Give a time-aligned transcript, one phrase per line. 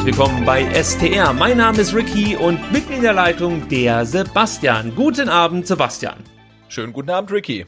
[0.00, 1.34] Herzlich willkommen bei STR.
[1.34, 4.94] Mein Name ist Ricky und mit mir in der Leitung der Sebastian.
[4.94, 6.16] Guten Abend, Sebastian.
[6.68, 7.66] Schönen guten Abend, Ricky.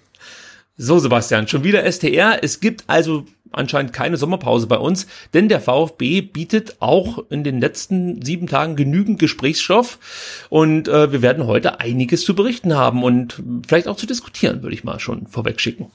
[0.78, 2.42] So, Sebastian, schon wieder STR.
[2.42, 7.60] Es gibt also anscheinend keine Sommerpause bei uns, denn der VfB bietet auch in den
[7.60, 9.98] letzten sieben Tagen genügend Gesprächsstoff
[10.48, 14.74] und äh, wir werden heute einiges zu berichten haben und vielleicht auch zu diskutieren, würde
[14.74, 15.90] ich mal schon vorweg schicken.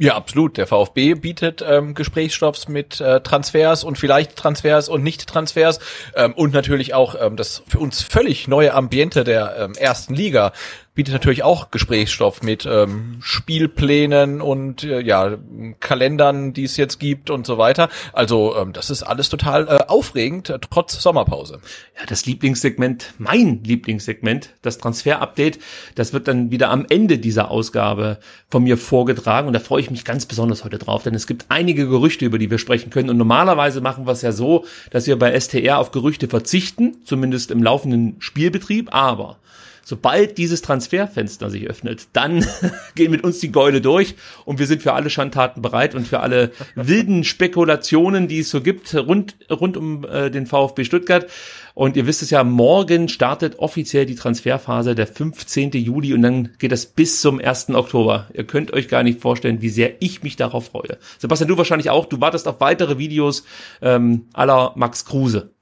[0.00, 0.56] Ja, absolut.
[0.56, 5.80] Der VfB bietet ähm, Gesprächsstoffs mit äh, Transfers und vielleicht Transfers und Nicht-Transfers
[6.14, 10.52] ähm, und natürlich auch ähm, das für uns völlig neue Ambiente der ähm, ersten Liga
[10.98, 15.38] bietet natürlich auch Gesprächsstoff mit ähm, Spielplänen und äh, ja
[15.78, 17.88] Kalendern, die es jetzt gibt und so weiter.
[18.12, 21.60] Also ähm, das ist alles total äh, aufregend äh, trotz Sommerpause.
[21.96, 25.60] Ja, das Lieblingssegment, mein Lieblingssegment, das Transfer-Update,
[25.94, 28.18] das wird dann wieder am Ende dieser Ausgabe
[28.50, 31.46] von mir vorgetragen und da freue ich mich ganz besonders heute drauf, denn es gibt
[31.48, 35.06] einige Gerüchte, über die wir sprechen können und normalerweise machen wir es ja so, dass
[35.06, 39.38] wir bei STR auf Gerüchte verzichten, zumindest im laufenden Spielbetrieb, aber
[39.88, 42.44] sobald dieses Transferfenster sich öffnet, dann
[42.94, 46.20] gehen mit uns die Gäule durch und wir sind für alle Schandtaten bereit und für
[46.20, 51.26] alle wilden Spekulationen, die es so gibt rund, rund um äh, den VfB Stuttgart.
[51.72, 55.70] Und ihr wisst es ja, morgen startet offiziell die Transferphase, der 15.
[55.70, 57.70] Juli und dann geht das bis zum 1.
[57.70, 58.28] Oktober.
[58.34, 60.98] Ihr könnt euch gar nicht vorstellen, wie sehr ich mich darauf freue.
[61.18, 62.04] Sebastian, du wahrscheinlich auch.
[62.04, 63.44] Du wartest auf weitere Videos
[63.80, 65.52] ähm, aller Max Kruse.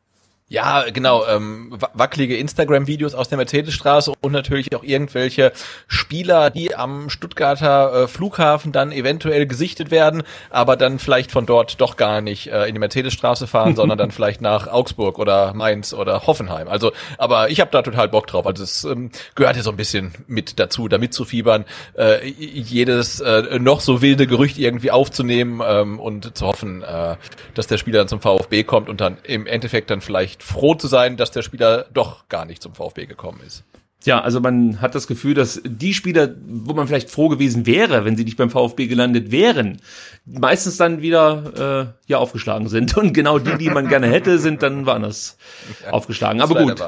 [0.48, 5.50] Ja, genau, ähm, wackelige Instagram-Videos aus der Mercedesstraße und natürlich auch irgendwelche
[5.88, 11.80] Spieler, die am Stuttgarter äh, Flughafen dann eventuell gesichtet werden, aber dann vielleicht von dort
[11.80, 15.92] doch gar nicht äh, in die Mercedesstraße fahren, sondern dann vielleicht nach Augsburg oder Mainz
[15.92, 16.68] oder Hoffenheim.
[16.68, 18.46] Also, aber ich habe da total Bock drauf.
[18.46, 21.64] Also es ähm, gehört ja so ein bisschen mit dazu, damit zu fiebern,
[21.98, 27.16] äh, jedes äh, noch so wilde Gerücht irgendwie aufzunehmen ähm, und zu hoffen, äh,
[27.54, 30.74] dass der Spieler dann zum VfB kommt und dann im Endeffekt dann vielleicht vielleicht froh
[30.74, 33.64] zu sein, dass der Spieler doch gar nicht zum VfB gekommen ist.
[34.04, 38.04] Ja, also man hat das Gefühl, dass die Spieler, wo man vielleicht froh gewesen wäre,
[38.04, 39.80] wenn sie nicht beim VfB gelandet wären,
[40.26, 42.96] meistens dann wieder äh, ja aufgeschlagen sind.
[42.96, 45.38] Und genau die, die man gerne hätte, sind dann woanders
[45.84, 46.40] ja, aufgeschlagen.
[46.40, 46.80] Aber gut,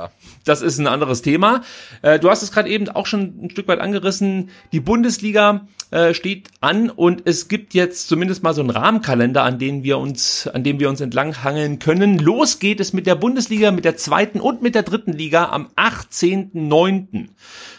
[0.44, 1.62] das ist ein anderes Thema.
[2.02, 4.50] Äh, du hast es gerade eben auch schon ein Stück weit angerissen.
[4.72, 9.58] Die Bundesliga äh, steht an und es gibt jetzt zumindest mal so einen Rahmenkalender, an
[9.58, 12.18] dem wir uns, an dem wir uns entlanghangeln können.
[12.18, 15.68] Los geht es mit der Bundesliga, mit der zweiten und mit der dritten Liga am
[15.76, 16.97] 18.09.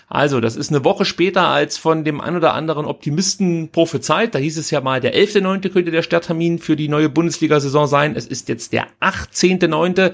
[0.07, 4.33] Also, das ist eine Woche später als von dem ein oder anderen Optimisten prophezeit.
[4.33, 5.69] Da hieß es ja mal, der 11.9.
[5.69, 8.15] könnte der Starttermin für die neue Bundesliga-Saison sein.
[8.15, 10.13] Es ist jetzt der 18.9.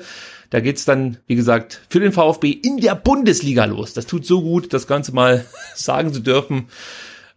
[0.49, 3.93] Da geht's dann, wie gesagt, für den VfB in der Bundesliga los.
[3.93, 5.45] Das tut so gut, das Ganze mal
[5.75, 6.67] sagen zu dürfen.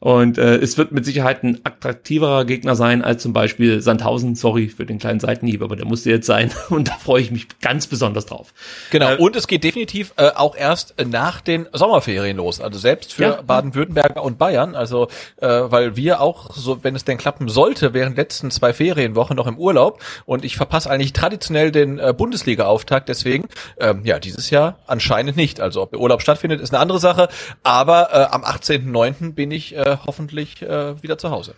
[0.00, 4.36] Und äh, es wird mit Sicherheit ein attraktiverer Gegner sein als zum Beispiel Sandhausen.
[4.36, 6.52] Sorry für den kleinen Seitenhieb, aber der musste jetzt sein.
[6.68, 8.54] Und da freue ich mich ganz besonders drauf.
[8.90, 9.12] Genau.
[9.12, 12.60] Äh, und es geht definitiv äh, auch erst nach den Sommerferien los.
[12.60, 13.42] Also selbst für ja.
[13.42, 14.76] Baden-Württemberger und Bayern.
[14.76, 19.36] Also äh, weil wir auch, so wenn es denn klappen sollte, während letzten zwei Ferienwochen
[19.36, 20.02] noch im Urlaub.
[20.26, 23.08] Und ich verpasse eigentlich traditionell den äh, Bundesliga-Auftakt.
[23.08, 23.48] Deswegen,
[23.80, 25.60] ähm, ja, dieses Jahr anscheinend nicht.
[25.60, 27.28] Also ob der Urlaub stattfindet, ist eine andere Sache.
[27.64, 29.32] Aber äh, am 18.09.
[29.32, 31.54] bin ich äh, hoffentlich äh, wieder zu Hause.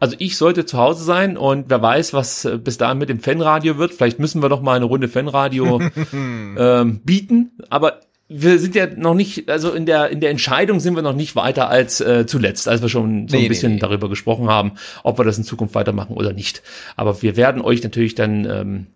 [0.00, 3.20] Also ich sollte zu Hause sein und wer weiß, was äh, bis dahin mit dem
[3.20, 3.92] Fanradio wird.
[3.92, 5.80] Vielleicht müssen wir noch mal eine Runde Fanradio
[6.12, 7.52] ähm, bieten.
[7.68, 11.14] Aber wir sind ja noch nicht, also in der in der Entscheidung sind wir noch
[11.14, 13.80] nicht weiter als äh, zuletzt, als wir schon so nee, ein bisschen nee, nee.
[13.80, 14.72] darüber gesprochen haben,
[15.02, 16.62] ob wir das in Zukunft weitermachen oder nicht.
[16.96, 18.86] Aber wir werden euch natürlich dann ähm,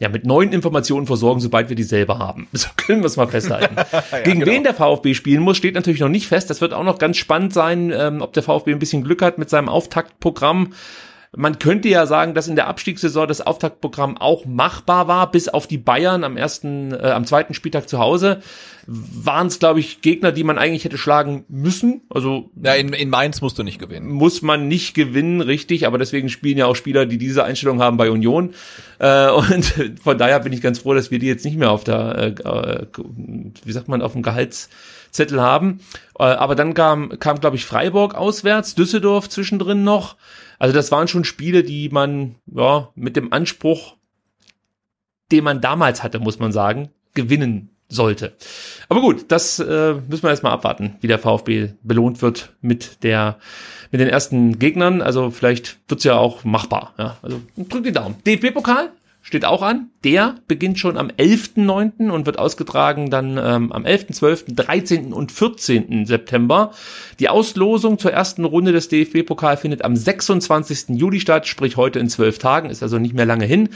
[0.00, 2.48] ja, mit neuen Informationen versorgen, sobald wir die selber haben.
[2.58, 3.76] So können wir es mal festhalten.
[3.92, 4.52] ja, Gegen genau.
[4.52, 6.50] wen der VfB spielen muss, steht natürlich noch nicht fest.
[6.50, 9.38] Das wird auch noch ganz spannend sein, ähm, ob der VfB ein bisschen Glück hat
[9.38, 10.72] mit seinem Auftaktprogramm.
[11.36, 15.66] Man könnte ja sagen, dass in der Abstiegssaison das Auftaktprogramm auch machbar war, bis auf
[15.66, 18.40] die Bayern am ersten, äh, am zweiten Spieltag zu Hause
[18.90, 22.00] waren es, glaube ich, Gegner, die man eigentlich hätte schlagen müssen.
[22.08, 24.08] Also ja, in, in Mainz musst du nicht gewinnen.
[24.08, 25.86] Muss man nicht gewinnen, richtig.
[25.86, 28.54] Aber deswegen spielen ja auch Spieler, die diese Einstellung haben bei Union.
[28.98, 29.64] Äh, und
[30.02, 32.86] von daher bin ich ganz froh, dass wir die jetzt nicht mehr auf der, äh,
[33.62, 35.80] wie sagt man, auf dem Gehaltszettel haben.
[36.18, 40.16] Äh, aber dann kam, kam glaube ich, Freiburg auswärts, Düsseldorf zwischendrin noch.
[40.58, 43.96] Also das waren schon Spiele, die man ja mit dem Anspruch,
[45.30, 48.34] den man damals hatte, muss man sagen, gewinnen sollte.
[48.88, 53.38] Aber gut, das äh, müssen wir erstmal abwarten, wie der VfB belohnt wird mit der
[53.90, 55.00] mit den ersten Gegnern.
[55.00, 56.92] Also vielleicht wird's ja auch machbar.
[56.98, 58.16] Ja, also drückt die Daumen.
[58.26, 58.90] DFB-Pokal
[59.28, 59.90] steht auch an.
[60.04, 62.08] Der beginnt schon am 11.9.
[62.08, 65.12] und wird ausgetragen dann ähm, am 11., 12., 13.
[65.12, 66.06] und 14.
[66.06, 66.72] September.
[67.20, 70.96] Die Auslosung zur ersten Runde des DFB-Pokal findet am 26.
[70.98, 73.68] Juli statt, sprich heute in zwölf Tagen, ist also nicht mehr lange hin.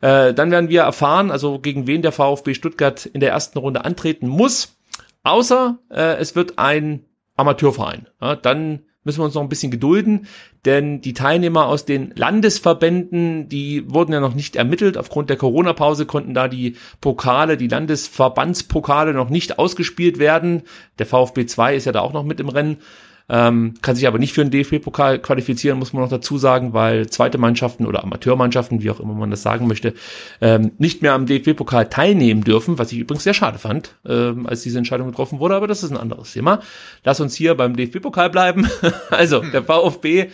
[0.00, 3.84] Äh, dann werden wir erfahren, also gegen wen der VfB Stuttgart in der ersten Runde
[3.84, 4.76] antreten muss.
[5.22, 7.04] Außer äh, es wird ein
[7.36, 8.08] Amateurverein.
[8.20, 10.26] Ja, dann müssen wir uns noch ein bisschen gedulden,
[10.64, 14.98] denn die Teilnehmer aus den Landesverbänden, die wurden ja noch nicht ermittelt.
[14.98, 20.64] Aufgrund der Corona-Pause konnten da die Pokale, die Landesverbandspokale noch nicht ausgespielt werden.
[20.98, 22.78] Der VfB 2 ist ja da auch noch mit im Rennen.
[23.28, 27.08] Ähm, kann sich aber nicht für den DFB-Pokal qualifizieren, muss man noch dazu sagen, weil
[27.08, 29.94] zweite Mannschaften oder Amateurmannschaften, wie auch immer man das sagen möchte,
[30.40, 34.62] ähm, nicht mehr am DFB-Pokal teilnehmen dürfen, was ich übrigens sehr schade fand, ähm, als
[34.62, 36.60] diese Entscheidung getroffen wurde, aber das ist ein anderes Thema.
[37.02, 38.68] Lass uns hier beim DFB-Pokal bleiben.
[39.10, 40.28] also, der VfB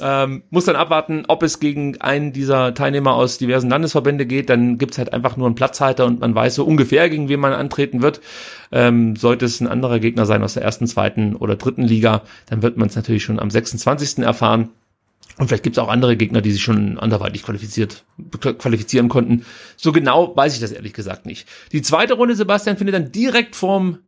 [0.00, 4.48] ähm, muss dann abwarten, ob es gegen einen dieser Teilnehmer aus diversen Landesverbände geht.
[4.48, 7.52] Dann gibt's halt einfach nur einen Platzhalter und man weiß so ungefähr, gegen wen man
[7.52, 8.20] antreten wird.
[8.70, 12.62] Ähm, sollte es ein anderer Gegner sein aus der ersten, zweiten oder dritten Liga, dann
[12.62, 14.20] wird man es natürlich schon am 26.
[14.20, 14.70] erfahren.
[15.38, 18.04] Und vielleicht gibt's auch andere Gegner, die sich schon anderweitig qualifiziert,
[18.40, 19.44] qualifizieren konnten.
[19.76, 21.48] So genau weiß ich das ehrlich gesagt nicht.
[21.72, 23.98] Die zweite Runde, Sebastian, findet dann direkt vorm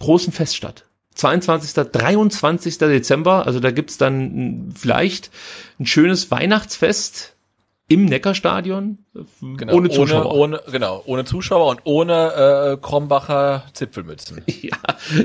[0.00, 0.84] großen Fest statt.
[1.14, 1.72] 22.
[1.74, 2.78] 23.
[2.78, 3.46] Dezember.
[3.46, 5.30] Also da gibt's dann vielleicht
[5.78, 7.34] ein schönes Weihnachtsfest
[7.88, 9.01] im Neckarstadion
[9.42, 10.34] Genau, ohne Zuschauer.
[10.34, 14.42] Ohne, ohne, genau, ohne Zuschauer und ohne äh, Krombacher Zipfelmützen.
[14.62, 14.76] Ja,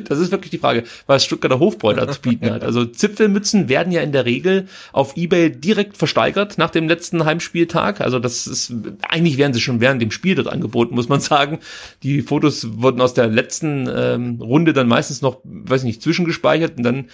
[0.06, 2.64] das ist wirklich die Frage, was Stuttgarter Hofbräuter zu bieten hat.
[2.64, 8.02] Also Zipfelmützen werden ja in der Regel auf Ebay direkt versteigert nach dem letzten Heimspieltag.
[8.02, 8.74] Also das ist,
[9.08, 11.60] eigentlich werden sie schon während dem Spiel dort angeboten, muss man sagen.
[12.02, 16.84] Die Fotos wurden aus der letzten ähm, Runde dann meistens noch, weiß nicht, zwischengespeichert und
[16.84, 17.06] dann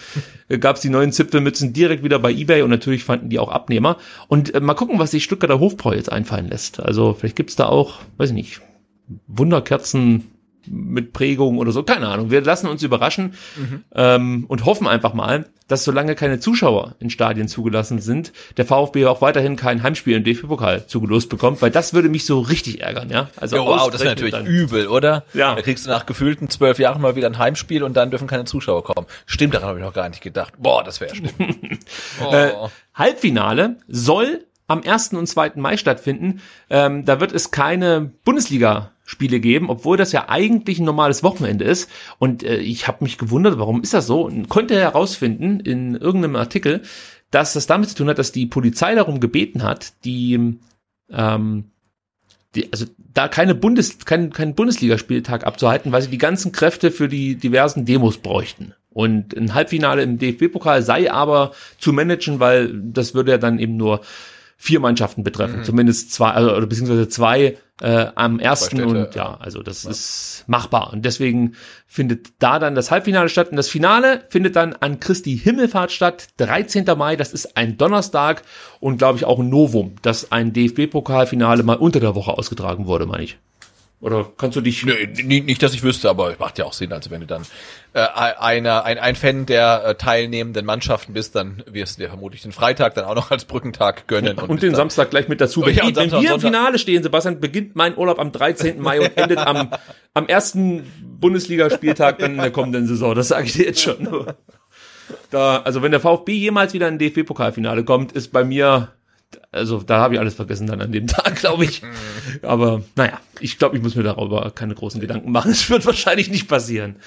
[0.48, 3.50] äh, gab es die neuen Zipfelmützen direkt wieder bei Ebay und natürlich fanden die auch
[3.50, 3.98] Abnehmer.
[4.30, 6.80] Und äh, mal gucken, was sich Stuttgarter Hofbräu jetzt einfallen lässt lässt.
[6.80, 8.62] Also vielleicht gibt's da auch, weiß ich nicht,
[9.27, 10.30] Wunderkerzen
[10.65, 12.31] mit Prägung oder so, keine Ahnung.
[12.31, 13.83] Wir lassen uns überraschen mhm.
[13.94, 19.06] ähm, und hoffen einfach mal, dass solange keine Zuschauer in Stadien zugelassen sind, der VfB
[19.07, 23.10] auch weiterhin kein Heimspiel im DFB-Pokal zugelost bekommt, weil das würde mich so richtig ärgern,
[23.10, 23.30] ja.
[23.36, 24.45] Also ja, wow, das ist natürlich dann.
[24.45, 25.25] übel, oder?
[25.33, 25.54] Ja.
[25.56, 28.45] Da kriegst du nach gefühlten zwölf Jahren mal wieder ein Heimspiel und dann dürfen keine
[28.45, 29.06] Zuschauer kommen.
[29.25, 30.54] Stimmt, daran habe ich noch gar nicht gedacht.
[30.60, 31.33] Boah, das wäre schlimm.
[32.25, 32.33] oh.
[32.33, 32.54] äh,
[32.94, 35.14] Halbfinale soll am 1.
[35.14, 35.54] und 2.
[35.56, 36.42] Mai stattfinden.
[36.70, 41.90] Ähm, da wird es keine Bundesliga-Spiele geben, obwohl das ja eigentlich ein normales Wochenende ist.
[42.20, 44.25] Und äh, ich habe mich gewundert, warum ist das so?
[44.25, 46.81] Und konnte herausfinden in irgendeinem Artikel,
[47.31, 50.58] dass das damit zu tun hat, dass die Polizei darum gebeten hat, die
[51.10, 51.65] ähm,
[52.56, 57.08] die, also da keine Bundes, kein, kein Bundesligaspieltag abzuhalten, weil sie die ganzen Kräfte für
[57.08, 58.74] die diversen Demos bräuchten.
[58.92, 63.75] Und ein Halbfinale im DFB-Pokal sei aber zu managen, weil das würde ja dann eben
[63.75, 64.01] nur
[64.63, 65.63] vier Mannschaften betreffen, mhm.
[65.65, 69.89] zumindest zwei, also, oder beziehungsweise zwei äh, am ersten Städte, und ja, also das ja.
[69.89, 71.55] ist machbar und deswegen
[71.86, 76.27] findet da dann das Halbfinale statt und das Finale findet dann an Christi Himmelfahrt statt,
[76.38, 76.86] 13.
[76.98, 78.43] Mai, das ist ein Donnerstag
[78.79, 83.05] und glaube ich auch ein Novum, dass ein DFB-Pokalfinale mal unter der Woche ausgetragen wurde,
[83.05, 83.38] meine ich.
[84.03, 84.86] Oder kannst du dich.
[84.86, 84.93] Nö,
[85.24, 86.91] nicht, nicht, dass ich wüsste, aber macht ja auch Sinn.
[86.91, 87.43] Also wenn du dann
[87.93, 92.41] äh, einer, ein, ein Fan der äh, teilnehmenden Mannschaften bist, dann wirst du dir vermutlich
[92.41, 94.38] den Freitag dann auch noch als Brückentag gönnen.
[94.38, 95.65] und, und den Samstag gleich mit dazu.
[95.65, 98.81] Wenn, ja, wenn wir im Finale stehen, Sebastian, beginnt mein Urlaub am 13.
[98.81, 99.69] Mai und endet am,
[100.13, 100.83] am ersten
[101.22, 103.15] Bundesligaspieltag dann in der kommenden Saison.
[103.15, 104.27] Das sage ich dir jetzt schon.
[105.29, 108.93] Da, also wenn der VfB jemals wieder in ein DFB-Pokalfinale kommt, ist bei mir
[109.52, 111.82] also da habe ich alles vergessen dann an dem Tag, glaube ich.
[112.42, 115.52] Aber naja, ich glaube, ich muss mir darüber keine großen Gedanken machen.
[115.63, 116.98] Es wird wahrscheinlich nicht passieren.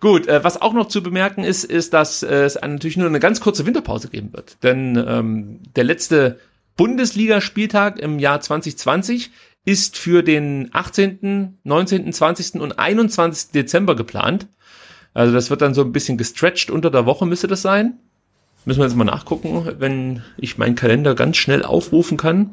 [0.00, 3.20] Gut, äh, was auch noch zu bemerken ist, ist, dass äh, es natürlich nur eine
[3.20, 4.62] ganz kurze Winterpause geben wird.
[4.62, 6.38] Denn ähm, der letzte
[6.76, 9.30] Bundesligaspieltag im Jahr 2020
[9.64, 12.60] ist für den 18., 19., 20.
[12.60, 13.50] und 21.
[13.50, 14.46] Dezember geplant.
[15.12, 17.98] Also das wird dann so ein bisschen gestretched unter der Woche müsste das sein.
[18.66, 22.50] Müssen wir jetzt mal nachgucken, wenn ich meinen Kalender ganz schnell aufrufen kann.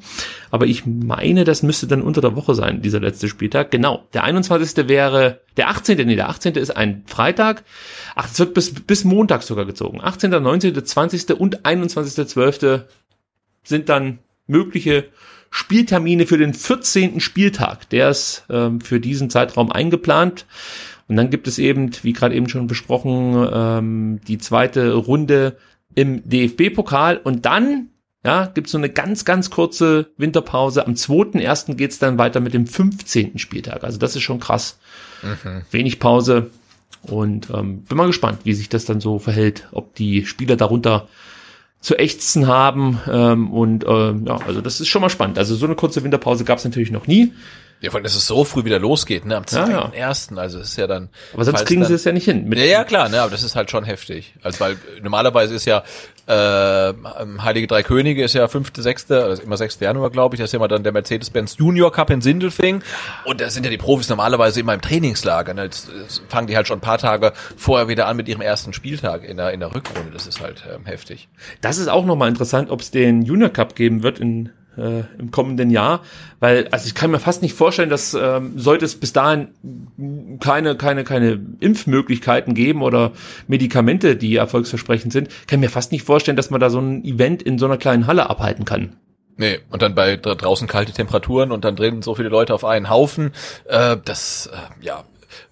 [0.52, 3.72] Aber ich meine, das müsste dann unter der Woche sein, dieser letzte Spieltag.
[3.72, 4.08] Genau.
[4.14, 4.88] Der 21.
[4.88, 6.06] wäre, der 18.
[6.06, 6.54] Nee, der 18.
[6.54, 7.64] ist ein Freitag.
[8.14, 10.02] Ach, es wird bis, bis Montag sogar gezogen.
[10.02, 11.32] 18., 19., 20.
[11.32, 12.82] und 21.12.
[13.64, 15.06] sind dann mögliche
[15.50, 17.22] Spieltermine für den 14.
[17.22, 17.90] Spieltag.
[17.90, 20.46] Der ist ähm, für diesen Zeitraum eingeplant.
[21.08, 25.58] Und dann gibt es eben, wie gerade eben schon besprochen, ähm, die zweite Runde
[25.96, 27.90] im DFB-Pokal und dann
[28.26, 30.88] ja, gibt es so eine ganz, ganz kurze Winterpause.
[30.88, 31.76] Am 2.1.
[31.76, 33.38] geht's dann weiter mit dem 15.
[33.38, 33.84] Spieltag.
[33.84, 34.80] Also das ist schon krass.
[35.22, 35.64] Mhm.
[35.72, 36.50] Wenig Pause.
[37.02, 41.10] Und ähm, bin mal gespannt, wie sich das dann so verhält, ob die Spieler darunter
[41.82, 43.00] zu ächzen haben.
[43.12, 45.38] Ähm, und äh, ja, also das ist schon mal spannend.
[45.38, 47.34] Also so eine kurze Winterpause gab's natürlich noch nie.
[47.82, 49.36] Ja, vor allem, dass es so früh wieder losgeht, ne?
[49.36, 50.10] Am Ja, ja.
[50.12, 50.38] 2.1.
[50.38, 51.10] Also es ist ja dann.
[51.34, 52.48] Aber sonst kriegen dann, sie es ja nicht hin.
[52.48, 53.22] Mit Ja, ja, klar, ne?
[53.22, 54.36] Aber das ist halt schon heftig.
[54.42, 55.84] Also weil normalerweise ist ja
[56.26, 56.94] äh,
[57.42, 59.80] Heilige Drei Könige ist ja fünfte, sechste, also immer 6.
[59.82, 60.40] Januar, glaube ich.
[60.40, 62.82] Das ist ja immer dann der Mercedes-Benz Junior Cup in Sindelfing.
[63.26, 65.54] Und da sind ja die Profis normalerweise immer im Trainingslager.
[65.54, 65.64] Ne?
[65.64, 68.72] Jetzt, jetzt fangen die halt schon ein paar Tage vorher wieder an mit ihrem ersten
[68.72, 70.12] Spieltag in der, in der Rückrunde.
[70.12, 71.28] Das ist halt ähm, heftig.
[71.60, 75.32] Das ist auch nochmal interessant, ob es den Junior Cup geben wird in, äh, im
[75.32, 76.02] kommenden Jahr,
[76.40, 79.50] weil also ich kann mir fast nicht vorstellen, dass ähm, sollte es bis dahin
[80.40, 83.12] keine keine keine Impfmöglichkeiten geben oder
[83.48, 87.44] Medikamente, die erfolgsversprechend sind, kann mir fast nicht vorstellen, dass man da so ein Event
[87.44, 88.96] in so einer kleinen Halle abhalten kann.
[89.36, 92.64] Nee, und dann bei dra- draußen kalte Temperaturen und dann drinnen so viele Leute auf
[92.64, 93.32] einen Haufen.
[93.68, 95.04] Äh, das, äh, ja,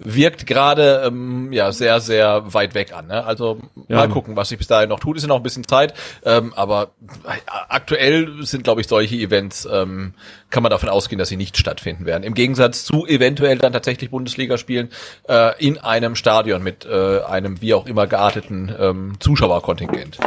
[0.03, 3.07] wirkt gerade ähm, ja sehr, sehr weit weg an.
[3.07, 3.23] Ne?
[3.23, 3.97] Also Ja.
[3.97, 5.17] mal gucken, was sich bis dahin noch tut.
[5.17, 5.93] Ist ja noch ein bisschen Zeit.
[6.23, 6.91] Ähm, aber
[7.25, 7.31] äh,
[7.69, 10.13] aktuell sind, glaube ich, solche Events, ähm,
[10.49, 12.23] kann man davon ausgehen, dass sie nicht stattfinden werden.
[12.23, 14.89] Im Gegensatz zu eventuell dann tatsächlich Bundesligaspielen
[15.29, 20.17] äh, in einem Stadion mit äh, einem wie auch immer gearteten ähm, Zuschauerkontingent.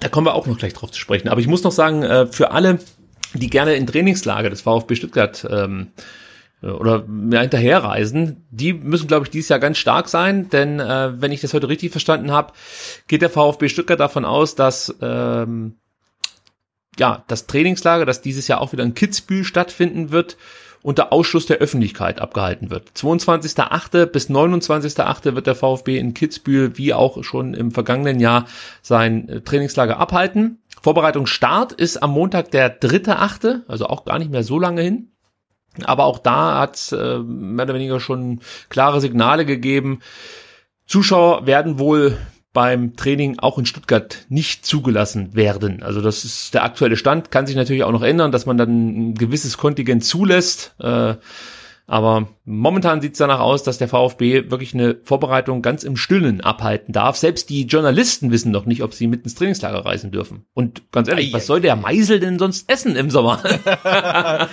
[0.00, 1.28] Da kommen wir auch noch gleich drauf zu sprechen.
[1.28, 2.78] Aber ich muss noch sagen, äh, für alle,
[3.34, 6.02] die gerne in Trainingslager des VfB Stuttgart ähm, äh,
[6.62, 11.32] oder ja, hinterherreisen, die müssen, glaube ich, dieses Jahr ganz stark sein, denn äh, wenn
[11.32, 12.52] ich das heute richtig verstanden habe,
[13.08, 15.76] geht der VfB Stuttgart davon aus, dass ähm,
[16.98, 20.36] ja das Trainingslager, das dieses Jahr auch wieder in Kitzbühel stattfinden wird,
[20.82, 22.90] unter Ausschluss der Öffentlichkeit abgehalten wird.
[22.96, 24.06] 22.8.
[24.06, 25.34] bis 29.8.
[25.34, 28.46] wird der VfB in Kitzbühel wie auch schon im vergangenen Jahr
[28.82, 30.58] sein äh, Trainingslager abhalten.
[30.82, 35.12] Vorbereitungsstart ist am Montag der 3.8., also auch gar nicht mehr so lange hin.
[35.84, 40.00] Aber auch da hat es äh, mehr oder weniger schon klare Signale gegeben.
[40.86, 42.16] Zuschauer werden wohl
[42.52, 45.82] beim Training auch in Stuttgart nicht zugelassen werden.
[45.82, 49.10] Also das ist der aktuelle Stand, kann sich natürlich auch noch ändern, dass man dann
[49.10, 50.74] ein gewisses Kontingent zulässt.
[50.80, 51.14] Äh,
[51.86, 56.40] aber momentan sieht es danach aus, dass der VfB wirklich eine Vorbereitung ganz im Stillen
[56.40, 57.16] abhalten darf.
[57.16, 60.44] Selbst die Journalisten wissen noch nicht, ob sie mit ins Trainingslager reisen dürfen.
[60.54, 63.42] Und ganz ehrlich, was soll der Meisel denn sonst essen im Sommer?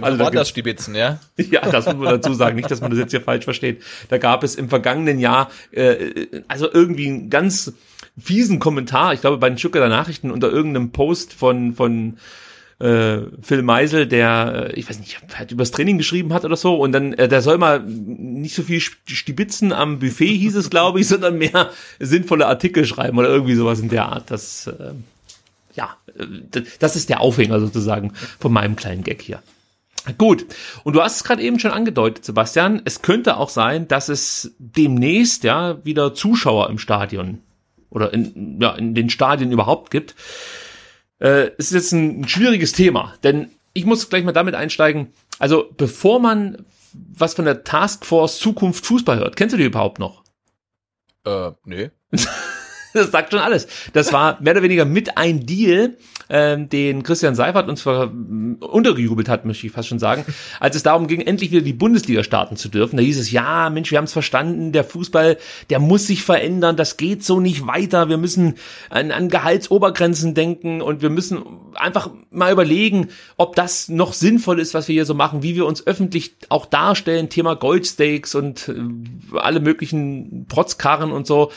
[0.00, 1.20] Also da das Stibitzen, ja?
[1.36, 3.82] Ja, das muss man dazu sagen, nicht, dass man das jetzt hier falsch versteht.
[4.08, 7.72] Da gab es im vergangenen Jahr äh, also irgendwie einen ganz
[8.18, 12.16] fiesen Kommentar, ich glaube bei den Stuttgarter Nachrichten unter irgendeinem Post von von
[12.80, 16.76] äh, Phil Meisel, der, äh, ich weiß nicht, hat übers Training geschrieben hat oder so,
[16.76, 21.00] und dann, äh, der soll mal nicht so viel Stibitzen am Buffet, hieß es, glaube
[21.00, 24.30] ich, sondern mehr sinnvolle Artikel schreiben oder irgendwie sowas in der Art.
[24.30, 24.92] Das, äh,
[26.78, 29.42] das ist der Aufhänger sozusagen von meinem kleinen Gag hier.
[30.16, 30.46] Gut,
[30.82, 32.80] und du hast es gerade eben schon angedeutet, Sebastian.
[32.84, 37.40] Es könnte auch sein, dass es demnächst ja wieder Zuschauer im Stadion
[37.90, 40.14] oder in, ja, in den Stadien überhaupt gibt.
[41.18, 45.12] Äh, es ist jetzt ein, ein schwieriges Thema, denn ich muss gleich mal damit einsteigen.
[45.38, 50.24] Also bevor man was von der Taskforce Zukunft Fußball hört, kennst du die überhaupt noch?
[51.24, 51.90] Äh, nee.
[52.94, 53.68] Das sagt schon alles.
[53.92, 55.96] Das war mehr oder weniger mit ein Deal,
[56.28, 60.24] ähm, den Christian Seifert uns ver m, untergejubelt hat, möchte ich fast schon sagen,
[60.60, 62.96] als es darum ging, endlich wieder die Bundesliga starten zu dürfen.
[62.96, 65.38] Da hieß es, ja, Mensch, wir haben es verstanden, der Fußball,
[65.70, 68.54] der muss sich verändern, das geht so nicht weiter, wir müssen
[68.90, 71.42] an, an Gehaltsobergrenzen denken und wir müssen
[71.74, 75.66] einfach mal überlegen, ob das noch sinnvoll ist, was wir hier so machen, wie wir
[75.66, 81.50] uns öffentlich auch darstellen, Thema Goldsteaks und äh, alle möglichen Protzkarren und so.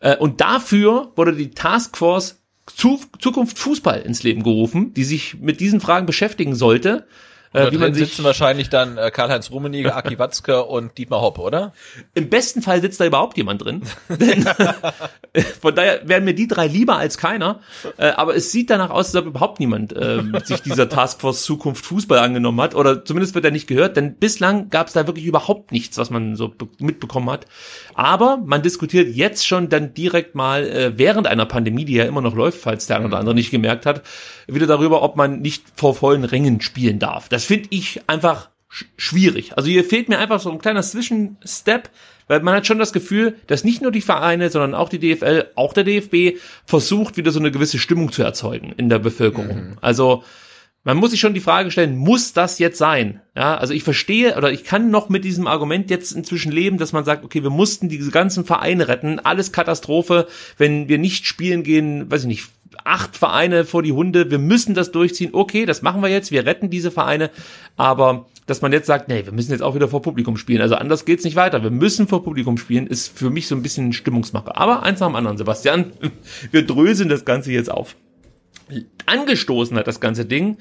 [0.00, 5.60] Äh, Und dafür wurde die Taskforce Zu Zukunft Fußball ins Leben gerufen, die sich mit
[5.60, 7.06] diesen Fragen beschäftigen sollte.
[7.52, 11.38] Äh, wie man sich sitzen wahrscheinlich dann äh, Karl-Heinz Rummenigge, Aki Watzke und Dietmar Hopp,
[11.38, 11.72] oder?
[12.14, 13.82] Im besten Fall sitzt da überhaupt jemand drin.
[15.60, 17.60] Von daher wären mir die drei lieber als keiner.
[17.96, 21.86] Äh, aber es sieht danach aus, als ob überhaupt niemand äh, sich dieser Taskforce Zukunft
[21.86, 22.74] Fußball angenommen hat.
[22.74, 26.10] Oder zumindest wird er nicht gehört, denn bislang gab es da wirklich überhaupt nichts, was
[26.10, 27.46] man so mitbekommen hat.
[27.96, 32.20] Aber man diskutiert jetzt schon dann direkt mal äh, während einer Pandemie, die ja immer
[32.20, 34.02] noch läuft, falls der eine oder andere nicht gemerkt hat,
[34.46, 37.30] wieder darüber, ob man nicht vor vollen Rängen spielen darf.
[37.30, 39.56] Das finde ich einfach schwierig.
[39.56, 41.88] Also hier fehlt mir einfach so ein kleiner Zwischenstep,
[42.28, 45.46] weil man hat schon das Gefühl, dass nicht nur die Vereine, sondern auch die DFL,
[45.54, 49.70] auch der DFB versucht, wieder so eine gewisse Stimmung zu erzeugen in der Bevölkerung.
[49.70, 49.78] Mhm.
[49.80, 50.22] Also
[50.86, 53.20] man muss sich schon die Frage stellen, muss das jetzt sein?
[53.34, 56.92] Ja, also ich verstehe oder ich kann noch mit diesem Argument jetzt inzwischen leben, dass
[56.92, 60.28] man sagt, okay, wir mussten diese ganzen Vereine retten, alles Katastrophe,
[60.58, 62.48] wenn wir nicht spielen gehen, weiß ich nicht,
[62.84, 66.46] acht Vereine vor die Hunde, wir müssen das durchziehen, okay, das machen wir jetzt, wir
[66.46, 67.30] retten diese Vereine,
[67.76, 70.76] aber dass man jetzt sagt, nee, wir müssen jetzt auch wieder vor Publikum spielen, also
[70.76, 73.92] anders geht's nicht weiter, wir müssen vor Publikum spielen, ist für mich so ein bisschen
[73.92, 74.56] Stimmungsmache.
[74.56, 75.86] Aber eins nach dem anderen, Sebastian,
[76.52, 77.96] wir dröseln das Ganze jetzt auf.
[79.06, 80.58] Angestoßen hat das ganze Ding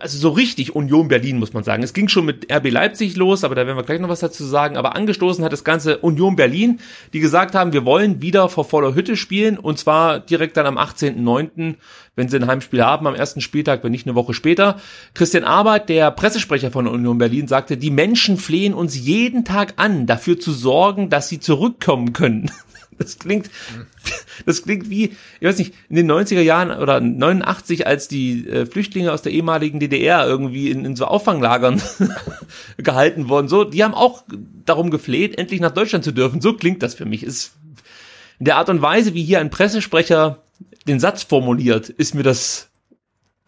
[0.00, 1.82] also so richtig Union Berlin, muss man sagen.
[1.82, 4.44] Es ging schon mit RB Leipzig los, aber da werden wir gleich noch was dazu
[4.44, 4.76] sagen.
[4.76, 6.80] Aber angestoßen hat das Ganze Union Berlin,
[7.12, 10.76] die gesagt haben, wir wollen wieder vor voller Hütte spielen und zwar direkt dann am
[10.76, 11.76] 18.09.,
[12.16, 14.80] wenn sie ein Heimspiel haben, am ersten Spieltag, wenn nicht eine Woche später.
[15.14, 20.06] Christian Arbeit, der Pressesprecher von Union Berlin, sagte, die Menschen flehen uns jeden Tag an,
[20.06, 22.50] dafür zu sorgen, dass sie zurückkommen können.
[22.98, 23.50] Das klingt,
[24.46, 28.66] das klingt wie, ich weiß nicht, in den 90er Jahren oder 89, als die äh,
[28.66, 31.80] Flüchtlinge aus der ehemaligen DDR irgendwie in, in so Auffanglagern
[32.76, 33.48] gehalten wurden.
[33.48, 34.24] So, die haben auch
[34.64, 36.40] darum gefleht, endlich nach Deutschland zu dürfen.
[36.40, 37.22] So klingt das für mich.
[37.22, 37.52] Ist
[38.38, 40.42] in der Art und Weise, wie hier ein Pressesprecher
[40.86, 42.70] den Satz formuliert, ist mir das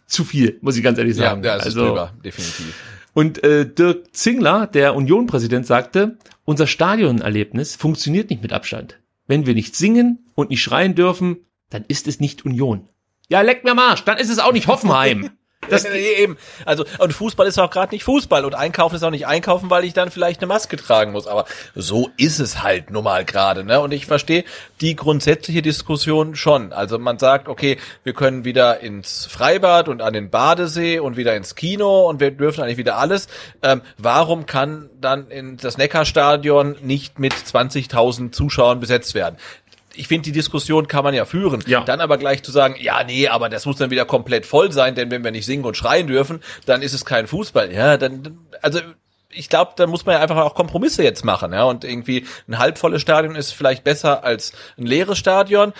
[0.06, 1.42] zu viel, muss ich ganz ehrlich sagen.
[1.44, 2.74] Ja, das also, ist drüber, definitiv.
[3.12, 8.99] Und äh, Dirk Zingler, der Union-Präsident, sagte, unser Stadionerlebnis funktioniert nicht mit Abstand.
[9.30, 12.88] Wenn wir nicht singen und nicht schreien dürfen, dann ist es nicht Union.
[13.28, 15.30] Ja, leck mir Marsch, dann ist es auch nicht Hoffenheim.
[15.70, 16.36] Das eben.
[16.64, 19.84] Also und Fußball ist auch gerade nicht Fußball und Einkaufen ist auch nicht Einkaufen, weil
[19.84, 21.26] ich dann vielleicht eine Maske tragen muss.
[21.26, 23.64] Aber so ist es halt nun mal gerade.
[23.64, 23.80] Ne?
[23.80, 24.44] Und ich verstehe
[24.80, 26.72] die grundsätzliche Diskussion schon.
[26.72, 31.36] Also man sagt, okay, wir können wieder ins Freibad und an den Badesee und wieder
[31.36, 33.28] ins Kino und wir dürfen eigentlich wieder alles.
[33.62, 39.36] Ähm, warum kann dann in das Neckarstadion nicht mit 20.000 Zuschauern besetzt werden?
[40.00, 41.62] Ich finde, die Diskussion kann man ja führen.
[41.66, 41.82] Ja.
[41.82, 44.94] Dann aber gleich zu sagen, ja, nee, aber das muss dann wieder komplett voll sein,
[44.94, 47.70] denn wenn wir nicht singen und schreien dürfen, dann ist es kein Fußball.
[47.70, 48.80] Ja, dann, also
[49.32, 51.64] ich glaube, da muss man ja einfach auch Kompromisse jetzt machen, ja.
[51.64, 55.72] Und irgendwie ein halbvolles Stadion ist vielleicht besser als ein leeres Stadion.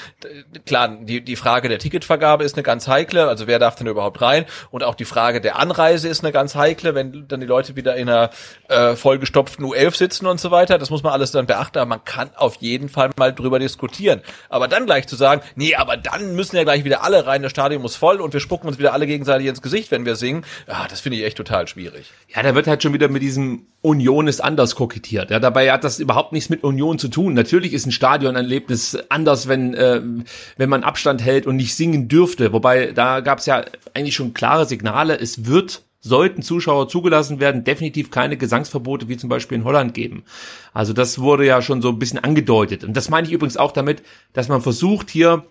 [0.66, 4.20] Klar, die, die Frage der Ticketvergabe ist eine ganz heikle, also wer darf denn überhaupt
[4.20, 4.44] rein?
[4.70, 7.96] Und auch die Frage der Anreise ist eine ganz heikle, wenn dann die Leute wieder
[7.96, 8.30] in einer
[8.68, 10.78] äh, vollgestopften U11 sitzen und so weiter.
[10.78, 14.22] Das muss man alles dann beachten, aber man kann auf jeden Fall mal drüber diskutieren.
[14.48, 17.50] Aber dann gleich zu sagen, nee, aber dann müssen ja gleich wieder alle rein, das
[17.50, 20.44] Stadion muss voll und wir spucken uns wieder alle gegenseitig ins Gesicht, wenn wir singen,
[20.68, 22.12] ja, das finde ich echt total schwierig.
[22.28, 25.30] Ja, da wird halt schon wieder mit diesem diesem Union ist anders kokettiert.
[25.30, 27.32] Ja, dabei hat das überhaupt nichts mit Union zu tun.
[27.32, 30.02] Natürlich ist ein Stadionerlebnis anders, wenn äh,
[30.58, 32.52] wenn man Abstand hält und nicht singen dürfte.
[32.52, 35.18] Wobei da gab es ja eigentlich schon klare Signale.
[35.18, 40.24] Es wird sollten Zuschauer zugelassen werden, definitiv keine Gesangsverbote wie zum Beispiel in Holland geben.
[40.72, 42.84] Also das wurde ja schon so ein bisschen angedeutet.
[42.84, 45.44] Und das meine ich übrigens auch damit, dass man versucht hier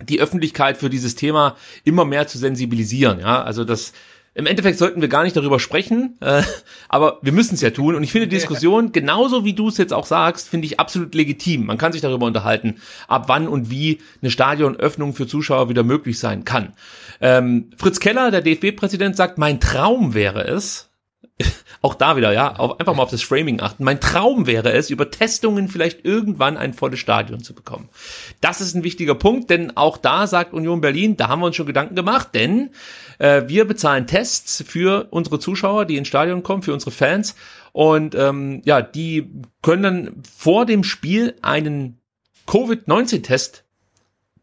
[0.00, 3.20] die Öffentlichkeit für dieses Thema immer mehr zu sensibilisieren.
[3.20, 3.92] Ja, also das
[4.34, 6.42] im Endeffekt sollten wir gar nicht darüber sprechen, äh,
[6.88, 7.94] aber wir müssen es ja tun.
[7.94, 11.14] Und ich finde die Diskussion, genauso wie du es jetzt auch sagst, finde ich absolut
[11.14, 11.66] legitim.
[11.66, 12.76] Man kann sich darüber unterhalten,
[13.08, 16.72] ab wann und wie eine Stadionöffnung für Zuschauer wieder möglich sein kann.
[17.20, 20.88] Ähm, Fritz Keller, der DFB-Präsident, sagt, mein Traum wäre es,
[21.82, 23.84] auch da wieder, ja, auf, einfach mal auf das Framing achten.
[23.84, 27.88] Mein Traum wäre es, über Testungen vielleicht irgendwann ein volles Stadion zu bekommen.
[28.40, 31.56] Das ist ein wichtiger Punkt, denn auch da sagt Union Berlin, da haben wir uns
[31.56, 32.70] schon Gedanken gemacht, denn
[33.22, 37.36] äh, wir bezahlen Tests für unsere Zuschauer, die ins Stadion kommen, für unsere Fans.
[37.70, 39.30] Und ähm, ja, die
[39.62, 42.00] können dann vor dem Spiel einen
[42.48, 43.64] Covid-19-Test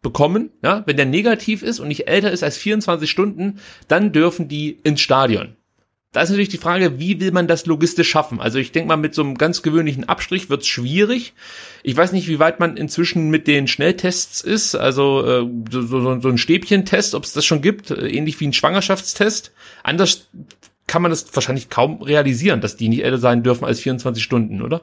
[0.01, 0.51] bekommen.
[0.63, 4.71] Ja, wenn der negativ ist und nicht älter ist als 24 Stunden, dann dürfen die
[4.71, 5.57] ins Stadion.
[6.12, 8.39] Da ist natürlich die Frage, wie will man das logistisch schaffen?
[8.39, 11.34] Also ich denke mal, mit so einem ganz gewöhnlichen Abstrich wird es schwierig.
[11.84, 16.19] Ich weiß nicht, wie weit man inzwischen mit den Schnelltests ist, also äh, so, so,
[16.19, 19.52] so ein Stäbchentest, ob es das schon gibt, äh, ähnlich wie ein Schwangerschaftstest.
[19.84, 20.30] Anders
[20.88, 24.63] kann man das wahrscheinlich kaum realisieren, dass die nicht älter sein dürfen als 24 Stunden,
[24.63, 24.82] oder?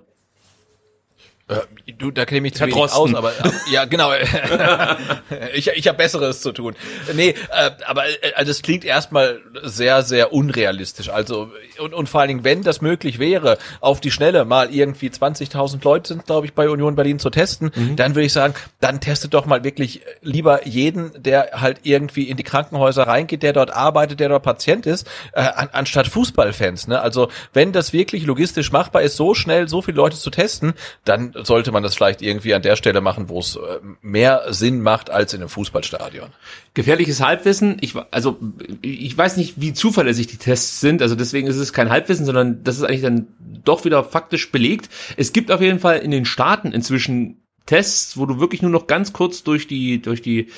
[1.48, 3.32] Äh, du, da kenne ich mich zu wenig aus, aber,
[3.70, 4.10] ja, genau.
[5.54, 6.74] ich ich habe Besseres zu tun.
[7.14, 11.08] Nee, äh, aber äh, also es klingt erstmal sehr, sehr unrealistisch.
[11.08, 15.08] Also und, und vor allen Dingen, wenn das möglich wäre, auf die Schnelle mal irgendwie
[15.08, 19.00] 20.000 Leute sind, glaube ich, bei Union Berlin zu testen, dann würde ich sagen, dann
[19.00, 23.70] testet doch mal wirklich lieber jeden, der halt irgendwie in die Krankenhäuser reingeht, der dort
[23.72, 26.88] arbeitet, der dort Patient ist, äh, an, anstatt Fußballfans.
[26.88, 27.00] Ne?
[27.00, 31.35] Also wenn das wirklich logistisch machbar ist, so schnell so viele Leute zu testen, dann
[31.42, 35.10] sollte man das vielleicht irgendwie an der Stelle machen, wo es äh, mehr Sinn macht
[35.10, 36.30] als in einem Fußballstadion.
[36.74, 37.78] Gefährliches Halbwissen.
[37.80, 38.38] Ich, also,
[38.82, 41.02] ich weiß nicht, wie zuverlässig die Tests sind.
[41.02, 43.28] Also deswegen ist es kein Halbwissen, sondern das ist eigentlich dann
[43.64, 44.88] doch wieder faktisch belegt.
[45.16, 48.86] Es gibt auf jeden Fall in den Staaten inzwischen Tests, wo du wirklich nur noch
[48.86, 50.48] ganz kurz durch die, durch die,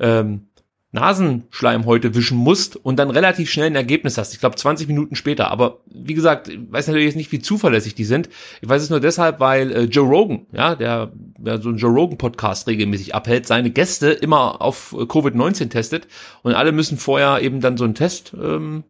[0.00, 0.47] ähm,
[0.92, 4.32] Nasenschleimhäute wischen musst und dann relativ schnell ein Ergebnis hast.
[4.32, 5.50] Ich glaube 20 Minuten später.
[5.50, 8.30] Aber wie gesagt, ich weiß natürlich jetzt nicht, wie zuverlässig die sind.
[8.62, 11.92] Ich weiß es nur deshalb, weil äh, Joe Rogan, ja, der, der so einen Joe
[11.92, 16.08] Rogan Podcast regelmäßig abhält, seine Gäste immer auf äh, Covid-19 testet
[16.42, 18.84] und alle müssen vorher eben dann so einen Test ähm,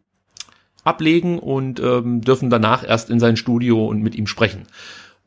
[0.85, 4.67] ablegen und ähm, dürfen danach erst in sein Studio und mit ihm sprechen.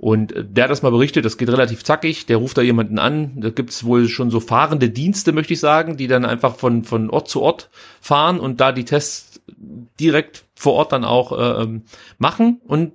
[0.02, 2.98] Und äh, der hat das mal berichtet, das geht relativ zackig, der ruft da jemanden
[2.98, 6.84] an, da gibt's wohl schon so fahrende Dienste, möchte ich sagen, die dann einfach von,
[6.84, 7.70] von Ort zu Ort
[8.02, 9.42] fahren und da die Tests
[10.00, 11.84] direkt vor Ort dann auch äh, ähm,
[12.18, 12.94] machen und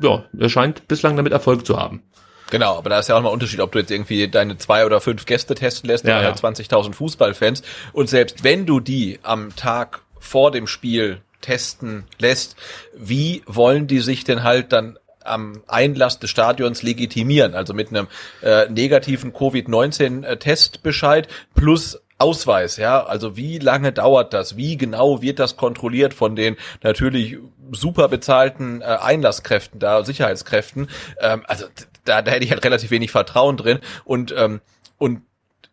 [0.00, 2.02] ja, er scheint bislang damit Erfolg zu haben.
[2.50, 5.02] Genau, aber da ist ja auch mal Unterschied, ob du jetzt irgendwie deine zwei oder
[5.02, 6.42] fünf Gäste testen lässt Ja, oder ja.
[6.42, 7.62] halt 20.000 Fußballfans.
[7.92, 12.56] Und selbst wenn du die am Tag vor dem Spiel testen lässt,
[12.96, 17.54] wie wollen die sich denn halt dann am Einlass des Stadions legitimieren?
[17.54, 18.08] Also mit einem
[18.42, 24.56] äh, negativen Covid-19-Testbescheid plus Ausweis, ja, also wie lange dauert das?
[24.56, 27.38] Wie genau wird das kontrolliert von den natürlich
[27.70, 30.88] super bezahlten äh, Einlasskräften da, Sicherheitskräften?
[31.20, 31.66] Ähm, also
[32.04, 34.60] da, da hätte ich halt relativ wenig Vertrauen drin und ähm,
[34.98, 35.22] und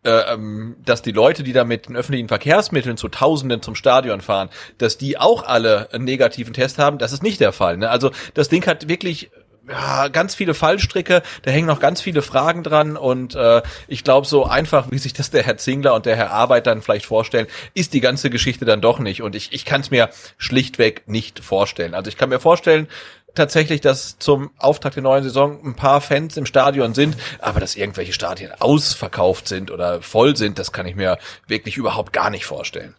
[0.04, 4.20] äh, ähm, dass die Leute, die da mit den öffentlichen Verkehrsmitteln zu Tausenden zum Stadion
[4.20, 7.76] fahren, dass die auch alle einen negativen Test haben, das ist nicht der Fall.
[7.76, 7.90] Ne?
[7.90, 9.32] Also das Ding hat wirklich
[9.68, 14.26] ja, ganz viele Fallstricke, da hängen noch ganz viele Fragen dran und äh, ich glaube,
[14.26, 17.46] so einfach, wie sich das der Herr Zingler und der Herr Arbeit dann vielleicht vorstellen,
[17.74, 21.40] ist die ganze Geschichte dann doch nicht und ich, ich kann es mir schlichtweg nicht
[21.40, 21.94] vorstellen.
[21.94, 22.88] Also ich kann mir vorstellen,
[23.34, 27.76] tatsächlich, dass zum Auftakt der neuen Saison ein paar Fans im Stadion sind, aber dass
[27.76, 32.46] irgendwelche Stadien ausverkauft sind oder voll sind, das kann ich mir wirklich überhaupt gar nicht
[32.46, 32.94] vorstellen.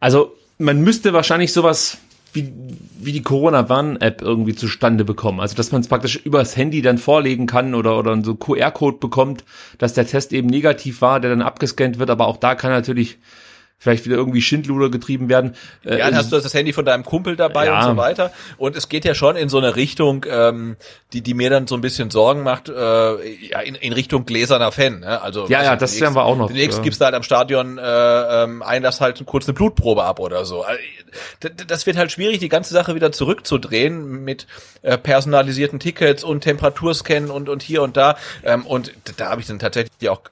[0.00, 1.98] Also man müsste wahrscheinlich sowas
[2.34, 2.52] wie,
[2.98, 5.40] wie die Corona-Warn-App irgendwie zustande bekommen.
[5.40, 9.44] Also dass man es praktisch übers Handy dann vorlegen kann oder, oder so QR-Code bekommt,
[9.78, 13.18] dass der Test eben negativ war, der dann abgescannt wird, aber auch da kann natürlich
[13.84, 15.54] vielleicht wieder irgendwie Schindluder getrieben werden.
[15.84, 17.78] Äh, Ja, dann hast du das Handy von deinem Kumpel dabei Ja.
[17.80, 18.32] und so weiter.
[18.56, 20.76] Und es geht ja schon in so eine Richtung, ähm,
[21.12, 22.72] die, die mir dann so ein bisschen Sorgen macht, äh,
[23.46, 25.00] ja, in, in Richtung gläserner Fan.
[25.00, 25.20] Ne?
[25.20, 26.82] Also Ja, ja, das werden wir auch noch, Demnächst ja.
[26.84, 27.82] gibst du halt am Stadion äh,
[28.44, 30.62] ähm, Einlass halt kurz eine Blutprobe ab oder so.
[30.62, 30.80] Also,
[31.42, 34.46] d- Das wird halt schwierig, die ganze Sache wieder zurückzudrehen mit
[34.82, 38.16] äh, personalisierten Tickets und Temperaturscannen und, und hier und da.
[38.42, 40.22] Ähm, und da habe ich dann tatsächlich auch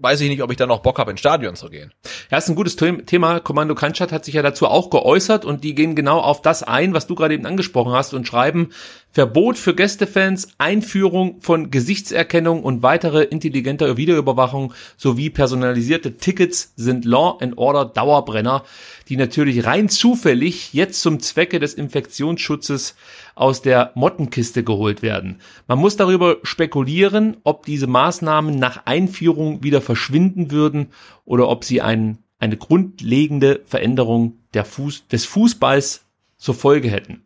[0.00, 1.92] weiß ich nicht, ob ich dann noch Bock habe, ins Stadion zu gehen.
[2.30, 3.40] Ja, ist ein gutes The- Thema.
[3.40, 6.94] Kommando Kanschat hat sich ja dazu auch geäußert und die gehen genau auf das ein,
[6.94, 8.70] was du gerade eben angesprochen hast und schreiben
[9.18, 17.36] Verbot für Gästefans, Einführung von Gesichtserkennung und weitere intelligente Videoüberwachung sowie personalisierte Tickets sind Law
[17.40, 18.62] and Order Dauerbrenner,
[19.08, 22.94] die natürlich rein zufällig jetzt zum Zwecke des Infektionsschutzes
[23.34, 25.40] aus der Mottenkiste geholt werden.
[25.66, 30.90] Man muss darüber spekulieren, ob diese Maßnahmen nach Einführung wieder verschwinden würden
[31.24, 36.04] oder ob sie ein, eine grundlegende Veränderung der Fuß, des Fußballs
[36.36, 37.24] zur Folge hätten.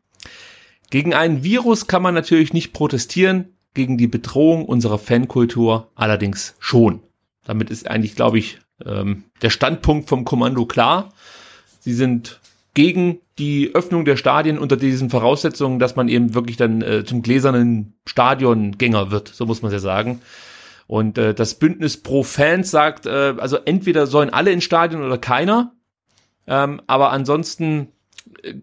[0.92, 7.00] Gegen einen Virus kann man natürlich nicht protestieren, gegen die Bedrohung unserer Fankultur allerdings schon.
[7.46, 11.14] Damit ist eigentlich, glaube ich, ähm, der Standpunkt vom Kommando klar.
[11.80, 12.40] Sie sind
[12.74, 17.22] gegen die Öffnung der Stadien unter diesen Voraussetzungen, dass man eben wirklich dann äh, zum
[17.22, 20.20] gläsernen Stadiongänger wird, so muss man es ja sagen.
[20.86, 25.16] Und äh, das Bündnis pro Fans sagt, äh, also entweder sollen alle ins Stadion oder
[25.16, 25.72] keiner.
[26.46, 27.88] Ähm, aber ansonsten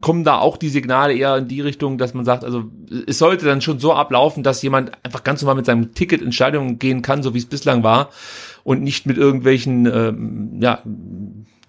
[0.01, 2.65] kommen da auch die Signale eher in die Richtung, dass man sagt, also
[3.07, 6.35] es sollte dann schon so ablaufen, dass jemand einfach ganz normal mit seinem Ticket ins
[6.35, 8.09] Stadion gehen kann, so wie es bislang war,
[8.63, 10.83] und nicht mit irgendwelchen ähm, ja,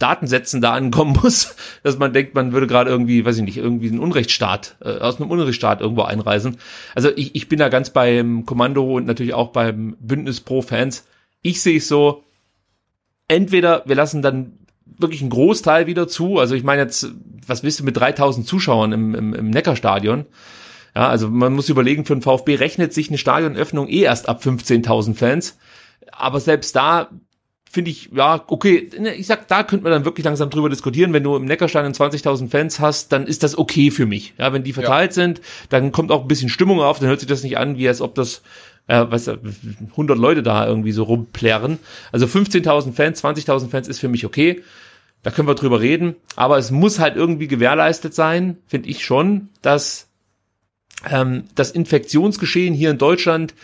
[0.01, 3.89] Datensätzen da ankommen muss, dass man denkt, man würde gerade irgendwie, weiß ich nicht, irgendwie
[3.89, 6.57] einen Unrechtsstaat, äh, aus einem Unrechtsstaat irgendwo einreisen.
[6.97, 11.07] Also ich, ich bin da ganz beim Kommando und natürlich auch beim Bündnis pro Fans.
[11.43, 12.25] Ich sehe es so,
[13.29, 14.59] entweder wir lassen dann
[14.99, 17.09] wirklich einen Großteil wieder zu, also ich meine jetzt,
[17.47, 20.27] was willst du mit 3000 Zuschauern im, im, im Neckarstadion?
[20.95, 24.43] Ja, also man muss überlegen, für den VfB rechnet sich eine Stadionöffnung eh erst ab
[24.43, 25.59] 15.000 Fans.
[26.13, 27.11] Aber selbst da
[27.71, 31.13] finde ich, ja, okay, ne, ich sag, da könnte man dann wirklich langsam drüber diskutieren.
[31.13, 34.35] Wenn du im Neckarstein 20.000 Fans hast, dann ist das okay für mich.
[34.39, 35.15] Ja, wenn die verteilt ja.
[35.15, 37.87] sind, dann kommt auch ein bisschen Stimmung auf, dann hört sich das nicht an, wie
[37.87, 38.43] als ob das,
[38.91, 39.39] äh, du,
[39.93, 41.79] 100 Leute da irgendwie so rumplärren.
[42.13, 44.63] Also 15.000 Fans, 20.000 Fans ist für mich okay.
[45.23, 46.17] Da können wir drüber reden.
[46.37, 50.09] Aber es muss halt irgendwie gewährleistet sein, finde ich schon, dass
[51.09, 53.55] ähm, das Infektionsgeschehen hier in Deutschland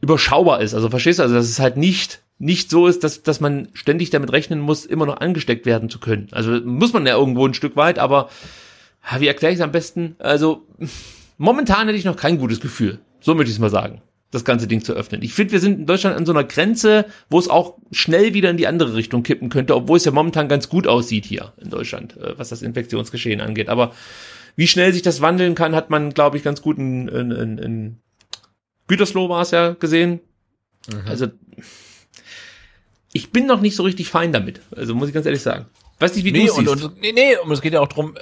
[0.00, 0.74] überschaubar ist.
[0.74, 4.08] Also verstehst du, also dass es halt nicht nicht so ist, dass, dass man ständig
[4.08, 6.28] damit rechnen muss, immer noch angesteckt werden zu können.
[6.32, 8.30] Also muss man ja irgendwo ein Stück weit, aber
[9.18, 10.16] wie erkläre ich es am besten?
[10.18, 10.66] Also
[11.36, 12.98] momentan hätte ich noch kein gutes Gefühl.
[13.20, 15.22] So möchte ich es mal sagen, das ganze Ding zu öffnen.
[15.22, 18.50] Ich finde, wir sind in Deutschland an so einer Grenze, wo es auch schnell wieder
[18.50, 21.70] in die andere Richtung kippen könnte, obwohl es ja momentan ganz gut aussieht hier in
[21.70, 23.68] Deutschland, äh, was das Infektionsgeschehen angeht.
[23.68, 23.92] Aber
[24.56, 27.58] wie schnell sich das wandeln kann, hat man, glaube ich, ganz gut in, in, in,
[27.58, 27.96] in
[28.86, 30.20] Gütersloh war es ja gesehen.
[30.88, 31.02] Mhm.
[31.06, 31.26] Also
[33.12, 34.60] ich bin noch nicht so richtig fein damit.
[34.74, 35.66] Also muss ich ganz ehrlich sagen.
[35.98, 36.84] Weiß nicht, wie nee, du und, siehst.
[36.84, 38.20] Und, nee, nee, und es geht ja auch drum, äh,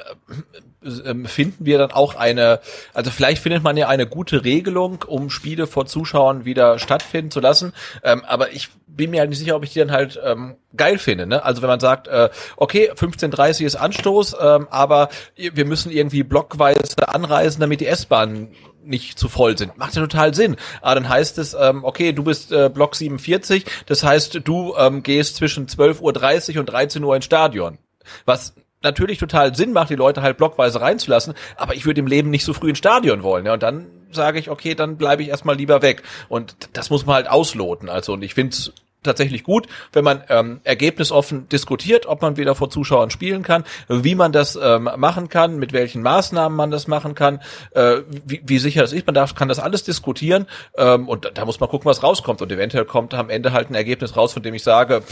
[1.25, 2.61] finden wir dann auch eine,
[2.95, 7.41] also vielleicht findet man ja eine gute Regelung, um Spiele vor Zuschauern wieder stattfinden zu
[7.41, 7.73] lassen.
[8.03, 10.99] Ähm, aber ich bin mir halt nicht sicher, ob ich die dann halt ähm, geil
[10.99, 11.27] finde.
[11.27, 11.45] Ne?
[11.45, 17.09] Also wenn man sagt, äh, okay, 15.30 ist Anstoß, ähm, aber wir müssen irgendwie blockweise
[17.09, 18.49] anreisen, damit die S-Bahn
[18.85, 19.77] nicht zu voll sind.
[19.77, 20.57] Macht ja total Sinn.
[20.81, 25.03] Aber dann heißt es, ähm, okay, du bist äh, Block 47, das heißt, du ähm,
[25.03, 27.79] gehst zwischen 12.30 Uhr und 13 Uhr ins Stadion.
[28.25, 32.31] Was natürlich total Sinn macht, die Leute halt blockweise reinzulassen, aber ich würde im Leben
[32.31, 33.47] nicht so früh ins Stadion wollen.
[33.47, 36.03] Ja, und dann sage ich, okay, dann bleibe ich erstmal lieber weg.
[36.29, 37.89] Und das muss man halt ausloten.
[37.89, 42.55] Also, und ich finde es tatsächlich gut, wenn man ähm, ergebnisoffen diskutiert, ob man wieder
[42.55, 46.89] vor Zuschauern spielen kann, wie man das ähm, machen kann, mit welchen Maßnahmen man das
[46.89, 47.41] machen kann,
[47.73, 49.07] äh, wie, wie sicher das ist.
[49.07, 52.43] Man darf, kann das alles diskutieren ähm, und da, da muss man gucken, was rauskommt
[52.43, 55.03] und eventuell kommt am Ende halt ein Ergebnis raus, von dem ich sage,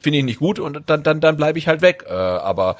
[0.00, 2.04] finde ich nicht gut und dann dann dann bleibe ich halt weg.
[2.08, 2.76] Äh, aber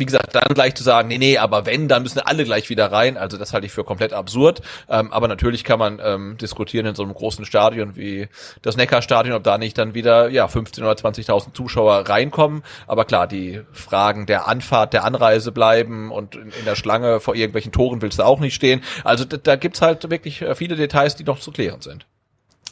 [0.00, 2.90] wie gesagt, dann gleich zu sagen, nee, nee, aber wenn, dann müssen alle gleich wieder
[2.90, 3.18] rein.
[3.18, 4.62] Also das halte ich für komplett absurd.
[4.88, 8.28] Ähm, aber natürlich kann man ähm, diskutieren in so einem großen Stadion wie
[8.62, 12.62] das Neckarstadion, ob da nicht dann wieder ja 15 oder 20.000 Zuschauer reinkommen.
[12.86, 17.34] Aber klar, die Fragen der Anfahrt, der Anreise bleiben und in, in der Schlange vor
[17.34, 18.82] irgendwelchen Toren willst du auch nicht stehen.
[19.04, 22.06] Also da, da gibt's halt wirklich äh, viele Details, die noch zu klären sind.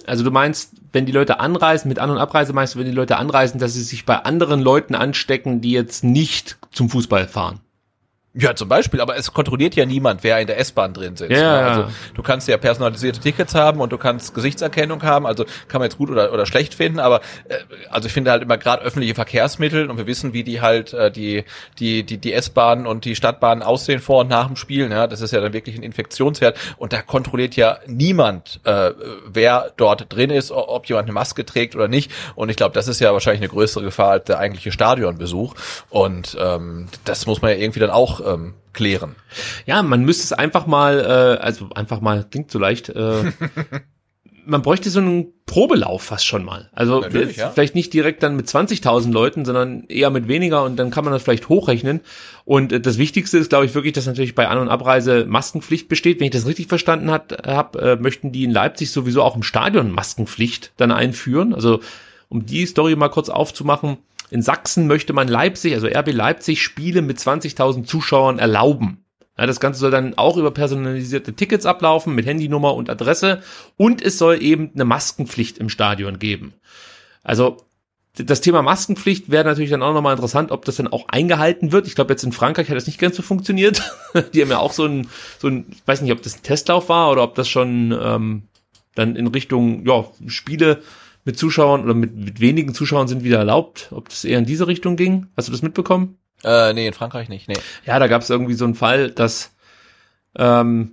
[0.08, 2.92] Also du meinst, wenn die Leute anreisen, mit An- und Abreise meinst du, wenn die
[2.92, 7.60] Leute anreisen, dass sie sich bei anderen Leuten anstecken, die jetzt nicht zum Fußball fahren?
[8.40, 11.32] Ja, zum Beispiel, aber es kontrolliert ja niemand, wer in der S-Bahn drin sitzt.
[11.32, 11.66] Ja, ne?
[11.66, 15.86] Also du kannst ja personalisierte Tickets haben und du kannst Gesichtserkennung haben, also kann man
[15.86, 17.56] jetzt gut oder, oder schlecht finden, aber äh,
[17.90, 21.10] also ich finde halt immer gerade öffentliche Verkehrsmittel und wir wissen, wie die halt äh,
[21.10, 21.44] die
[21.80, 25.20] die die die S-Bahnen und die Stadtbahnen aussehen vor und nach dem Spiel, ja, das
[25.20, 28.92] ist ja dann wirklich ein Infektionsherd und da kontrolliert ja niemand, äh,
[29.26, 32.86] wer dort drin ist, ob jemand eine Maske trägt oder nicht und ich glaube, das
[32.86, 35.54] ist ja wahrscheinlich eine größere Gefahr als der eigentliche Stadionbesuch
[35.90, 39.16] und ähm, das muss man ja irgendwie dann auch ähm, klären.
[39.66, 43.32] Ja, man müsste es einfach mal, äh, also einfach mal, klingt so leicht, äh,
[44.48, 46.70] man bräuchte so einen Probelauf fast schon mal.
[46.72, 47.50] Also ja.
[47.50, 51.12] vielleicht nicht direkt dann mit 20.000 Leuten, sondern eher mit weniger und dann kann man
[51.12, 52.00] das vielleicht hochrechnen.
[52.46, 55.88] Und äh, das Wichtigste ist, glaube ich, wirklich, dass natürlich bei An- und Abreise Maskenpflicht
[55.88, 56.18] besteht.
[56.18, 59.90] Wenn ich das richtig verstanden habe, äh, möchten die in Leipzig sowieso auch im Stadion
[59.90, 61.52] Maskenpflicht dann einführen.
[61.52, 61.80] Also
[62.30, 63.98] um die Story mal kurz aufzumachen,
[64.30, 69.04] in Sachsen möchte man Leipzig, also RB Leipzig, Spiele mit 20.000 Zuschauern erlauben.
[69.38, 73.42] Ja, das Ganze soll dann auch über personalisierte Tickets ablaufen mit Handynummer und Adresse
[73.76, 76.54] und es soll eben eine Maskenpflicht im Stadion geben.
[77.22, 77.58] Also
[78.14, 81.86] das Thema Maskenpflicht wäre natürlich dann auch nochmal interessant, ob das dann auch eingehalten wird.
[81.86, 83.82] Ich glaube, jetzt in Frankreich hat das nicht ganz so funktioniert.
[84.34, 86.88] Die haben ja auch so ein, so ein, ich weiß nicht, ob das ein Testlauf
[86.88, 88.42] war oder ob das schon ähm,
[88.96, 90.82] dann in Richtung ja, Spiele
[91.28, 93.88] mit Zuschauern oder mit, mit wenigen Zuschauern sind wieder erlaubt.
[93.90, 95.26] Ob das eher in diese Richtung ging?
[95.36, 96.16] Hast du das mitbekommen?
[96.42, 97.58] Äh, nee, in Frankreich nicht, nee.
[97.84, 99.54] Ja, da gab es irgendwie so einen Fall, dass
[100.36, 100.92] ähm,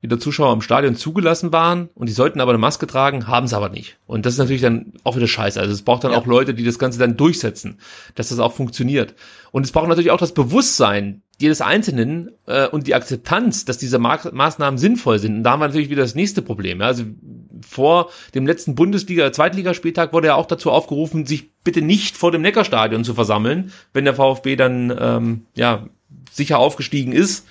[0.00, 3.56] wieder Zuschauer im Stadion zugelassen waren und die sollten aber eine Maske tragen, haben sie
[3.56, 3.98] aber nicht.
[4.08, 5.60] Und das ist natürlich dann auch wieder scheiße.
[5.60, 6.18] Also es braucht dann ja.
[6.18, 7.78] auch Leute, die das Ganze dann durchsetzen,
[8.16, 9.14] dass das auch funktioniert.
[9.52, 14.00] Und es braucht natürlich auch das Bewusstsein jedes Einzelnen äh, und die Akzeptanz, dass diese
[14.00, 15.36] Ma Maßnahmen sinnvoll sind.
[15.36, 16.80] Und da haben wir natürlich wieder das nächste Problem.
[16.80, 16.88] Ja?
[16.88, 17.04] Also
[17.66, 22.42] vor dem letzten Bundesliga, Zweitligaspieltag wurde ja auch dazu aufgerufen, sich bitte nicht vor dem
[22.42, 25.86] Neckarstadion zu versammeln, wenn der VfB dann ähm, ja
[26.32, 27.46] sicher aufgestiegen ist.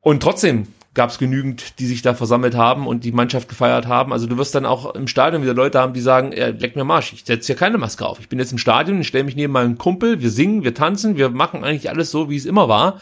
[0.00, 4.12] Und trotzdem gab es genügend, die sich da versammelt haben und die Mannschaft gefeiert haben.
[4.12, 6.84] Also du wirst dann auch im Stadion wieder Leute haben, die sagen, ja, leck mir
[6.84, 8.18] Marsch, ich setze hier keine Maske auf.
[8.18, 11.16] Ich bin jetzt im Stadion, ich stelle mich neben meinen Kumpel, wir singen, wir tanzen,
[11.16, 13.00] wir machen eigentlich alles so, wie es immer war.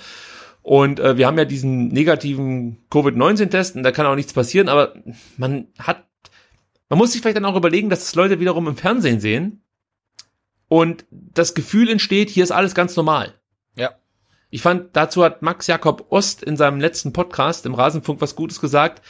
[0.68, 4.92] Und äh, wir haben ja diesen negativen Covid-19-Test und da kann auch nichts passieren, aber
[5.38, 6.04] man hat,
[6.90, 9.62] man muss sich vielleicht dann auch überlegen, dass das Leute wiederum im Fernsehen sehen
[10.68, 13.32] und das Gefühl entsteht, hier ist alles ganz normal.
[13.76, 13.92] Ja.
[14.50, 18.60] Ich fand, dazu hat Max Jakob Ost in seinem letzten Podcast im Rasenfunk was Gutes
[18.60, 19.02] gesagt.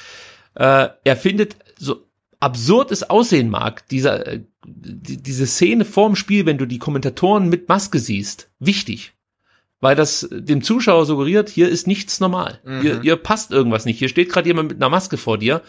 [0.55, 2.07] Äh, er findet, so
[2.39, 7.49] absurd es aussehen mag, dieser, äh, die, diese Szene vorm Spiel, wenn du die Kommentatoren
[7.49, 9.18] mit Maske siehst, wichtig.
[9.81, 12.61] Weil das dem Zuschauer suggeriert, hier ist nichts normal.
[12.65, 12.81] Mhm.
[12.81, 13.99] Hier, hier passt irgendwas nicht.
[13.99, 15.63] Hier steht gerade jemand mit einer Maske vor dir.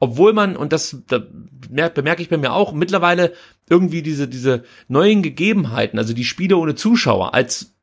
[0.00, 3.32] Obwohl man, und das da bemerke bemerk ich bei mir auch, mittlerweile
[3.70, 7.74] irgendwie diese, diese neuen Gegebenheiten, also die Spiele ohne Zuschauer, als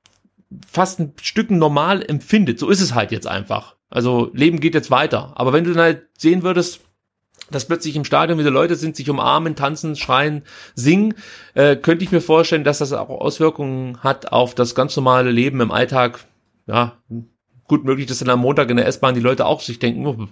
[0.67, 2.59] fast ein Stück normal empfindet.
[2.59, 3.77] So ist es halt jetzt einfach.
[3.89, 5.33] Also Leben geht jetzt weiter.
[5.35, 6.81] Aber wenn du dann halt sehen würdest,
[7.51, 10.43] dass plötzlich im Stadion wieder Leute sind, sich umarmen, tanzen, schreien,
[10.75, 11.13] singen,
[11.53, 15.61] äh, könnte ich mir vorstellen, dass das auch Auswirkungen hat auf das ganz normale Leben
[15.61, 16.19] im Alltag.
[16.67, 16.97] Ja,
[17.67, 20.27] gut möglich, dass dann am Montag in der S-Bahn die Leute auch sich denken, oh,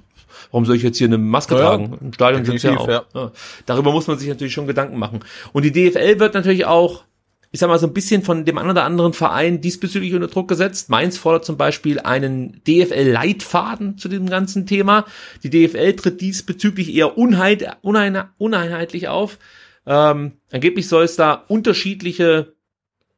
[0.52, 1.98] warum soll ich jetzt hier eine Maske Ja, tragen?
[2.02, 2.88] Im Stadion sind ja auch.
[2.88, 3.32] Ja.
[3.66, 5.22] Darüber muss man sich natürlich schon Gedanken machen.
[5.54, 7.04] Und die DFL wird natürlich auch
[7.52, 10.48] ich sag mal, so ein bisschen von dem einen oder anderen Verein diesbezüglich unter Druck
[10.48, 10.90] gesetzt.
[10.90, 15.06] Mainz fordert zum Beispiel einen DFL-Leitfaden zu dem ganzen Thema.
[15.42, 19.40] Die DFL tritt diesbezüglich eher unheit, unein, uneinheitlich auf.
[19.88, 22.54] Ähm, angeblich soll es da unterschiedliche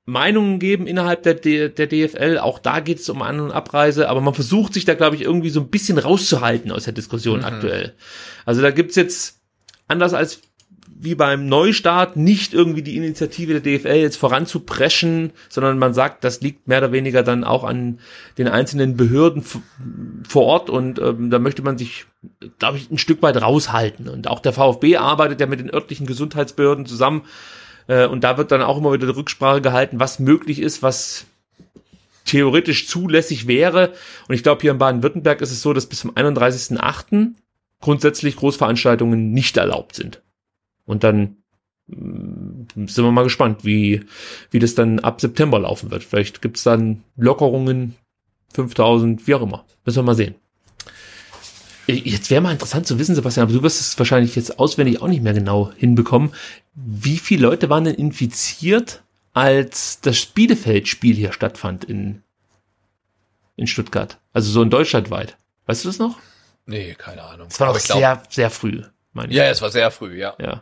[0.05, 2.37] Meinungen geben innerhalb der, D der DFL.
[2.37, 5.23] Auch da geht es um An- und Abreise, aber man versucht sich da, glaube ich,
[5.23, 7.93] irgendwie so ein bisschen rauszuhalten aus der Diskussion aktuell.
[8.45, 9.41] Also da gibt's jetzt,
[9.87, 10.41] anders als
[11.03, 16.41] wie beim Neustart nicht irgendwie die Initiative der DFL jetzt voranzupreschen, sondern man sagt, das
[16.41, 17.97] liegt mehr oder weniger dann auch an
[18.37, 19.43] den einzelnen Behörden
[20.27, 22.05] vor Ort und ähm, da möchte man sich,
[22.59, 24.07] glaube ich, ein Stück weit raushalten.
[24.07, 27.23] Und auch der VfB arbeitet ja mit den örtlichen Gesundheitsbehörden zusammen
[27.87, 31.25] äh, und da wird dann auch immer wieder die Rücksprache gehalten, was möglich ist, was
[32.25, 33.93] theoretisch zulässig wäre.
[34.27, 37.31] Und ich glaube, hier in Baden-Württemberg ist es so, dass bis zum 31.08.
[37.79, 40.21] grundsätzlich Großveranstaltungen nicht erlaubt sind.
[40.91, 41.37] Und dann
[41.87, 44.03] mm, sind wir mal gespannt, wie,
[44.49, 46.03] wie das dann ab September laufen wird.
[46.03, 47.95] Vielleicht gibt's dann Lockerungen,
[48.53, 49.63] 5000, wie auch immer.
[49.85, 50.35] Müssen wir mal sehen.
[51.87, 55.07] Jetzt wäre mal interessant zu wissen, Sebastian, aber du wirst es wahrscheinlich jetzt auswendig auch
[55.07, 56.31] nicht mehr genau hinbekommen.
[56.75, 59.01] Wie viele Leute waren denn infiziert,
[59.33, 62.21] als das Bielefeld-Spiel hier stattfand in,
[63.55, 64.19] in Stuttgart?
[64.33, 65.37] Also so in deutschlandweit.
[65.67, 66.19] Weißt du das noch?
[66.65, 67.47] Nee, keine Ahnung.
[67.49, 69.37] Es war Aber doch ich glaub- sehr, sehr früh, meine ich.
[69.37, 70.33] Ja, es war sehr früh, ja.
[70.39, 70.61] Ja.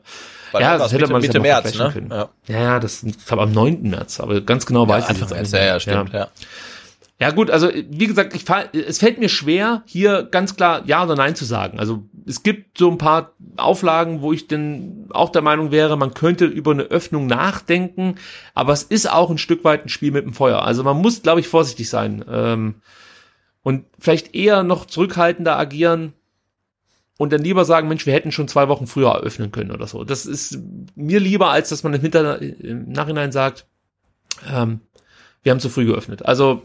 [0.52, 1.90] Weil ja, das hätte Mitte, man Mitte ja März, ne?
[1.94, 2.10] können.
[2.12, 2.30] Ja.
[2.48, 3.84] Ja, ja, das glaube am 9.
[3.84, 6.30] März, aber ganz genau weiß ich Anfang jetzt ja, ja, stimmt, ja.
[7.22, 11.04] Ja gut, also wie gesagt, ich fall, es fällt mir schwer, hier ganz klar Ja
[11.04, 11.78] oder Nein zu sagen.
[11.78, 16.14] Also es gibt so ein paar Auflagen, wo ich denn auch der Meinung wäre, man
[16.14, 18.16] könnte über eine Öffnung nachdenken,
[18.54, 20.64] aber es ist auch ein Stück weit ein Spiel mit dem Feuer.
[20.64, 22.76] Also man muss, glaube ich, vorsichtig sein ähm,
[23.64, 26.14] und vielleicht eher noch zurückhaltender agieren
[27.20, 30.06] und dann lieber sagen, Mensch, wir hätten schon zwei Wochen früher eröffnen können oder so.
[30.06, 30.58] Das ist
[30.96, 33.66] mir lieber, als dass man im, Hinter im Nachhinein sagt,
[34.50, 34.80] ähm,
[35.44, 36.26] wir haben zu früh geöffnet.
[36.26, 36.62] Also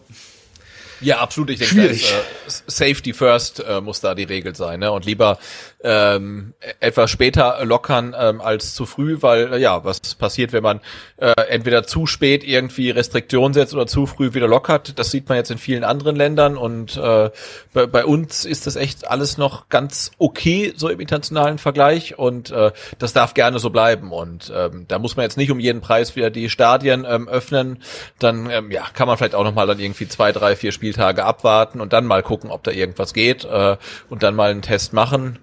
[1.00, 1.50] Ja, absolut.
[1.50, 2.04] Ich denke, Schwierig.
[2.46, 4.92] ist, äh, Safety first äh, muss da die Regel sein, ne?
[4.92, 5.40] Und lieber
[5.84, 10.80] ähm, etwas später lockern ähm, als zu früh, weil äh, ja, was passiert, wenn man
[11.18, 14.98] äh, entweder zu spät irgendwie Restriktionen setzt oder zu früh wieder lockert?
[14.98, 17.30] Das sieht man jetzt in vielen anderen Ländern und äh,
[17.74, 22.50] bei, bei uns ist das echt alles noch ganz okay so im internationalen Vergleich und
[22.50, 25.82] äh, das darf gerne so bleiben und ähm, da muss man jetzt nicht um jeden
[25.82, 27.82] Preis wieder die Stadien ähm, öffnen,
[28.18, 31.24] dann ähm, ja kann man vielleicht auch noch mal dann irgendwie zwei, drei, vier Spieltage
[31.24, 33.76] abwarten und dann mal gucken, ob da irgendwas geht äh,
[34.08, 35.38] und dann mal einen Test machen.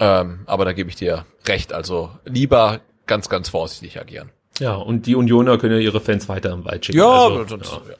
[0.00, 1.72] Ähm, aber da gebe ich dir recht.
[1.72, 4.30] Also lieber ganz, ganz vorsichtig agieren.
[4.58, 6.98] ja, und die Unioner können ja ihre Fans weiter im Wald schicken.
[6.98, 7.94] Ja, also, sonst, ja, ja.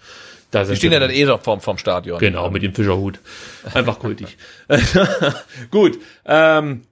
[0.51, 2.19] da Die stehen ja dann eh noch vorm, vorm Stadion.
[2.19, 3.21] Genau, mit dem Fischerhut.
[3.75, 4.37] Einfach kultig.
[5.71, 5.99] Gut.
[6.25, 6.83] Ähm,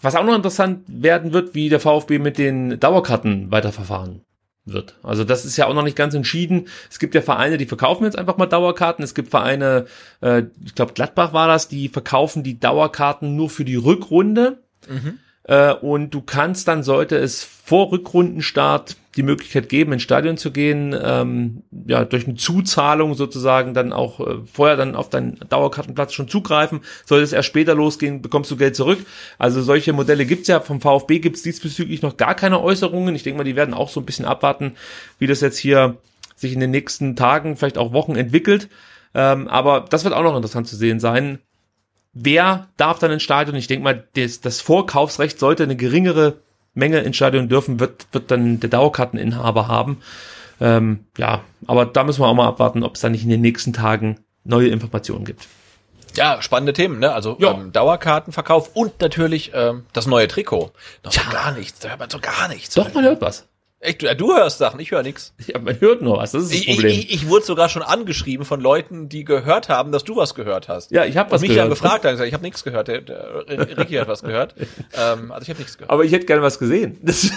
[0.00, 4.22] was auch noch interessant werden wird, wie der VfB mit den Dauerkarten weiterverfahren
[4.72, 4.96] wird.
[5.02, 6.68] Also das ist ja auch noch nicht ganz entschieden.
[6.90, 9.04] Es gibt ja Vereine, die verkaufen jetzt einfach mal Dauerkarten.
[9.04, 9.86] Es gibt Vereine,
[10.20, 14.62] äh, ich glaube Gladbach war das, die verkaufen die Dauerkarten nur für die Rückrunde.
[15.44, 20.52] Äh, und du kannst dann, sollte es vor Rückrundenstart die Möglichkeit geben, ins Stadion zu
[20.52, 26.12] gehen, ähm, ja, durch eine Zuzahlung sozusagen dann auch äh, vorher dann auf deinen Dauerkartenplatz
[26.12, 26.80] schon zugreifen.
[27.04, 29.00] Sollte es erst später losgehen, bekommst du Geld zurück.
[29.36, 30.60] Also solche Modelle gibt's ja.
[30.60, 33.14] Vom VfB gibt's diesbezüglich noch gar keine Äußerungen.
[33.16, 34.76] Ich denke mal, die werden auch so ein bisschen abwarten,
[35.18, 35.96] wie das jetzt hier
[36.36, 38.68] sich in den nächsten Tagen, vielleicht auch Wochen entwickelt.
[39.14, 41.40] Ähm, aber das wird auch noch interessant zu sehen sein.
[42.12, 43.56] Wer darf dann ins Stadion?
[43.56, 46.36] Ich denke mal, das, das Vorkaufsrecht sollte eine geringere
[46.74, 50.00] Menge ins Stadion dürfen, wird, wird dann der Dauerkarteninhaber haben.
[50.60, 53.40] Ähm, ja, aber da müssen wir auch mal abwarten, ob es dann nicht in den
[53.40, 55.46] nächsten Tagen neue Informationen gibt.
[56.16, 57.12] Ja, spannende Themen, ne?
[57.12, 57.52] Also Ja.
[57.52, 60.72] ähm, Dauerkartenverkauf und natürlich ähm, das neue Trikot.
[61.04, 62.74] Noch so gar nichts, da hört man so gar nichts.
[62.74, 63.46] Doch, man hört was.
[63.80, 65.34] Echt, du, hörst Sachen, ich höre nichts.
[65.46, 66.90] Ja, man hört nur was, das ist das Ich, ich, Problem.
[66.98, 70.66] ich, ich wurde sogar schon angeschrieben von Leuten, die gehört haben, dass du was gehört
[70.68, 70.90] hast.
[70.90, 71.80] ja, ich habe was mich dann gehört.
[71.80, 72.88] gefragt, dann gesagt, ich habe nichts gehört.
[72.88, 74.54] Der, der Ricky hat was gehört.
[74.94, 75.90] Ähm, also ich habe nichts gehört.
[75.90, 76.98] Aber ich hätte gerne was gesehen.
[77.02, 77.30] Das,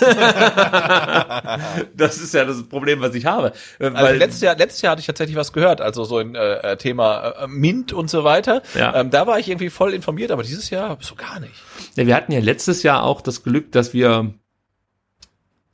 [1.95, 3.51] das ist ja das Problem, was ich habe.
[3.79, 6.35] Äh, Also Weil, letztes Jahr, letztes Jahr hatte ich tatsächlich was gehört, also so ein
[6.35, 8.61] äh, äh, Thema äh, Mint und so weiter.
[8.75, 8.95] Ja.
[8.95, 11.53] Ähm, da war ich irgendwie voll informiert, aber dieses Jahr so gar nicht.
[11.95, 14.33] ja, wir hatten ja letztes Jahr auch das Glück, dass wir,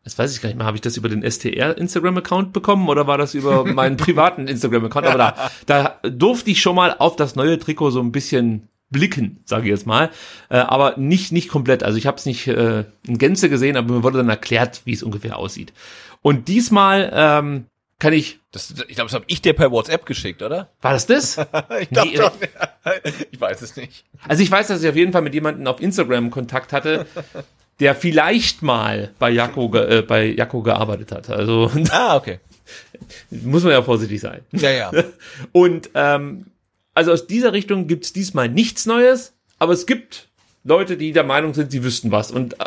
[0.07, 3.07] das weiß ich gar nicht mehr, habe ich das über den STR Instagram-Account bekommen oder
[3.07, 5.05] war das über meinen privaten Instagram-Account?
[5.05, 9.41] Aber da, da durfte ich schon mal auf das neue Trikot so ein bisschen blicken,
[9.43, 10.09] sage ich jetzt mal,
[10.47, 11.83] äh, aber nicht nicht komplett.
[11.83, 14.93] Also ich habe es nicht äh, in Gänze gesehen, aber mir wurde dann erklärt, wie
[14.93, 15.73] es ungefähr aussieht.
[16.21, 17.65] Und diesmal ähm,
[17.99, 20.69] kann ich, Das, ich glaube, das habe ich dir per WhatsApp geschickt, oder?
[20.81, 21.37] war das das?
[21.81, 22.31] Ich glaub Nee, doch.
[23.31, 24.05] Ich weiß es nicht.
[24.25, 27.07] Also ich weiß, dass ich auf jeden Fall mit jemandem auf Instagram Kontakt hatte,
[27.79, 31.29] der vielleicht mal bei Jakko, äh, bei Jakko gearbeitet hat.
[31.29, 32.39] Also Ah, okay.
[33.29, 34.41] muss man ja vorsichtig sein.
[34.51, 34.91] Ja, ja.
[35.51, 36.47] Und ähm,
[36.93, 40.29] also aus dieser Richtung gibt's diesmal nichts Neues, aber es gibt
[40.63, 42.31] Leute, die der Meinung sind, sie wüssten was.
[42.31, 42.65] Und äh,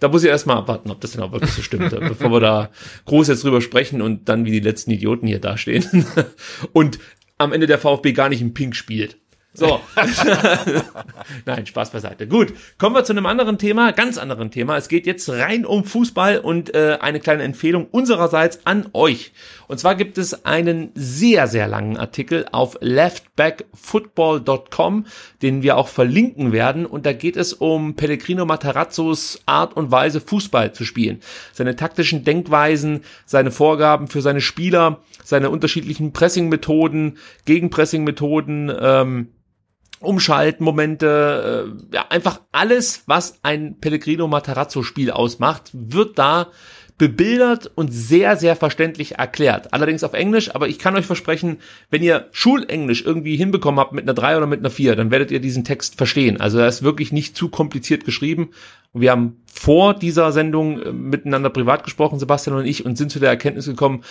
[0.00, 2.70] da muss ich erstmal abwarten, ob das denn auch wirklich so stimmt, bevor wir da
[3.04, 6.06] groß jetzt drüber sprechen und dann wie die letzten Idioten hier dastehen.
[6.72, 6.98] und
[7.38, 9.18] am Ende der VfB gar nicht im Pink spielt.
[9.56, 9.80] So.
[11.46, 12.28] Nein, Spaß beiseite.
[12.28, 14.76] Gut, kommen wir zu einem anderen Thema, ganz anderen Thema.
[14.76, 19.32] Es geht jetzt rein um Fußball und äh, eine kleine Empfehlung unsererseits an euch.
[19.66, 25.06] Und zwar gibt es einen sehr, sehr langen Artikel auf leftbackfootball.com,
[25.42, 26.84] den wir auch verlinken werden.
[26.86, 31.20] Und da geht es um Pellegrino Matarazzos Art und Weise, Fußball zu spielen.
[31.52, 39.28] Seine taktischen Denkweisen, seine Vorgaben für seine Spieler, seine unterschiedlichen Pressing-Methoden, Gegenpressing-Methoden, ähm,
[40.00, 46.48] Umschaltmomente, äh, ja, einfach alles, was ein Pellegrino Matarazzo-Spiel ausmacht, wird da
[46.98, 49.74] bebildert und sehr, sehr verständlich erklärt.
[49.74, 51.58] Allerdings auf Englisch, aber ich kann euch versprechen,
[51.90, 55.30] wenn ihr Schulenglisch irgendwie hinbekommen habt mit einer 3 oder mit einer 4, dann werdet
[55.30, 56.40] ihr diesen Text verstehen.
[56.40, 58.50] Also er ist wirklich nicht zu kompliziert geschrieben.
[58.94, 63.20] Wir haben vor dieser Sendung äh, miteinander privat gesprochen, Sebastian und ich, und sind zu
[63.20, 64.02] der Erkenntnis gekommen,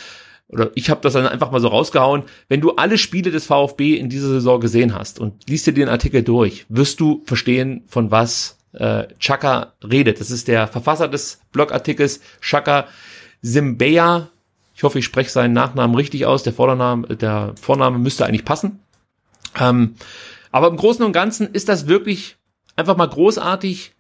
[0.48, 3.96] oder ich habe das dann einfach mal so rausgehauen, wenn du alle Spiele des VfB
[3.96, 8.12] in dieser Saison gesehen hast und liest dir den Artikel durch, wirst du verstehen, von
[8.12, 10.20] was äh, Chaka redet.
[10.20, 12.88] Das ist der Verfasser des Blogartikels, Chaka
[13.42, 14.30] Simbeya.
[14.76, 16.44] Ich hoffe, ich spreche seinen Nachnamen richtig aus.
[16.44, 18.80] Der Vorname, der Vorname müsste eigentlich passen.
[19.60, 19.96] Ähm,
[20.52, 22.36] aber im Großen und Ganzen ist das wirklich
[22.76, 23.94] einfach mal großartig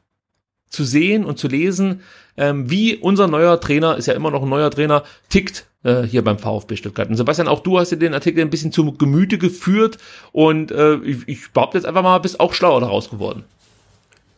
[0.70, 2.02] zu sehen und zu lesen,
[2.38, 6.24] ähm, wie unser neuer Trainer, ist ja immer noch ein neuer Trainer, tickt äh, hier
[6.24, 7.10] beim VfB Stuttgart.
[7.10, 9.98] Und Sebastian, auch du hast dir den Artikel ein bisschen zu Gemüte geführt
[10.32, 13.44] und äh, ich, ich behaupte jetzt einfach mal, bist auch schlauer daraus geworden.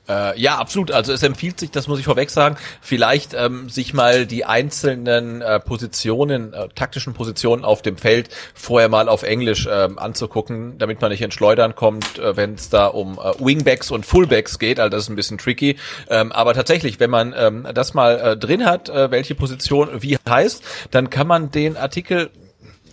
[0.09, 0.91] Äh, ja, absolut.
[0.91, 5.41] Also es empfiehlt sich, das muss ich vorweg sagen, vielleicht ähm, sich mal die einzelnen
[5.41, 11.01] äh, Positionen, äh, taktischen Positionen auf dem Feld vorher mal auf Englisch ähm, anzugucken, damit
[11.01, 14.79] man nicht in Schleudern kommt, äh, wenn es da um äh, Wingbacks und Fullbacks geht.
[14.79, 15.77] Also das ist ein bisschen tricky.
[16.09, 20.17] Ähm, aber tatsächlich, wenn man ähm, das mal äh, drin hat, äh, welche Position wie
[20.27, 22.29] heißt, dann kann man den Artikel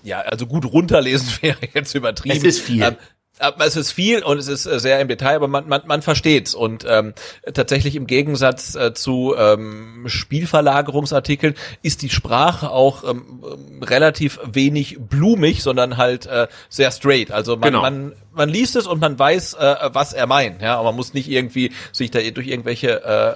[0.05, 2.37] ja, also gut runterlesen wäre jetzt übertrieben.
[2.37, 2.83] Es ist viel.
[2.83, 2.97] Ähm,
[3.59, 6.55] es ist viel und es ist äh, sehr im Detail, aber man, man, man versteht's.
[6.55, 7.14] Und ähm,
[7.53, 14.99] tatsächlich im Gegensatz äh, zu ähm, Spielverlagerungsartikeln ist die Sprache auch ähm, ähm, relativ wenig
[15.01, 17.30] blumig, sondern halt äh, sehr straight.
[17.32, 17.80] Also man, Genau.
[17.82, 20.62] man, man liest es und man weiß, äh, was er meint.
[20.62, 23.35] Ja, aber man muss nicht irgendwie sich da durch irgendwelche äh,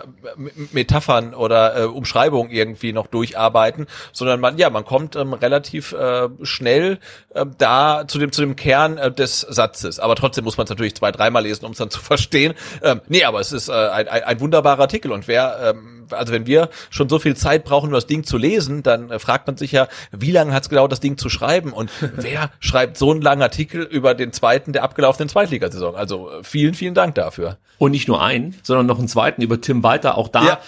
[0.73, 6.29] Metaphern oder äh, Umschreibungen irgendwie noch durcharbeiten, sondern man, ja, man kommt ähm, relativ äh,
[6.43, 6.99] schnell
[7.35, 9.88] äh, da zu dem zu dem Kern äh, des Satzes.
[9.99, 12.55] Aber trotzdem muss man es natürlich zwei, dreimal lesen, um es dann zu verstehen.
[12.83, 16.33] Ähm, nee, aber es ist äh, ein, ein, ein wunderbarer Artikel und wer, ähm, also
[16.33, 19.47] wenn wir schon so viel Zeit brauchen, um das Ding zu lesen, dann äh, fragt
[19.47, 22.99] man sich ja, wie lange hat es gedauert, das Ding zu schreiben und wer schreibt
[22.99, 25.95] so einen langen Artikel über den zweiten der abgelaufenen Zweitligasaison?
[25.97, 27.57] Also äh, vielen, vielen Dank dafür.
[27.79, 30.19] Und nicht nur einen, sondern noch einen zweiten über Tim Walter.
[30.19, 30.59] Auch da Ja.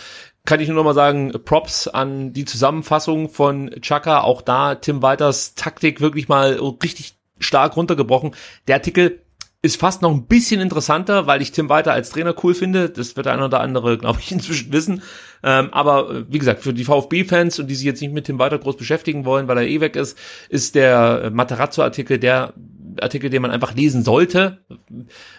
[0.44, 4.20] kann ich nur noch mal sagen, Props an die Zusammenfassung von Chaka.
[4.20, 8.32] Auch da Tim Walters Taktik wirklich mal richtig stark runtergebrochen.
[8.68, 9.22] Der Artikel
[9.62, 12.88] ist fast noch ein bisschen interessanter, weil ich Tim Walter als Trainer cool finde.
[12.88, 15.02] Das wird der eine oder andere, glaube ich, inzwischen wissen.
[15.42, 18.38] Ähm, aber äh, wie gesagt, für die VfB-Fans und die sich jetzt nicht mit Tim
[18.38, 20.16] Walter groß beschäftigen wollen, weil er eh weg ist,
[20.48, 22.54] ist der Materazzo-Artikel der
[23.00, 24.58] Artikel, den man einfach lesen sollte,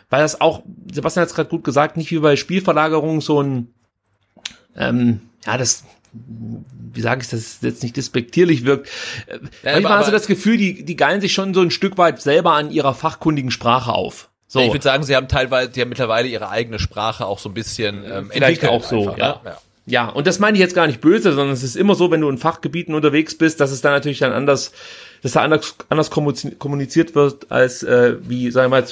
[0.10, 3.74] weil das auch, Sebastian hat es gerade gut gesagt, nicht wie bei Spielverlagerung so ein,
[4.76, 5.84] ähm, ja, das
[6.14, 8.90] wie sage ich das jetzt nicht despektierlich wirkt.
[9.28, 11.98] Äh, Ja, Manchmal hast du das Gefühl, die, die geilen sich schon so ein Stück
[11.98, 14.30] weit selber an ihrer fachkundigen Sprache auf.
[14.48, 14.60] So.
[14.60, 17.54] Ich würde sagen, sie haben teilweise, die haben mittlerweile ihre eigene Sprache auch so ein
[17.54, 19.28] bisschen ähm, Vielleicht entwickelt auch so, einfach, ja.
[19.30, 19.40] ne?
[19.46, 19.58] ja.
[19.88, 22.22] Ja, und das meine ich jetzt gar nicht böse, sondern es ist immer so, wenn
[22.22, 24.74] du in Fachgebieten unterwegs bist, dass es da natürlich dann anders,
[25.24, 28.88] dass da anders, anders kommuniz- kommuniziert wird als äh, wie, sagen wir mal,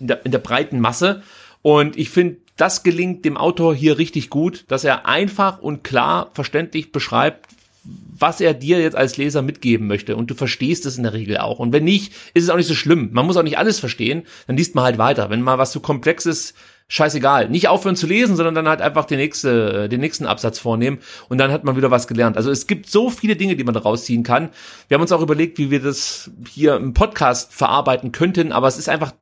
[0.00, 1.22] in der, in der breiten Masse.
[1.60, 6.30] Und ich finde, das gelingt dem Autor hier richtig gut, dass er einfach und klar
[6.34, 7.46] verständlich beschreibt,
[7.82, 10.14] was er dir jetzt als Leser mitgeben möchte.
[10.14, 11.58] Und du verstehst es in der Regel auch.
[11.58, 13.08] Und wenn nicht, ist es auch nicht so schlimm.
[13.12, 14.24] Man muss auch nicht alles verstehen.
[14.46, 15.30] Dann liest man halt weiter.
[15.30, 16.54] Wenn mal was zu komplex ist,
[16.88, 17.48] scheißegal.
[17.48, 20.98] Nicht aufhören zu lesen, sondern dann halt einfach den, nächste, den nächsten Absatz vornehmen.
[21.30, 22.36] Und dann hat man wieder was gelernt.
[22.36, 24.50] Also es gibt so viele Dinge, die man daraus ziehen kann.
[24.88, 28.52] Wir haben uns auch überlegt, wie wir das hier im Podcast verarbeiten könnten.
[28.52, 29.12] Aber es ist einfach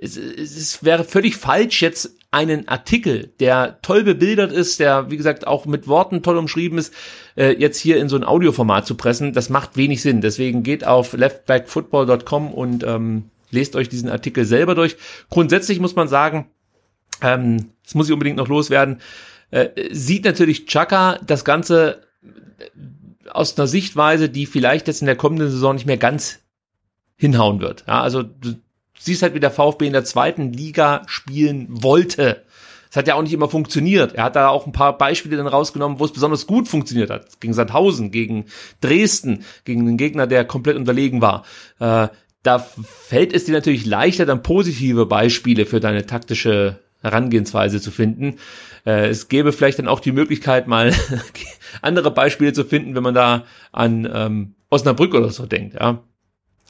[0.00, 5.16] es, es, es wäre völlig falsch, jetzt einen Artikel, der toll bebildert ist, der, wie
[5.16, 6.94] gesagt, auch mit Worten toll umschrieben ist,
[7.36, 9.32] äh, jetzt hier in so ein Audioformat zu pressen.
[9.32, 10.20] Das macht wenig Sinn.
[10.20, 14.96] Deswegen geht auf leftbackfootball.com und ähm, lest euch diesen Artikel selber durch.
[15.28, 16.46] Grundsätzlich muss man sagen,
[17.20, 19.00] ähm, das muss ich unbedingt noch loswerden,
[19.50, 25.16] äh, sieht natürlich Chaka das Ganze äh, aus einer Sichtweise, die vielleicht jetzt in der
[25.16, 26.38] kommenden Saison nicht mehr ganz
[27.16, 27.84] hinhauen wird.
[27.88, 28.24] Ja, also
[29.00, 32.44] siehst halt, wie der VfB in der zweiten Liga spielen wollte.
[32.90, 34.14] Es hat ja auch nicht immer funktioniert.
[34.14, 37.40] Er hat da auch ein paar Beispiele dann rausgenommen, wo es besonders gut funktioniert hat.
[37.40, 38.46] Gegen Sandhausen, gegen
[38.80, 41.44] Dresden, gegen einen Gegner, der komplett unterlegen war.
[41.78, 42.08] Äh,
[42.42, 48.36] da fällt es dir natürlich leichter, dann positive Beispiele für deine taktische Herangehensweise zu finden.
[48.84, 50.92] Äh, es gäbe vielleicht dann auch die Möglichkeit, mal
[51.82, 55.74] andere Beispiele zu finden, wenn man da an ähm, Osnabrück oder so denkt.
[55.74, 56.02] Ja.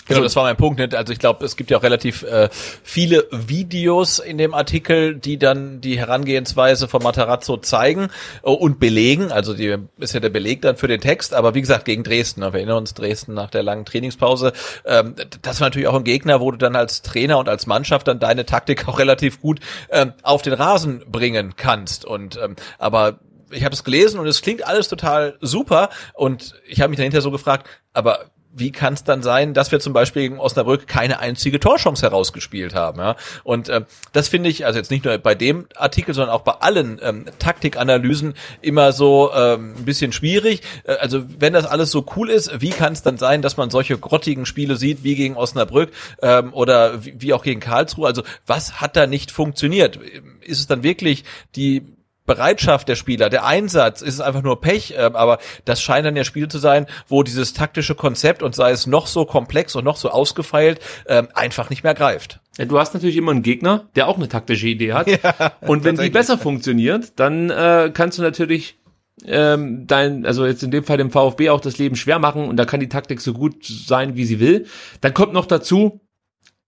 [0.07, 0.81] Genau, das war mein Punkt.
[0.81, 0.95] Nicht?
[0.95, 2.49] Also ich glaube, es gibt ja auch relativ äh,
[2.83, 8.09] viele Videos in dem Artikel, die dann die Herangehensweise von Matarazzo zeigen
[8.43, 9.31] äh, und belegen.
[9.31, 11.35] Also die ist ja der Beleg dann für den Text.
[11.35, 12.53] Aber wie gesagt, gegen Dresden, ne?
[12.53, 14.53] wir erinnern uns Dresden nach der langen Trainingspause.
[14.85, 18.09] Ähm, das war natürlich auch ein Gegner, wo du dann als Trainer und als Mannschaft
[18.09, 22.05] dann deine Taktik auch relativ gut ähm, auf den Rasen bringen kannst.
[22.05, 23.21] Und ähm, aber
[23.53, 25.91] ich habe es gelesen und es klingt alles total super.
[26.15, 29.81] Und ich habe mich dahinter so gefragt, aber wie kann es dann sein, dass wir
[29.81, 32.99] zum Beispiel gegen Osnabrück keine einzige Torchance herausgespielt haben?
[32.99, 33.17] Ja?
[33.45, 36.53] Und ähm, das finde ich, also jetzt nicht nur bei dem Artikel, sondern auch bei
[36.53, 40.63] allen ähm, Taktikanalysen immer so ähm, ein bisschen schwierig.
[40.85, 43.71] Äh, also wenn das alles so cool ist, wie kann es dann sein, dass man
[43.71, 45.91] solche grottigen Spiele sieht wie gegen Osnabrück
[46.21, 48.07] ähm, oder wie, wie auch gegen Karlsruhe?
[48.07, 49.99] Also was hat da nicht funktioniert?
[50.41, 51.25] Ist es dann wirklich
[51.55, 51.83] die
[52.31, 56.17] Bereitschaft der Spieler, der Einsatz, ist es einfach nur Pech, äh, aber das scheinen dann
[56.17, 59.83] ja Spiele zu sein, wo dieses taktische Konzept und sei es noch so komplex und
[59.83, 60.79] noch so ausgefeilt,
[61.09, 62.39] ähm, einfach nicht mehr greift.
[62.57, 65.09] Ja, du hast natürlich immer einen Gegner, der auch eine taktische Idee hat.
[65.63, 68.79] und wenn die besser funktioniert, dann äh, kannst du natürlich
[69.27, 72.57] ähm, dein, also jetzt in dem Fall dem VfB auch das Leben schwer machen und
[72.57, 74.67] da kann die Taktik so gut sein, wie sie will.
[75.01, 76.01] Dann kommt noch dazu,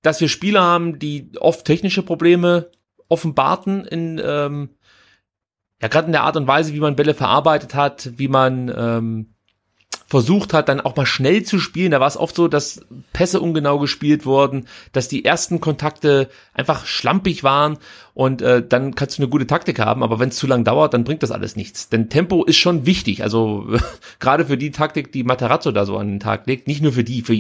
[0.03, 2.73] dass wir Spieler haben, die oft technische Probleme
[3.07, 4.71] offenbarten in ähm,
[5.83, 9.27] ja gerade in der Art und Weise, wie man Bälle verarbeitet hat, wie man ähm,
[10.07, 11.91] versucht hat, dann auch mal schnell zu spielen.
[11.91, 16.87] Da war es oft so, dass Pässe ungenau gespielt wurden, dass die ersten Kontakte einfach
[16.87, 17.79] schlampig waren
[18.15, 20.95] und äh, dann kannst du eine gute Taktik haben, aber wenn es zu lang dauert,
[20.95, 21.89] dann bringt das alles nichts.
[21.89, 23.67] Denn Tempo ist schon wichtig, also
[24.21, 27.05] gerade für die Taktik, die Matarazzo da so an den Tag legt, nicht nur für
[27.05, 27.35] die, für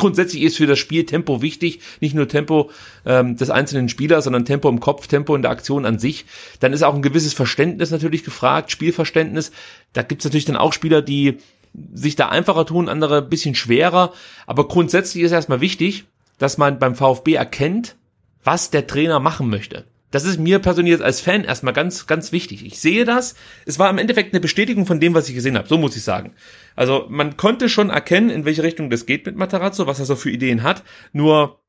[0.00, 2.70] grundsätzlich ist für das Spiel Tempo wichtig, nicht nur Tempo
[3.06, 6.24] ähm, des einzelnen Spielers, sondern Tempo im Kopf, Tempo in der Aktion an sich.
[6.58, 9.52] Dann ist auch ein gewisses Verständnis natürlich gefragt, Spielverständnis.
[9.92, 11.38] Da gibt's natürlich dann auch Spieler, die
[11.92, 14.12] sich da einfacher tun, andere bisschen schwerer.
[14.46, 16.04] Aber grundsätzlich ist erstmal wichtig,
[16.38, 17.96] dass man beim VfB erkennt,
[18.42, 19.84] was der Trainer machen möchte.
[20.10, 22.64] Das ist mir persönlich als Fan erstmal ganz, ganz wichtig.
[22.66, 23.34] Ich sehe das.
[23.64, 25.68] Es war im Endeffekt eine Bestätigung von dem, was ich gesehen habe.
[25.68, 26.34] So muss ich sagen.
[26.74, 30.16] Also man konnte schon erkennen, in welche Richtung das geht mit Matarazzo, was er so
[30.16, 30.82] für Ideen hat.
[31.12, 31.60] Nur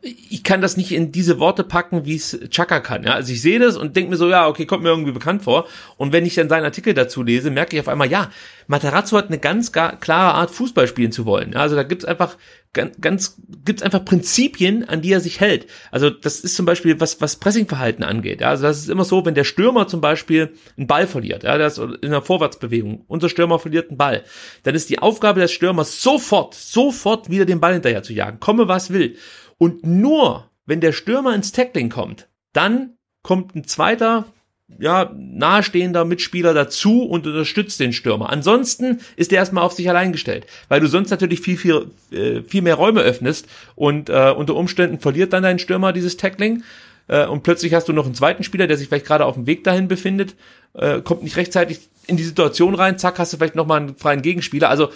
[0.00, 3.02] ich kann das nicht in diese Worte packen, wie es Chaka kann.
[3.02, 3.12] Ja?
[3.12, 5.66] Also ich sehe das und denke mir so, ja, okay, kommt mir irgendwie bekannt vor.
[5.98, 8.30] Und wenn ich dann seinen Artikel dazu lese, merke ich auf einmal, ja,
[8.68, 11.52] Matarazzo hat eine ganz ga- klare Art, Fußball spielen zu wollen.
[11.52, 11.60] Ja?
[11.60, 12.38] Also da gibt's einfach
[12.72, 15.66] ganz, ganz gibt's einfach Prinzipien, an die er sich hält.
[15.90, 18.40] Also das ist zum Beispiel, was, was Pressingverhalten angeht.
[18.40, 18.50] Ja?
[18.50, 21.78] Also das ist immer so, wenn der Stürmer zum Beispiel einen Ball verliert, ja, das
[21.78, 24.24] in einer Vorwärtsbewegung, unser Stürmer verliert einen Ball,
[24.62, 28.68] dann ist die Aufgabe des Stürmers sofort, sofort wieder den Ball hinterher zu jagen, komme
[28.68, 29.16] was will.
[29.58, 34.31] Und nur, wenn der Stürmer ins Tackling kommt, dann kommt ein zweiter,
[34.78, 38.30] ja, nahestehender Mitspieler dazu und unterstützt den Stürmer.
[38.30, 42.42] Ansonsten ist er erstmal auf sich allein gestellt, weil du sonst natürlich viel, viel, äh,
[42.42, 46.62] viel mehr Räume öffnest und äh, unter Umständen verliert dann dein Stürmer dieses Tackling
[47.08, 49.46] äh, und plötzlich hast du noch einen zweiten Spieler, der sich vielleicht gerade auf dem
[49.46, 50.34] Weg dahin befindet
[50.74, 54.22] äh, kommt nicht rechtzeitig in die Situation rein, zack, hast du vielleicht nochmal einen freien
[54.22, 54.68] Gegenspieler.
[54.68, 54.90] Also,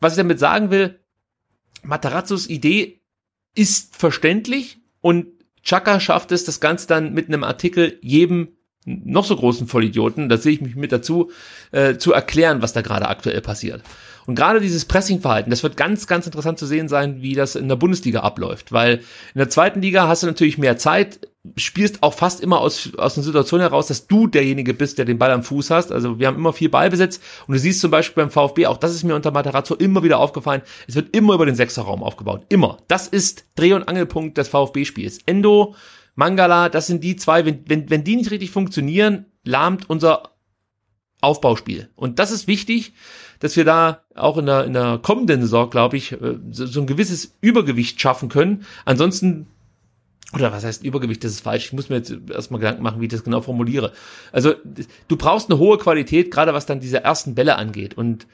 [0.00, 0.98] was ich damit sagen will,
[1.82, 3.00] Matarazzos Idee
[3.54, 5.26] ist verständlich und
[5.62, 8.56] Chaka schafft es, das Ganze dann mit einem Artikel jedem
[9.04, 11.30] noch so großen Vollidioten, da sehe ich mich mit dazu,
[11.72, 13.82] äh, zu erklären, was da gerade aktuell passiert.
[14.26, 17.68] Und gerade dieses Pressingverhalten, das wird ganz, ganz interessant zu sehen sein, wie das in
[17.68, 18.70] der Bundesliga abläuft.
[18.70, 18.98] Weil
[19.34, 23.16] in der zweiten Liga hast du natürlich mehr Zeit, spielst auch fast immer aus, aus
[23.16, 25.90] einer Situation heraus, dass du derjenige bist, der den Ball am Fuß hast.
[25.90, 28.94] Also wir haben immer viel Ballbesitz und du siehst zum Beispiel beim VfB, auch das
[28.94, 32.44] ist mir unter Materazzo immer wieder aufgefallen, es wird immer über den Sechserraum aufgebaut.
[32.50, 32.78] Immer.
[32.88, 35.20] Das ist Dreh- und Angelpunkt des VfB-Spiels.
[35.24, 35.74] Endo,
[36.20, 40.34] Mangala, das sind die zwei, wenn, wenn, wenn die nicht richtig funktionieren, lahmt unser
[41.22, 41.88] Aufbauspiel.
[41.96, 42.92] Und das ist wichtig,
[43.38, 46.80] dass wir da auch in der, in der kommenden Saison, glaube ich, äh, so, so
[46.82, 48.66] ein gewisses Übergewicht schaffen können.
[48.84, 49.46] Ansonsten
[50.34, 51.66] oder was heißt Übergewicht, das ist falsch.
[51.66, 53.92] Ich muss mir jetzt erstmal Gedanken machen, wie ich das genau formuliere.
[54.30, 54.54] Also,
[55.08, 57.94] du brauchst eine hohe Qualität, gerade was dann diese ersten Bälle angeht.
[57.94, 58.28] Und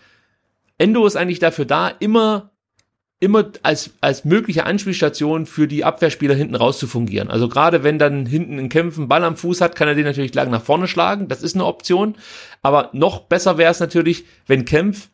[0.76, 2.51] Endo ist eigentlich dafür da, immer,
[3.19, 7.31] immer als, als mögliche Anspielstation für die Abwehrspieler hinten raus zu fungieren.
[7.31, 10.35] Also gerade wenn dann hinten ein Kämpfen Ball am Fuß hat, kann er den natürlich
[10.35, 11.29] lang nach vorne schlagen.
[11.29, 12.17] Das ist eine Option.
[12.62, 15.09] Aber noch besser wäre es natürlich, wenn Kempf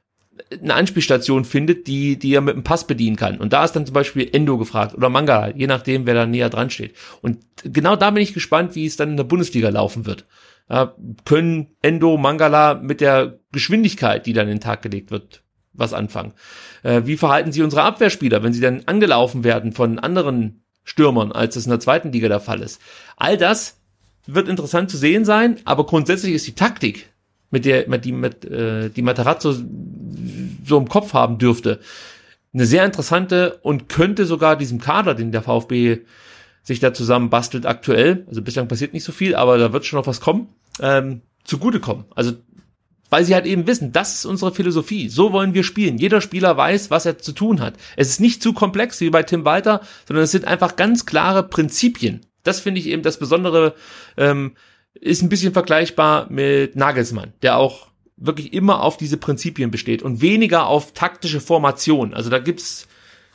[0.50, 3.38] eine Anspielstation findet, die, die er mit dem Pass bedienen kann.
[3.38, 6.50] Und da ist dann zum Beispiel Endo gefragt oder Manga, je nachdem, wer da näher
[6.50, 6.96] dran steht.
[7.20, 10.26] Und genau da bin ich gespannt, wie es dann in der Bundesliga laufen wird.
[11.24, 15.41] Können Endo, Mangala mit der Geschwindigkeit, die dann in den Tag gelegt wird,
[15.72, 16.32] was anfangen?
[16.82, 21.56] Äh, wie verhalten sich unsere Abwehrspieler, wenn sie dann angelaufen werden von anderen Stürmern, als
[21.56, 22.80] es in der zweiten Liga der Fall ist?
[23.16, 23.78] All das
[24.26, 27.10] wird interessant zu sehen sein, aber grundsätzlich ist die Taktik,
[27.50, 29.54] mit der mit die mit äh, die Matarazzo
[30.64, 31.80] so im Kopf haben dürfte.
[32.54, 36.00] Eine sehr interessante und könnte sogar diesem Kader, den der VfB
[36.62, 39.98] sich da zusammen bastelt aktuell, also bislang passiert nicht so viel, aber da wird schon
[39.98, 40.48] noch was kommen,
[40.80, 42.04] ähm, zugutekommen.
[42.14, 42.32] Also
[43.12, 45.10] weil sie halt eben wissen, das ist unsere Philosophie.
[45.10, 45.98] So wollen wir spielen.
[45.98, 47.74] Jeder Spieler weiß, was er zu tun hat.
[47.94, 51.42] Es ist nicht zu komplex wie bei Tim Walter, sondern es sind einfach ganz klare
[51.42, 52.22] Prinzipien.
[52.42, 53.74] Das finde ich eben das Besondere.
[54.16, 54.52] Ähm,
[54.94, 60.22] ist ein bisschen vergleichbar mit Nagelsmann, der auch wirklich immer auf diese Prinzipien besteht und
[60.22, 62.14] weniger auf taktische Formation.
[62.14, 62.88] Also da gibt's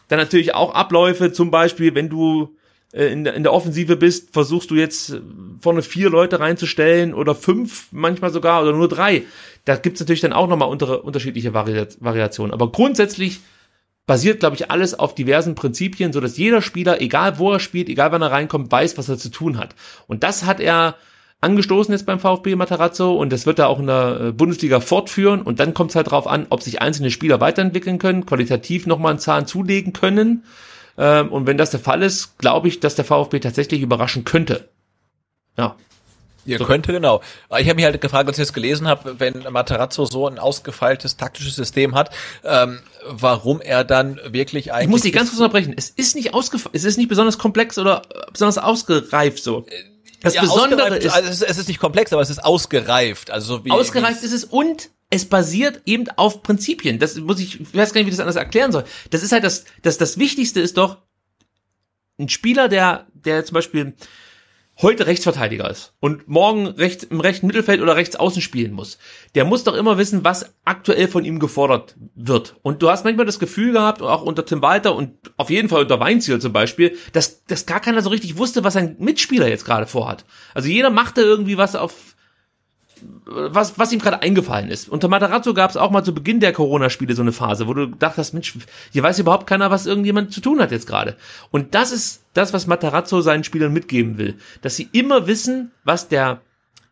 [0.07, 2.56] dann natürlich auch Abläufe, zum Beispiel, wenn du
[2.93, 5.19] in der, in der Offensive bist, versuchst du jetzt
[5.59, 9.23] vorne vier Leute reinzustellen oder fünf manchmal sogar oder nur drei.
[9.65, 12.53] Da gibt's natürlich dann auch nochmal unter, unterschiedliche Vari Variationen.
[12.53, 13.41] Aber grundsätzlich
[14.05, 17.89] basiert, glaube ich, alles auf diversen Prinzipien, so dass jeder Spieler, egal wo er spielt,
[17.89, 19.75] egal wann er reinkommt, weiß, was er zu tun hat.
[20.07, 20.95] Und das hat er
[21.41, 25.41] angestoßen ist beim VfB Matarazzo und das wird er auch in der äh, Bundesliga fortführen
[25.41, 29.11] und dann kommt es halt darauf an, ob sich einzelne Spieler weiterentwickeln können, qualitativ nochmal
[29.11, 30.43] einen Zahn zulegen können
[30.97, 34.69] ähm, und wenn das der Fall ist, glaube ich, dass der VfB tatsächlich überraschen könnte.
[35.57, 35.75] Ja.
[36.45, 36.65] Ja, so.
[36.65, 37.21] könnte, genau.
[37.59, 41.17] Ich habe mich halt gefragt, als ich das gelesen habe, wenn Matarazzo so ein ausgefeiltes
[41.17, 44.85] taktisches System hat, ähm, warum er dann wirklich eigentlich...
[44.85, 45.73] Ich muss dich ganz kurz unterbrechen.
[45.75, 49.65] Es ist nicht ausgefeilt, es ist nicht besonders komplex oder besonders ausgereift so.
[49.67, 49.83] Äh,
[50.21, 53.29] das ja, Besondere ist, also es ist nicht komplex, aber es ist ausgereift.
[53.29, 56.99] Also wie, ausgereift ist es und es basiert eben auf Prinzipien.
[56.99, 58.83] Das muss ich, ich weiß gar nicht, wie das anders erklären soll.
[59.09, 60.97] Das ist halt das, das, das Wichtigste ist doch,
[62.19, 63.93] ein Spieler, der, der zum Beispiel
[64.81, 68.99] heute Rechtsverteidiger ist und morgen rechts, im rechten Mittelfeld oder rechts außen spielen muss,
[69.33, 72.55] der muss doch immer wissen, was aktuell von ihm gefordert wird.
[72.61, 75.81] Und du hast manchmal das Gefühl gehabt, auch unter Tim Walter und auf jeden Fall
[75.81, 79.65] unter Weinziel zum Beispiel, dass, dass gar keiner so richtig wusste, was sein Mitspieler jetzt
[79.65, 80.25] gerade vorhat.
[80.53, 82.15] Also jeder machte irgendwie was auf
[83.25, 84.89] was, was ihm gerade eingefallen ist.
[84.89, 87.87] Unter Matarazzo gab es auch mal zu Beginn der Corona-Spiele so eine Phase, wo du
[87.87, 88.57] dachtest, Mensch,
[88.91, 91.15] hier weiß überhaupt keiner, was irgendjemand zu tun hat jetzt gerade.
[91.51, 94.37] Und das ist das, was Matarazzo seinen Spielern mitgeben will.
[94.61, 96.41] Dass sie immer wissen, was der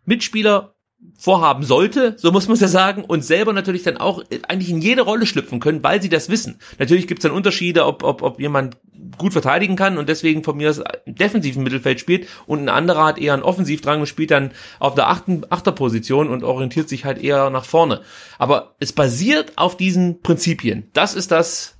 [0.05, 0.74] Mitspieler
[1.17, 4.81] vorhaben sollte, so muss man es ja sagen, und selber natürlich dann auch eigentlich in
[4.81, 6.59] jede Rolle schlüpfen können, weil sie das wissen.
[6.77, 8.77] Natürlich gibt es dann Unterschiede, ob, ob, ob jemand
[9.17, 13.17] gut verteidigen kann und deswegen von mir aus im Mittelfeld spielt und ein anderer hat
[13.17, 17.49] eher einen Offensivdrang und spielt dann auf der achten, Achterposition und orientiert sich halt eher
[17.49, 18.01] nach vorne.
[18.37, 20.89] Aber es basiert auf diesen Prinzipien.
[20.93, 21.75] Das ist das,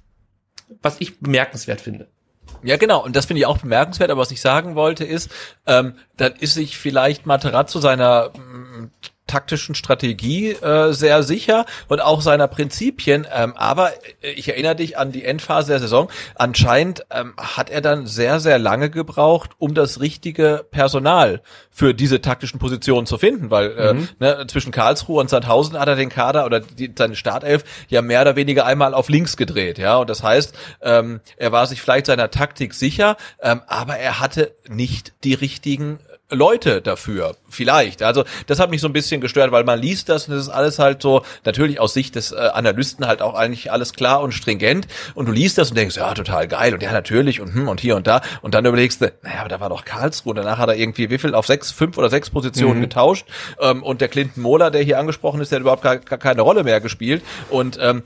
[0.81, 2.07] was ich bemerkenswert finde.
[2.63, 3.03] Ja, genau.
[3.03, 4.09] Und das finde ich auch bemerkenswert.
[4.09, 5.29] Aber was ich sagen wollte ist,
[5.67, 8.31] ähm, dann ist sich vielleicht Materazzo seiner
[9.27, 13.25] taktischen Strategie äh, sehr sicher und auch seiner Prinzipien.
[13.33, 16.11] Ähm, aber ich erinnere dich an die Endphase der Saison.
[16.35, 22.21] Anscheinend ähm, hat er dann sehr, sehr lange gebraucht, um das richtige Personal für diese
[22.21, 24.09] taktischen Positionen zu finden, weil äh, mhm.
[24.19, 28.01] äh, ne, zwischen Karlsruhe und Sandhausen hat er den Kader oder die, seine Startelf ja
[28.01, 29.97] mehr oder weniger einmal auf links gedreht, ja.
[29.97, 34.55] Und das heißt, ähm, er war sich vielleicht seiner Taktik sicher, ähm, aber er hatte
[34.67, 35.99] nicht die richtigen
[36.31, 37.35] Leute dafür.
[37.49, 38.01] Vielleicht.
[38.01, 40.49] Also das hat mich so ein bisschen gestört, weil man liest das und das ist
[40.49, 44.31] alles halt so, natürlich aus Sicht des äh, Analysten halt auch eigentlich alles klar und
[44.31, 44.87] stringent.
[45.13, 47.79] Und du liest das und denkst, ja, total geil und ja, natürlich und hm, und
[47.79, 48.21] hier und da.
[48.41, 50.31] Und dann überlegst du, naja, aber da war doch Karlsruhe.
[50.31, 52.83] Und danach hat er irgendwie wie viel auf sechs, fünf oder sechs Positionen mhm.
[52.83, 53.27] getauscht.
[53.59, 56.41] Ähm, und der Clinton Mola, der hier angesprochen ist, der hat überhaupt gar, gar keine
[56.41, 57.21] Rolle mehr gespielt.
[57.49, 58.01] Und ähm,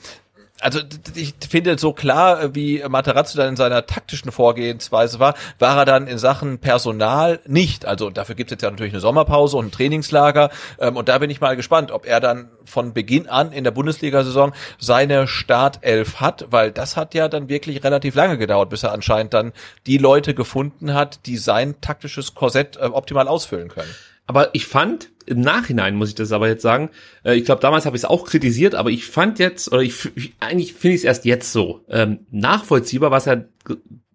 [0.61, 0.79] also
[1.15, 5.85] ich finde so klar, äh, wie Materazzo dann in seiner taktischen Vorgehensweise war, war er
[5.85, 7.85] dann in Sachen Personal nicht.
[7.85, 10.49] Also dafür gibt es jetzt ja natürlich eine Sommerpause und ein Trainingslager.
[10.79, 13.71] Ähm, und da bin ich mal gespannt, ob er dann von Beginn an in der
[13.71, 18.91] Bundesliga-Saison seine Startelf hat, weil das hat ja dann wirklich relativ lange gedauert, bis er
[18.91, 19.53] anscheinend dann
[19.87, 23.93] die Leute gefunden hat, die sein taktisches Korsett äh, optimal ausfüllen können.
[24.27, 26.89] Aber ich fand, im Nachhinein muss ich das aber jetzt sagen,
[27.23, 30.09] äh, ich glaube, damals habe ich es auch kritisiert, aber ich fand jetzt, oder ich,
[30.15, 33.47] ich eigentlich finde ich es erst jetzt so, ähm, nachvollziehbar, was er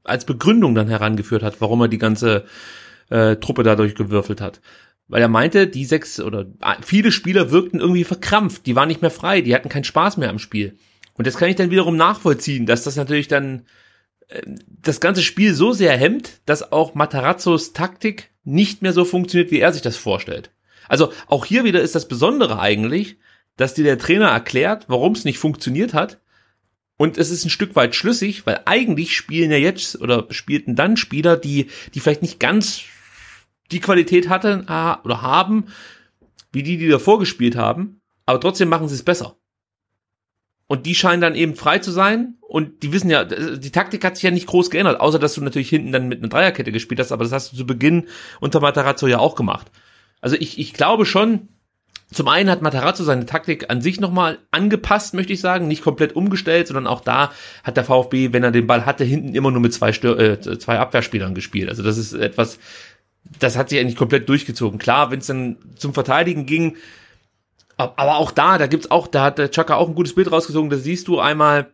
[0.02, 2.44] als Begründung dann herangeführt hat, warum er die ganze
[3.10, 4.60] äh, Truppe dadurch gewürfelt hat.
[5.08, 6.46] Weil er meinte, die sechs oder
[6.82, 10.30] viele Spieler wirkten irgendwie verkrampft, die waren nicht mehr frei, die hatten keinen Spaß mehr
[10.30, 10.76] am Spiel.
[11.14, 13.66] Und das kann ich dann wiederum nachvollziehen, dass das natürlich dann
[14.28, 14.42] äh,
[14.82, 19.60] das ganze Spiel so sehr hemmt, dass auch Matarazzos Taktik nicht mehr so funktioniert, wie
[19.60, 20.50] er sich das vorstellt.
[20.88, 23.16] Also auch hier wieder ist das Besondere eigentlich,
[23.56, 26.20] dass dir der Trainer erklärt, warum es nicht funktioniert hat.
[26.96, 30.96] Und es ist ein Stück weit schlüssig, weil eigentlich spielen ja jetzt oder spielten dann
[30.96, 32.82] Spieler, die, die vielleicht nicht ganz
[33.72, 35.66] die Qualität hatten oder haben,
[36.52, 39.36] wie die, die davor gespielt haben, aber trotzdem machen sie es besser.
[40.66, 42.36] Und die scheinen dann eben frei zu sein.
[42.40, 45.42] Und die wissen ja, die Taktik hat sich ja nicht groß geändert, außer dass du
[45.42, 48.08] natürlich hinten dann mit einer Dreierkette gespielt hast, aber das hast du zu Beginn
[48.40, 49.70] unter Matarazzo ja auch gemacht.
[50.20, 51.48] Also ich, ich glaube schon,
[52.12, 56.14] zum einen hat Matarazzo seine Taktik an sich nochmal angepasst, möchte ich sagen, nicht komplett
[56.14, 57.32] umgestellt, sondern auch da
[57.64, 60.58] hat der VfB, wenn er den Ball hatte, hinten immer nur mit zwei, Stör äh,
[60.58, 61.68] zwei Abwehrspielern gespielt.
[61.68, 62.58] Also das ist etwas,
[63.38, 64.78] das hat sich eigentlich komplett durchgezogen.
[64.78, 66.76] Klar, wenn es dann zum Verteidigen ging,
[67.76, 70.70] aber auch da, da gibt's auch, da hat der Chaka auch ein gutes Bild rausgezogen.
[70.70, 71.72] Da siehst du einmal,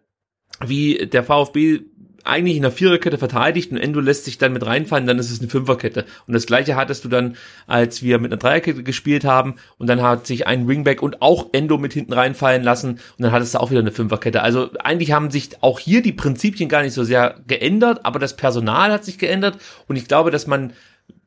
[0.64, 1.80] wie der VfB
[2.24, 5.40] eigentlich in der Viererkette verteidigt und Endo lässt sich dann mit reinfallen, dann ist es
[5.40, 6.04] eine Fünferkette.
[6.26, 10.02] Und das gleiche hattest du dann, als wir mit einer Dreierkette gespielt haben und dann
[10.02, 13.60] hat sich ein Wingback und auch Endo mit hinten reinfallen lassen und dann hattest du
[13.60, 14.42] auch wieder eine Fünferkette.
[14.42, 18.36] Also eigentlich haben sich auch hier die Prinzipien gar nicht so sehr geändert, aber das
[18.36, 19.58] Personal hat sich geändert
[19.88, 20.72] und ich glaube, dass man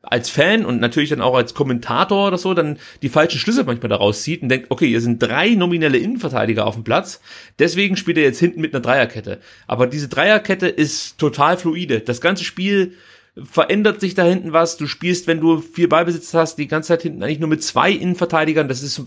[0.06, 3.88] als Fan und natürlich dann auch als Kommentator oder so dann die falschen Schlüsse manchmal
[3.88, 7.20] daraus zieht und denkt, okay, hier sind drei nominelle Innenverteidiger auf dem Platz,
[7.58, 9.40] deswegen spielt er jetzt hinten mit einer Dreierkette.
[9.66, 12.00] Aber diese Dreierkette ist total fluide.
[12.00, 12.94] Das ganze Spiel
[13.42, 14.76] verändert sich da hinten was.
[14.76, 17.90] Du spielst, wenn du vier Ballbesitz hast, die ganze Zeit hinten eigentlich nur mit zwei
[17.90, 18.68] Innenverteidigern.
[18.68, 19.02] Das ist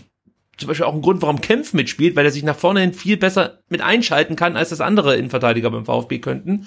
[0.58, 3.16] zum Beispiel auch ein Grund, warum Kempf mitspielt, weil er sich nach vorne hin viel
[3.16, 6.66] besser mit einschalten kann, als das andere Innenverteidiger beim VfB könnten.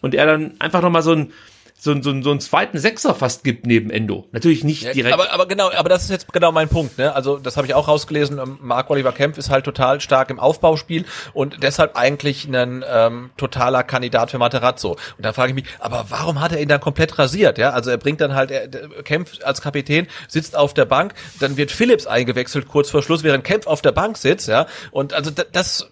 [0.00, 1.32] Und er dann einfach nochmal so ein,
[1.80, 4.26] so, so, so einen zweiten Sechser fast gibt neben Endo.
[4.32, 5.14] Natürlich nicht ja, direkt.
[5.14, 6.98] Aber, aber genau, aber das ist jetzt genau mein Punkt.
[6.98, 7.14] Ne?
[7.14, 8.38] Also das habe ich auch rausgelesen.
[8.38, 11.04] Ähm, Mark Oliver Kempf ist halt total stark im Aufbauspiel
[11.34, 14.96] und deshalb eigentlich ein ähm, totaler Kandidat für Materazzo.
[15.16, 17.58] Und da frage ich mich, aber warum hat er ihn dann komplett rasiert?
[17.58, 18.68] Ja, also er bringt dann halt, er,
[19.04, 23.44] Kempf als Kapitän sitzt auf der Bank, dann wird Phillips eingewechselt kurz vor Schluss, während
[23.44, 24.48] Kempf auf der Bank sitzt.
[24.48, 25.88] Ja, und also das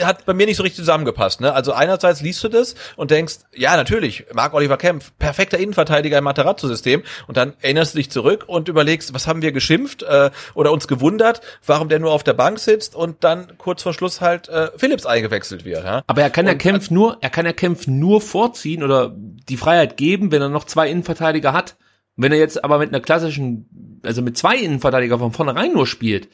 [0.00, 1.40] hat bei mir nicht so richtig zusammengepasst.
[1.40, 1.52] Ne?
[1.52, 6.24] Also einerseits liest du das und denkst, ja natürlich, Marc Oliver Kempf, perfekter Innenverteidiger im
[6.24, 10.72] Materazzo-System und dann erinnerst du dich zurück und überlegst, was haben wir geschimpft äh, oder
[10.72, 14.48] uns gewundert, warum der nur auf der Bank sitzt und dann kurz vor Schluss halt
[14.48, 15.84] äh, Philips eingewechselt wird.
[15.84, 16.02] Ja?
[16.06, 19.96] Aber er kann ja Kempf nur, er kann ja Kempf nur vorziehen oder die Freiheit
[19.96, 21.76] geben, wenn er noch zwei Innenverteidiger hat.
[22.18, 26.28] Wenn er jetzt aber mit einer klassischen, also mit zwei Innenverteidiger von vornherein nur spielt,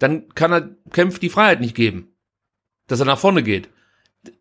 [0.00, 2.12] dann kann er Kempf die Freiheit nicht geben
[2.88, 3.68] dass er nach vorne geht.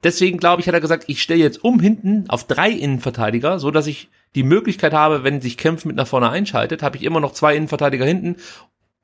[0.03, 3.69] Deswegen glaube ich, hat er gesagt, ich stelle jetzt um hinten auf drei Innenverteidiger, so
[3.69, 7.19] dass ich die Möglichkeit habe, wenn sich Kempf mit nach vorne einschaltet, habe ich immer
[7.19, 8.37] noch zwei Innenverteidiger hinten.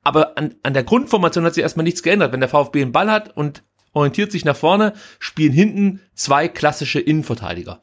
[0.02, 2.32] Aber an, an der Grundformation hat sich erstmal nichts geändert.
[2.32, 7.00] Wenn der VfB einen Ball hat und orientiert sich nach vorne, spielen hinten zwei klassische
[7.00, 7.80] Innenverteidiger.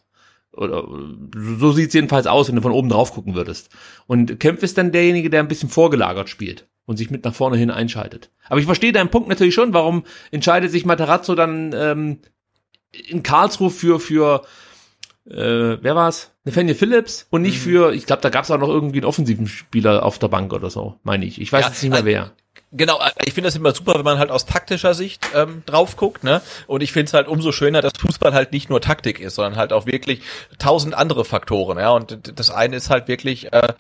[0.52, 0.86] Oder
[1.34, 3.70] so sieht's jedenfalls aus, wenn du von oben drauf gucken würdest.
[4.06, 7.58] Und Kempf ist dann derjenige, der ein bisschen vorgelagert spielt und sich mit nach vorne
[7.58, 8.32] hin einschaltet.
[8.50, 12.20] Aber ich verstehe deinen Punkt natürlich schon, warum entscheidet sich Matarazzo dann ähm,
[12.92, 14.44] in Karlsruhe für für
[15.30, 16.32] äh, wer war's?
[16.44, 17.70] Nathaniel Phillips und nicht mhm.
[17.70, 20.52] für, ich glaube, da gab es auch noch irgendwie einen offensiven Spieler auf der Bank
[20.54, 21.40] oder so, meine ich.
[21.40, 22.32] Ich weiß ja, jetzt nicht mehr wer.
[22.74, 26.24] Genau, ich finde das immer super, wenn man halt aus taktischer Sicht ähm, drauf guckt,
[26.24, 26.42] ne?
[26.68, 29.58] Und ich finde es halt umso schöner, dass Fußball halt nicht nur Taktik ist, sondern
[29.58, 30.22] halt auch wirklich
[30.58, 31.92] tausend andere Faktoren, ja.
[31.92, 33.74] Und das eine ist halt wirklich äh,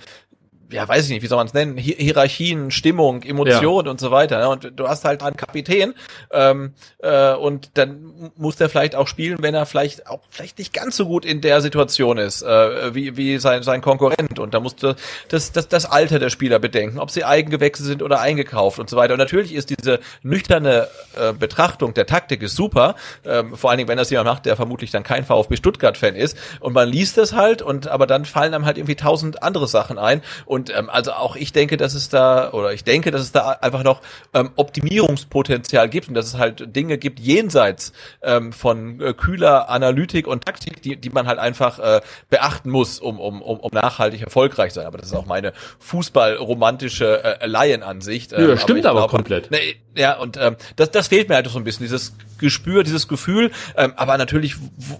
[0.71, 3.91] ja, weiß ich nicht, wie soll man es nennen, Hi Hierarchien, Stimmung, Emotionen ja.
[3.91, 4.39] und so weiter.
[4.39, 4.49] Ne?
[4.49, 5.93] Und du hast halt einen Kapitän
[6.31, 10.73] ähm, äh, und dann muss der vielleicht auch spielen, wenn er vielleicht auch vielleicht nicht
[10.73, 14.39] ganz so gut in der Situation ist, äh, wie, wie sein, sein Konkurrent.
[14.39, 14.95] Und da musst du
[15.29, 18.97] das, das, das Alter der Spieler bedenken, ob sie Eigengewächse sind oder eingekauft und so
[18.97, 19.13] weiter.
[19.13, 22.95] Und natürlich ist diese nüchterne äh, Betrachtung der Taktik ist super,
[23.25, 26.37] ähm, vor allen Dingen, wenn das jemand macht, der vermutlich dann kein VfB Stuttgart-Fan ist.
[26.59, 29.97] Und man liest es halt und aber dann fallen einem halt irgendwie tausend andere Sachen
[29.97, 30.21] ein.
[30.45, 33.49] Und ähm, also auch ich denke, dass es da, oder ich denke, dass es da
[33.61, 34.01] einfach noch
[34.33, 40.27] ähm, Optimierungspotenzial gibt und dass es halt Dinge gibt jenseits ähm, von äh, kühler Analytik
[40.27, 44.21] und Taktik, die, die man halt einfach äh, beachten muss, um, um, um, um nachhaltig
[44.21, 44.85] erfolgreich sein.
[44.85, 48.33] Aber das ist auch meine fußballromantische äh, Laienansicht.
[48.33, 49.51] Ähm, ja, stimmt aber, aber glaub, komplett.
[49.51, 49.59] Ne,
[49.95, 53.51] ja, und ähm, das, das fehlt mir halt so ein bisschen, dieses Gespür, dieses Gefühl.
[53.77, 54.55] Ähm, aber natürlich,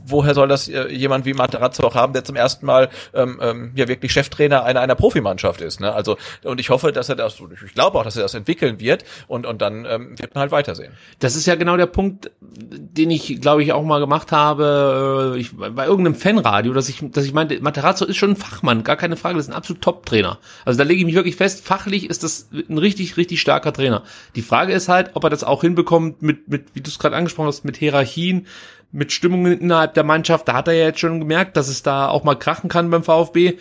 [0.06, 3.72] woher soll das äh, jemand wie Materazzo auch haben, der zum ersten Mal ähm, ähm,
[3.76, 5.82] ja wirklich Cheftrainer einer, einer Profimannschaft ist.
[5.82, 5.92] Ne?
[5.92, 9.04] Also und ich hoffe, dass er das, ich glaube auch, dass er das entwickeln wird
[9.28, 10.94] und und dann ähm, wird man halt weitersehen.
[11.20, 15.40] Das ist ja genau der Punkt, den ich glaube ich auch mal gemacht habe, äh,
[15.40, 18.96] ich, bei irgendeinem Fanradio, dass ich, dass ich meinte, Materazzo ist schon ein Fachmann, gar
[18.96, 20.40] keine Frage, das ist ein absolut Top-Trainer.
[20.66, 24.04] Also da lege ich mich wirklich fest, fachlich ist das ein richtig, richtig starker Trainer.
[24.36, 27.16] Die Frage ist halt, ob er das auch hinbekommt mit, mit wie du es gerade
[27.16, 28.48] angesprochen hast, mit Hierarchien,
[28.92, 30.48] mit Stimmungen innerhalb der Mannschaft.
[30.48, 33.04] Da hat er ja jetzt schon gemerkt, dass es da auch mal krachen kann beim
[33.04, 33.58] VfB.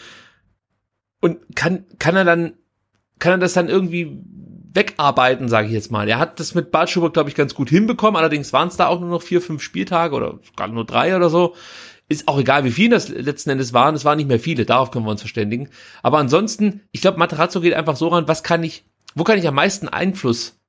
[1.20, 2.54] Und kann, kann er dann,
[3.18, 4.22] kann er das dann irgendwie
[4.72, 6.08] wegarbeiten, sage ich jetzt mal.
[6.08, 8.16] Er hat das mit Bartschuber, glaube ich, ganz gut hinbekommen.
[8.16, 11.28] Allerdings waren es da auch nur noch vier, fünf Spieltage oder gar nur drei oder
[11.28, 11.54] so.
[12.08, 13.94] Ist auch egal, wie viele das letzten Endes waren.
[13.94, 14.64] Es waren nicht mehr viele.
[14.64, 15.68] Darauf können wir uns verständigen.
[16.02, 19.46] Aber ansonsten, ich glaube, Materazzo geht einfach so ran, was kann ich, wo kann ich
[19.46, 20.60] am meisten Einfluss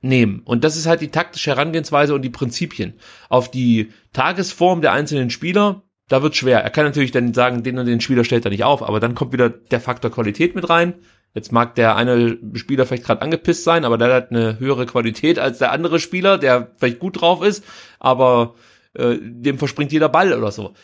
[0.00, 0.42] nehmen.
[0.44, 2.94] Und das ist halt die taktische Herangehensweise und die Prinzipien.
[3.28, 6.62] Auf die Tagesform der einzelnen Spieler, da wird schwer.
[6.62, 9.14] Er kann natürlich dann sagen, den und den Spieler stellt er nicht auf, aber dann
[9.14, 10.94] kommt wieder der Faktor Qualität mit rein.
[11.34, 15.38] Jetzt mag der eine Spieler vielleicht gerade angepisst sein, aber der hat eine höhere Qualität
[15.38, 17.62] als der andere Spieler, der vielleicht gut drauf ist,
[18.00, 18.54] aber
[18.94, 20.74] äh, dem verspringt jeder Ball oder so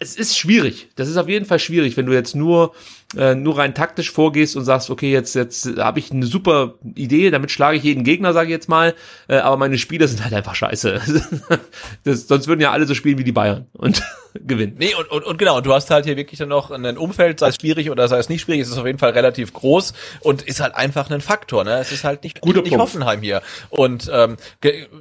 [0.00, 0.88] es ist schwierig.
[0.96, 2.72] Das ist auf jeden Fall schwierig, wenn du jetzt nur
[3.16, 7.30] äh, nur rein taktisch vorgehst und sagst, okay, jetzt jetzt habe ich eine super Idee,
[7.30, 8.94] damit schlage ich jeden Gegner, sage ich jetzt mal,
[9.28, 11.00] äh, aber meine Spieler sind halt einfach scheiße.
[12.04, 14.02] das, sonst würden ja alle so spielen wie die Bayern und
[14.34, 14.76] gewinnen.
[14.78, 17.48] Nee, und, und, und genau, du hast halt hier wirklich dann noch ein Umfeld, sei
[17.48, 20.42] es schwierig oder sei es nicht schwierig, es ist auf jeden Fall relativ groß und
[20.42, 21.78] ist halt einfach ein Faktor, ne?
[21.78, 23.42] Es ist halt nicht, Guter nicht Hoffenheim hier.
[23.68, 24.36] Und ähm,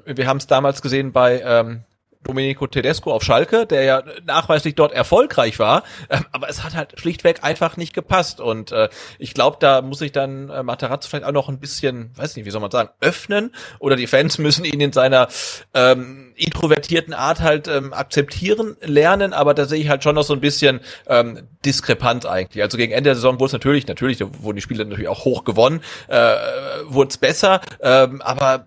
[0.05, 1.83] wir haben es damals gesehen bei ähm,
[2.23, 6.99] Domenico Tedesco auf Schalke, der ja nachweislich dort erfolgreich war, ähm, aber es hat halt
[6.99, 8.41] schlichtweg einfach nicht gepasst.
[8.41, 8.89] Und äh,
[9.19, 12.45] ich glaube, da muss sich dann äh, Materazzo vielleicht auch noch ein bisschen, weiß nicht,
[12.45, 15.29] wie soll man sagen, öffnen oder die Fans müssen ihn in seiner
[15.73, 20.33] ähm, introvertierten Art halt ähm, akzeptieren lernen, aber da sehe ich halt schon noch so
[20.33, 22.63] ein bisschen ähm, diskrepant eigentlich.
[22.63, 25.23] Also gegen Ende der Saison wurde es natürlich, natürlich, da wurden die Spiele natürlich auch
[25.23, 26.35] hoch gewonnen, äh,
[26.83, 28.65] wurde es besser, ähm, aber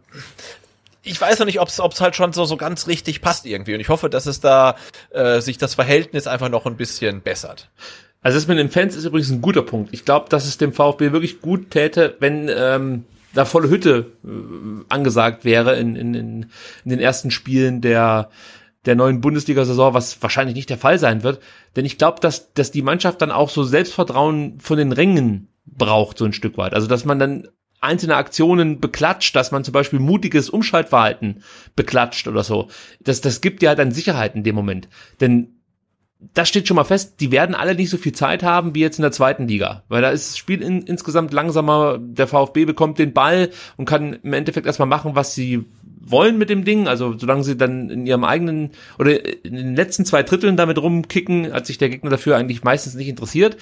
[1.02, 3.74] ich weiß noch nicht, ob es halt schon so, so ganz richtig passt irgendwie.
[3.74, 4.76] Und ich hoffe, dass es da
[5.10, 7.70] äh, sich das Verhältnis einfach noch ein bisschen bessert.
[8.22, 9.92] Also das mit den Fans ist übrigens ein guter Punkt.
[9.92, 14.28] Ich glaube, dass es dem VfB wirklich gut täte, wenn ähm, da volle Hütte äh,
[14.88, 16.42] angesagt wäre in, in, in,
[16.84, 18.30] in den ersten Spielen der
[18.84, 21.40] der neuen Bundesliga-Saison, was wahrscheinlich nicht der Fall sein wird.
[21.76, 26.18] Denn ich glaube, dass, dass die Mannschaft dann auch so Selbstvertrauen von den Rängen braucht,
[26.18, 26.74] so ein Stück weit.
[26.74, 27.48] Also, dass man dann
[27.82, 31.42] einzelne Aktionen beklatscht, dass man zum Beispiel mutiges Umschaltverhalten
[31.76, 32.68] beklatscht oder so.
[33.00, 34.88] Das, das gibt dir halt dann Sicherheit in dem Moment.
[35.20, 35.56] Denn
[36.34, 38.98] das steht schon mal fest, die werden alle nicht so viel Zeit haben wie jetzt
[38.98, 42.98] in der zweiten Liga, weil da ist das Spiel in, insgesamt langsamer, der VfB bekommt
[42.98, 45.64] den Ball und kann im Endeffekt erstmal machen, was sie
[46.04, 50.04] wollen mit dem Ding, also solange sie dann in ihrem eigenen oder in den letzten
[50.04, 53.56] zwei Dritteln damit rumkicken, hat sich der Gegner dafür eigentlich meistens nicht interessiert.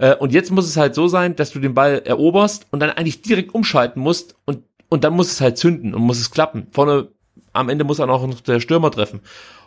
[0.00, 2.90] Äh, und jetzt muss es halt so sein, dass du den Ball eroberst und dann
[2.90, 6.66] eigentlich direkt umschalten musst und, und dann muss es halt zünden und muss es klappen.
[6.72, 7.08] Vorne
[7.52, 9.20] am Ende muss dann auch noch der Stürmer treffen.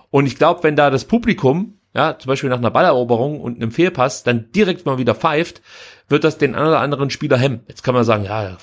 [0.10, 3.72] Und ich glaube, wenn da das Publikum, ja, zum Beispiel nach einer Balleroberung und einem
[3.72, 5.62] Fehlpass, dann direkt mal wieder pfeift,
[6.10, 7.62] wird das den einen oder anderen Spieler hemmen.
[7.68, 8.58] Jetzt kann man sagen, ja,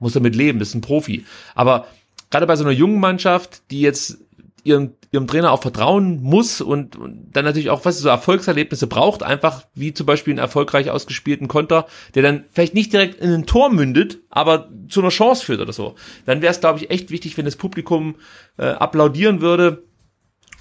[0.00, 1.24] muss er mit leben, ist ein Profi.
[1.54, 1.86] Aber
[2.30, 4.18] gerade bei so einer jungen Mannschaft, die jetzt
[4.64, 9.22] ihrem, ihrem Trainer auch vertrauen muss und, und dann natürlich auch, was so Erfolgserlebnisse braucht,
[9.22, 13.46] einfach wie zum Beispiel einen erfolgreich ausgespielten Konter, der dann vielleicht nicht direkt in ein
[13.46, 15.94] Tor mündet, aber zu einer Chance führt oder so.
[16.26, 18.16] Dann wäre es, glaube ich, echt wichtig, wenn das Publikum
[18.56, 19.84] äh, applaudieren würde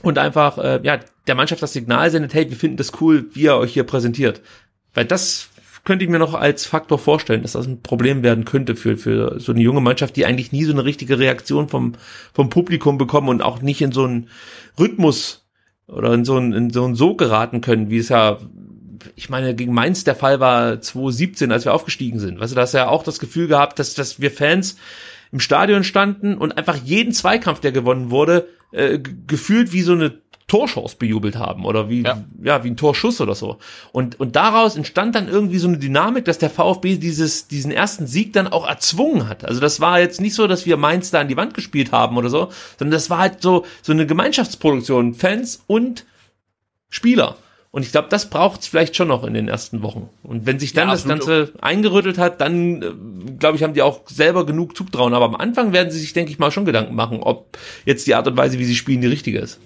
[0.01, 3.45] und einfach äh, ja der Mannschaft das Signal sendet, hey, wir finden das cool, wie
[3.45, 4.41] er euch hier präsentiert.
[4.93, 5.49] Weil das
[5.83, 9.39] könnte ich mir noch als Faktor vorstellen, dass das ein Problem werden könnte für, für
[9.39, 11.93] so eine junge Mannschaft, die eigentlich nie so eine richtige Reaktion vom,
[12.33, 14.29] vom Publikum bekommen und auch nicht in so einen
[14.79, 15.45] Rhythmus
[15.87, 18.39] oder in so einen, in so einen Sog geraten können, wie es ja
[19.15, 22.39] ich meine, gegen Mainz der Fall war 2017, als wir aufgestiegen sind.
[22.39, 24.77] Weißt du, da hast ja auch das Gefühl gehabt, dass, dass wir Fans
[25.31, 30.21] im Stadion standen und einfach jeden Zweikampf, der gewonnen wurde, äh, gefühlt wie so eine
[30.53, 32.23] Torchance bejubelt haben oder wie, ja.
[32.43, 32.63] ja.
[32.63, 33.57] wie ein Torschuss oder so.
[33.91, 38.05] Und, und daraus entstand dann irgendwie so eine Dynamik, dass der VfB dieses, diesen ersten
[38.05, 39.45] Sieg dann auch erzwungen hat.
[39.45, 42.17] Also das war jetzt nicht so, dass wir Mainz da an die Wand gespielt haben
[42.17, 46.05] oder so, sondern das war halt so, so eine Gemeinschaftsproduktion, Fans und
[46.91, 47.37] Spieler.
[47.71, 50.07] Und ich glaube, das braucht es vielleicht schon noch in den ersten Wochen.
[50.21, 52.91] Und wenn sich dann ja, das Ganze eingerüttelt hat, dann, äh,
[53.39, 55.15] glaube ich, haben die auch selber genug Zugtrauen.
[55.15, 58.13] Aber am Anfang werden sie sich, denke ich mal, schon Gedanken machen, ob jetzt die
[58.13, 59.59] Art und Weise, wie sie spielen, die richtige ist.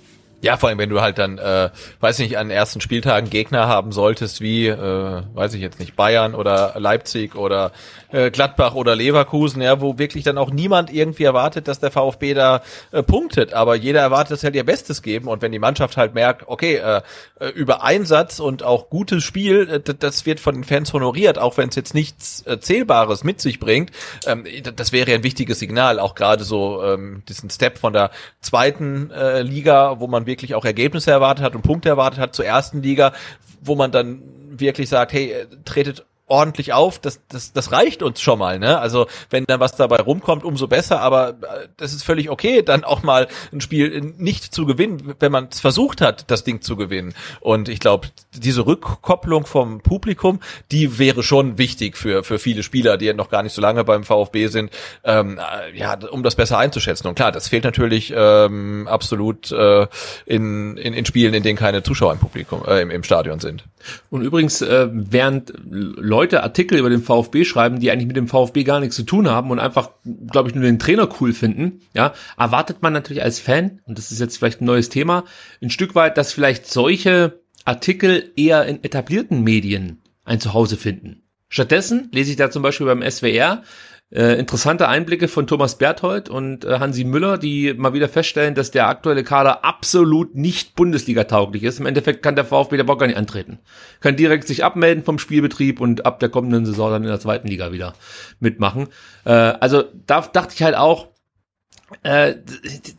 [0.43, 3.91] Ja, vor allem, wenn du halt dann, äh, weiß nicht, an ersten Spieltagen Gegner haben
[3.91, 7.71] solltest, wie, äh, weiß ich jetzt nicht, Bayern oder Leipzig oder
[8.11, 12.35] äh, Gladbach oder Leverkusen, ja, wo wirklich dann auch niemand irgendwie erwartet, dass der VfB
[12.35, 12.61] da
[12.91, 15.27] äh, punktet, aber jeder erwartet, dass halt ihr Bestes geben.
[15.27, 17.01] Und wenn die Mannschaft halt merkt, okay, äh,
[17.39, 21.57] äh über Einsatz und auch gutes Spiel, äh, das wird von den Fans honoriert, auch
[21.57, 23.89] wenn es jetzt nichts äh, Zählbares mit sich bringt,
[24.27, 29.09] ähm, das wäre ein wichtiges Signal, auch gerade so ähm, diesen Step von der zweiten
[29.09, 32.83] äh, Liga, wo man wirklich auch Ergebnisse erwartet hat und Punkte erwartet hat zur ersten
[32.83, 33.13] Liga,
[33.61, 34.21] wo man dann
[34.51, 35.33] wirklich sagt, hey,
[35.65, 38.79] tretet ordentlich auf, das, das, das reicht uns schon mal, ne?
[38.79, 42.83] Also wenn dann was dabei rumkommt, umso besser, aber äh, das ist völlig okay, dann
[42.83, 46.75] auch mal ein Spiel nicht zu gewinnen, wenn man es versucht hat, das Ding zu
[46.75, 47.13] gewinnen.
[47.39, 52.97] Und ich glaube, diese Rückkopplung vom Publikum, die wäre schon wichtig für, für viele Spieler,
[52.97, 54.69] die noch gar nicht so lange beim VfB sind,
[55.05, 57.07] ähm, äh, ja, um das besser einzuschätzen.
[57.07, 59.87] Und klar, das fehlt natürlich ähm, absolut äh,
[60.25, 63.63] in, in, in Spielen, in denen keine Zuschauer im Publikum, äh, im, im Stadion sind.
[64.09, 65.53] Und übrigens, äh, während
[66.43, 69.51] Artikel über den VfB schreiben, die eigentlich mit dem VfB gar nichts zu tun haben
[69.51, 69.91] und einfach,
[70.29, 74.11] glaube ich, nur den Trainer cool finden, ja, erwartet man natürlich als Fan, und das
[74.11, 75.23] ist jetzt vielleicht ein neues Thema,
[75.61, 81.23] ein Stück weit, dass vielleicht solche Artikel eher in etablierten Medien ein Zuhause finden.
[81.49, 83.63] Stattdessen lese ich da zum Beispiel beim SWR
[84.09, 88.71] äh, interessante Einblicke von Thomas Berthold und äh, Hansi Müller, die mal wieder feststellen, dass
[88.71, 91.79] der aktuelle Kader absolut nicht Bundesliga-tauglich ist.
[91.79, 93.59] Im Endeffekt kann der VfB der Bock gar nicht antreten.
[93.99, 97.49] Kann direkt sich abmelden vom Spielbetrieb und ab der kommenden Saison dann in der zweiten
[97.49, 97.93] Liga wieder
[98.39, 98.87] mitmachen.
[99.25, 101.09] Äh, also da dachte ich halt auch,
[102.03, 102.35] äh,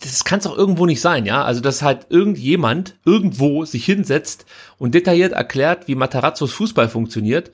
[0.02, 1.42] das kann es doch irgendwo nicht sein, ja.
[1.42, 4.44] Also dass halt irgendjemand irgendwo sich hinsetzt
[4.76, 7.50] und detailliert erklärt, wie Matarazzos Fußball funktioniert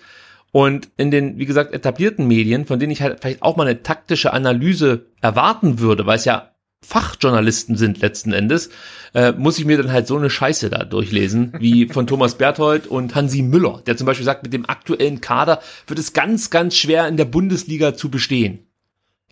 [0.54, 3.82] und in den, wie gesagt, etablierten Medien, von denen ich halt vielleicht auch mal eine
[3.82, 8.70] taktische Analyse erwarten würde, weil es ja Fachjournalisten sind letzten Endes,
[9.14, 12.86] äh, muss ich mir dann halt so eine Scheiße da durchlesen, wie von Thomas Berthold
[12.86, 16.76] und Hansi Müller, der zum Beispiel sagt, mit dem aktuellen Kader wird es ganz, ganz
[16.76, 18.60] schwer in der Bundesliga zu bestehen.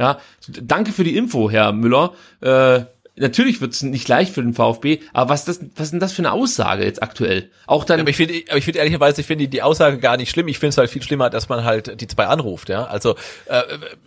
[0.01, 0.19] Ja,
[0.49, 2.15] danke für die Info, Herr Müller.
[2.41, 2.81] Äh,
[3.17, 6.13] natürlich wird es nicht leicht für den VfB, aber was, das, was ist denn das
[6.13, 7.51] für eine Aussage jetzt aktuell?
[7.67, 8.01] Auch dann.
[8.01, 10.49] aber ich finde, aber ich finde ehrlicherweise, ich finde die Aussage gar nicht schlimm.
[10.49, 12.85] Ich finde es halt viel schlimmer, dass man halt die zwei anruft, ja.
[12.85, 13.17] Also.
[13.47, 13.55] Äh,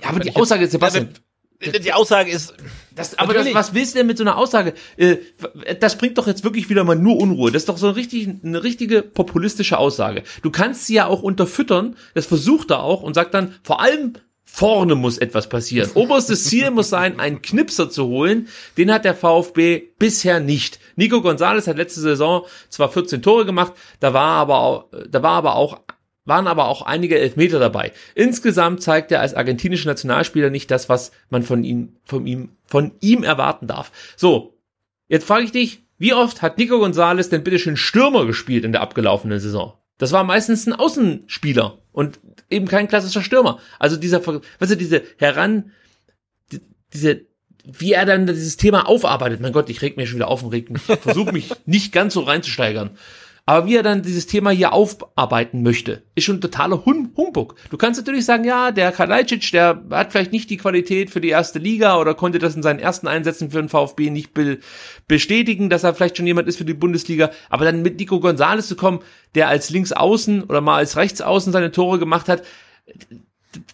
[0.01, 1.09] ja, aber die Aussage, Sebastian.
[1.61, 2.53] Ja, die Aussage ist.
[2.93, 4.73] Das, aber das, was willst du denn mit so einer Aussage?
[4.97, 5.17] Äh,
[5.79, 7.51] das bringt doch jetzt wirklich wieder mal nur Unruhe.
[7.51, 10.23] Das ist doch so eine, richtig, eine richtige populistische Aussage.
[10.41, 11.95] Du kannst sie ja auch unterfüttern.
[12.13, 14.13] Das versucht er auch und sagt dann, vor allem
[14.55, 15.91] Vorne muss etwas passieren.
[15.95, 18.47] Oberstes Ziel muss sein, einen Knipser zu holen.
[18.77, 20.79] Den hat der VfB bisher nicht.
[20.95, 25.33] Nico Gonzalez hat letzte Saison zwar 14 Tore gemacht, da war aber auch, da war
[25.33, 25.81] aber auch
[26.23, 27.91] waren aber auch einige Elfmeter dabei.
[28.15, 32.93] Insgesamt zeigt er als argentinischer Nationalspieler nicht das, was man von ihm, von ihm, von
[33.01, 33.91] ihm erwarten darf.
[34.15, 34.57] So,
[35.09, 38.71] jetzt frage ich dich, wie oft hat Nico Gonzalez denn bitte schön Stürmer gespielt in
[38.71, 39.73] der abgelaufenen Saison?
[39.97, 42.19] Das war meistens ein Außenspieler und
[42.49, 43.59] eben kein klassischer Stürmer.
[43.79, 45.71] Also dieser, weißt du, diese heran,
[46.51, 46.59] die,
[46.93, 47.21] diese,
[47.63, 49.39] wie er dann dieses Thema aufarbeitet.
[49.39, 52.13] Mein Gott, ich reg mir schon wieder auf und reg mich, versuche mich nicht ganz
[52.13, 52.97] so reinzusteigern.
[53.47, 57.55] Aber wie er dann dieses Thema hier aufarbeiten möchte, ist schon totaler hum Humbug.
[57.69, 61.29] Du kannst natürlich sagen, ja, der Kalajdzic, der hat vielleicht nicht die Qualität für die
[61.29, 64.57] erste Liga oder konnte das in seinen ersten Einsätzen für den VfB nicht be
[65.07, 67.29] bestätigen, dass er vielleicht schon jemand ist für die Bundesliga.
[67.49, 69.01] Aber dann mit Nico Gonzalez zu kommen,
[69.35, 72.43] der als Linksaußen oder mal als Rechtsaußen seine Tore gemacht hat,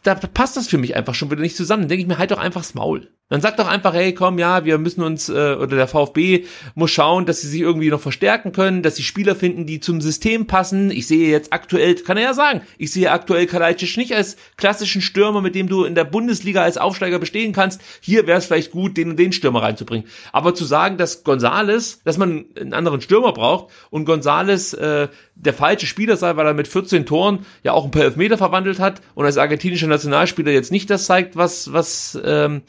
[0.03, 1.87] da passt das für mich einfach schon wieder nicht zusammen.
[1.87, 3.09] Denke ich mir halt doch einfach das Maul.
[3.31, 6.43] Dann sagt doch einfach, hey, komm, ja, wir müssen uns, äh, oder der VfB
[6.75, 10.01] muss schauen, dass sie sich irgendwie noch verstärken können, dass sie Spieler finden, die zum
[10.01, 10.91] System passen.
[10.91, 15.01] Ich sehe jetzt aktuell, kann er ja sagen, ich sehe aktuell Kalajdzic nicht als klassischen
[15.01, 17.79] Stürmer, mit dem du in der Bundesliga als Aufsteiger bestehen kannst.
[18.01, 20.09] Hier wäre es vielleicht gut, den und den Stürmer reinzubringen.
[20.33, 25.53] Aber zu sagen, dass Gonzales, dass man einen anderen Stürmer braucht und Gonzales äh, der
[25.53, 29.01] falsche Spieler sei, weil er mit 14 Toren ja auch ein paar Elfmeter verwandelt hat
[29.15, 32.63] und als argentinischer Nationalspieler jetzt nicht das zeigt, was, was ähm,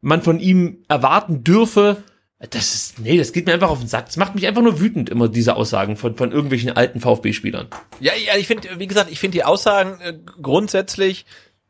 [0.00, 2.02] man von ihm erwarten dürfe,
[2.38, 4.06] Das ist, nee, das geht mir einfach auf den Sack.
[4.06, 7.68] Das macht mich einfach nur wütend, immer diese Aussagen von, von irgendwelchen alten VfB-Spielern.
[7.98, 11.24] Ja, ja, ich finde, wie gesagt, ich finde die Aussagen äh, grundsätzlich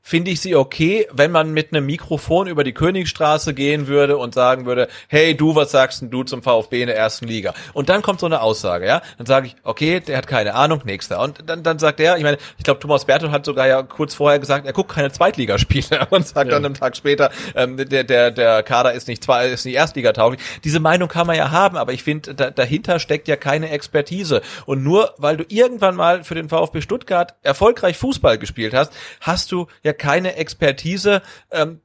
[0.06, 4.34] finde ich sie okay, wenn man mit einem Mikrofon über die Königstraße gehen würde und
[4.34, 7.54] sagen würde, hey du, was sagst denn du zum VfB in der ersten Liga?
[7.72, 9.02] Und dann kommt so eine Aussage, ja?
[9.18, 11.20] Dann sage ich, okay, der hat keine Ahnung, nächster.
[11.20, 14.14] Und dann, dann sagt er, ich meine, ich glaube, Thomas Bertel hat sogar ja kurz
[14.14, 16.54] vorher gesagt, er guckt keine Zweitligaspiele und sagt ja.
[16.54, 20.40] dann einen Tag später, ähm, der, der, der Kader ist nicht zwei, ist nicht Erstligatauglich.
[20.62, 24.40] Diese Meinung kann man ja haben, aber ich finde, da, dahinter steckt ja keine Expertise.
[24.66, 29.50] Und nur weil du irgendwann mal für den VfB Stuttgart erfolgreich Fußball gespielt hast, hast
[29.50, 31.80] du ja keine Expertise, ähm,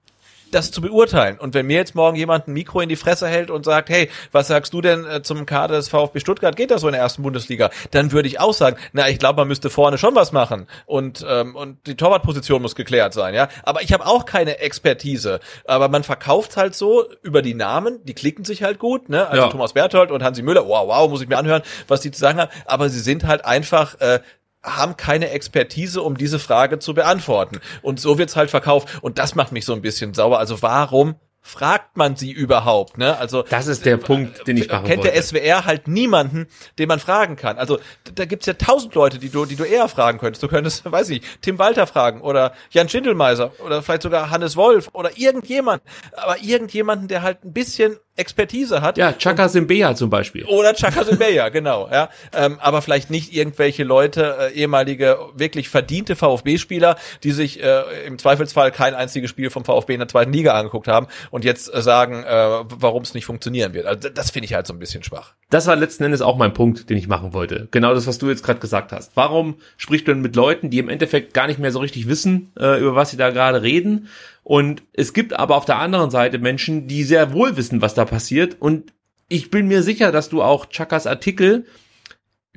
[0.52, 1.40] das zu beurteilen.
[1.40, 4.10] Und wenn mir jetzt morgen jemand ein Mikro in die Fresse hält und sagt, hey,
[4.32, 6.56] was sagst du denn äh, zum Kader des VfB Stuttgart?
[6.56, 7.70] Geht das so in der ersten Bundesliga?
[7.92, 11.26] Dann würde ich auch sagen, na, ich glaube, man müsste vorne schon was machen und
[11.28, 13.48] ähm, und die Torwartposition muss geklärt sein, ja.
[13.64, 15.40] Aber ich habe auch keine Expertise.
[15.66, 19.28] Aber man verkauft halt so über die Namen, die klicken sich halt gut, ne?
[19.28, 19.50] Also ja.
[19.50, 22.40] Thomas Berthold und Hansi Müller, wow, wow, muss ich mir anhören, was die zu sagen
[22.40, 22.52] haben.
[22.66, 24.20] Aber sie sind halt einfach äh,
[24.64, 27.60] haben keine Expertise, um diese Frage zu beantworten.
[27.82, 29.00] Und so wird's halt verkauft.
[29.02, 30.38] Und das macht mich so ein bisschen sauer.
[30.40, 33.18] Also warum fragt man sie überhaupt, ne?
[33.18, 35.14] Also das ist der Punkt, den ich machen kennt wollte.
[35.14, 36.48] der SWR halt niemanden,
[36.78, 37.58] den man fragen kann.
[37.58, 37.80] Also
[38.14, 40.44] da gibt's ja tausend Leute, die du, die du eher fragen könntest.
[40.44, 44.90] Du könntest, weiß ich, Tim Walter fragen oder Jan Schindelmeiser oder vielleicht sogar Hannes Wolf
[44.94, 45.82] oder irgendjemand,
[46.14, 48.98] aber irgendjemanden, der halt ein bisschen Expertise hat.
[48.98, 50.44] Ja, Chaka Simbeya zum Beispiel.
[50.46, 51.90] Oder Chaka Simbeya, genau.
[51.92, 58.06] Ja, ähm, aber vielleicht nicht irgendwelche Leute, äh, ehemalige wirklich verdiente VfB-Spieler, die sich äh,
[58.06, 61.74] im Zweifelsfall kein einziges Spiel vom VfB in der zweiten Liga angeguckt haben und jetzt
[61.74, 63.86] äh, sagen, äh, warum es nicht funktionieren wird.
[63.86, 65.34] Also das finde ich halt so ein bisschen schwach.
[65.50, 67.70] Das war letzten Endes auch mein Punkt, den ich machen wollte.
[67.72, 69.12] Genau das, was du jetzt gerade gesagt hast.
[69.16, 72.52] Warum sprichst du denn mit Leuten, die im Endeffekt gar nicht mehr so richtig wissen,
[72.60, 74.10] äh, über was sie da gerade reden?
[74.44, 78.06] Und es gibt aber auf der anderen Seite Menschen, die sehr wohl wissen, was da
[78.06, 78.58] passiert.
[78.60, 78.94] Und
[79.28, 81.66] ich bin mir sicher, dass du auch Chakas Artikel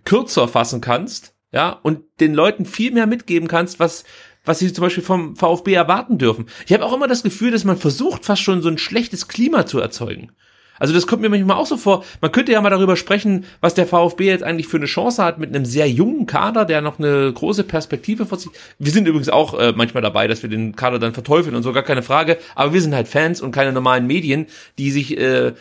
[0.05, 4.05] kürzer fassen kannst, ja, und den Leuten viel mehr mitgeben kannst, was,
[4.45, 6.47] was sie zum Beispiel vom VfB erwarten dürfen.
[6.67, 9.65] Ich habe auch immer das Gefühl, dass man versucht, fast schon so ein schlechtes Klima
[9.67, 10.33] zu erzeugen.
[10.79, 12.05] Also das kommt mir manchmal auch so vor.
[12.21, 15.39] Man könnte ja mal darüber sprechen, was der VfB jetzt eigentlich für eine Chance hat
[15.39, 18.51] mit einem sehr jungen Kader, der noch eine große Perspektive vor sich.
[18.79, 21.73] Wir sind übrigens auch äh, manchmal dabei, dass wir den Kader dann verteufeln und so,
[21.73, 22.39] gar keine Frage.
[22.55, 24.47] Aber wir sind halt Fans und keine normalen Medien,
[24.79, 25.53] die sich, äh,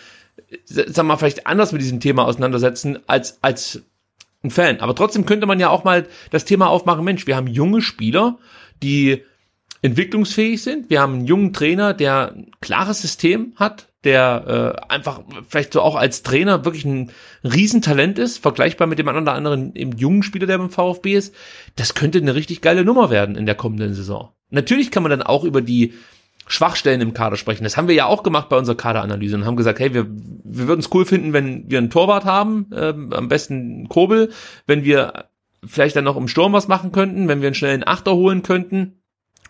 [0.68, 3.84] wir mal, vielleicht anders mit diesem Thema auseinandersetzen als, als
[4.44, 4.80] ein Fan.
[4.80, 8.38] Aber trotzdem könnte man ja auch mal das Thema aufmachen, Mensch, wir haben junge Spieler,
[8.82, 9.24] die
[9.82, 10.90] entwicklungsfähig sind.
[10.90, 15.82] Wir haben einen jungen Trainer, der ein klares System hat, der äh, einfach vielleicht so
[15.82, 17.12] auch als Trainer wirklich ein
[17.44, 21.34] Riesentalent ist, vergleichbar mit dem einen oder anderen eben jungen Spieler, der beim VfB ist,
[21.76, 24.30] das könnte eine richtig geile Nummer werden in der kommenden Saison.
[24.50, 25.94] Natürlich kann man dann auch über die
[26.48, 27.64] Schwachstellen im Kader sprechen.
[27.64, 30.68] Das haben wir ja auch gemacht bei unserer Kaderanalyse und haben gesagt, hey, wir, wir
[30.68, 34.32] würden es cool finden, wenn wir einen Torwart haben, äh, am besten Kobel,
[34.68, 35.30] wenn wir
[35.66, 39.02] vielleicht dann noch im Sturm was machen könnten, wenn wir einen schnellen Achter holen könnten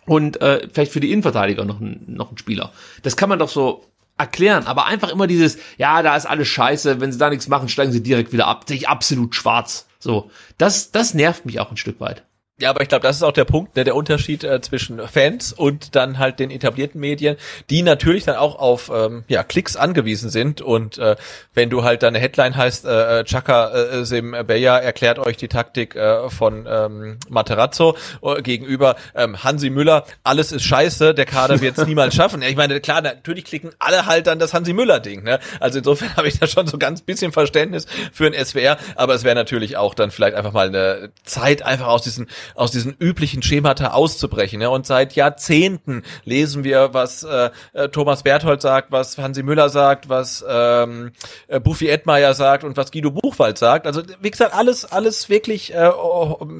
[0.06, 2.72] und äh, vielleicht für die Innenverteidiger noch, ein, noch ein Spieler.
[3.02, 3.84] Das kann man doch so
[4.16, 7.68] erklären, aber einfach immer dieses, ja, da ist alles scheiße, wenn sie da nichts machen,
[7.68, 9.86] steigen sie direkt wieder ab, sehe ich absolut schwarz.
[9.98, 12.24] So, das, das nervt mich auch ein Stück weit.
[12.60, 15.52] Ja, aber ich glaube, das ist auch der Punkt, ne, der Unterschied äh, zwischen Fans
[15.52, 17.36] und dann halt den etablierten Medien,
[17.68, 20.60] die natürlich dann auch auf ähm, ja, Klicks angewiesen sind.
[20.60, 21.16] Und äh,
[21.52, 25.96] wenn du halt deine Headline heißt, äh, äh Chaka äh, Sembeya erklärt euch die Taktik
[25.96, 31.76] äh, von ähm, Materazzo äh, gegenüber ähm, Hansi Müller, alles ist scheiße, der Kader wird
[31.76, 32.40] es niemals schaffen.
[32.40, 35.24] Ja, ich meine, klar, natürlich klicken alle halt dann das Hansi Müller-Ding.
[35.24, 35.40] Ne?
[35.58, 39.24] Also insofern habe ich da schon so ganz bisschen Verständnis für ein SWR, aber es
[39.24, 43.42] wäre natürlich auch dann vielleicht einfach mal eine Zeit, einfach aus diesen aus diesen üblichen
[43.42, 44.60] Schemata auszubrechen.
[44.60, 44.68] Ja?
[44.68, 50.08] Und seit Jahrzehnten lesen wir, was äh, äh, Thomas Berthold sagt, was Hansi Müller sagt,
[50.08, 51.12] was ähm,
[51.48, 53.86] äh, Buffy Edmeier sagt und was Guido Buchwald sagt.
[53.86, 55.90] Also wie gesagt, alles, alles wirklich äh,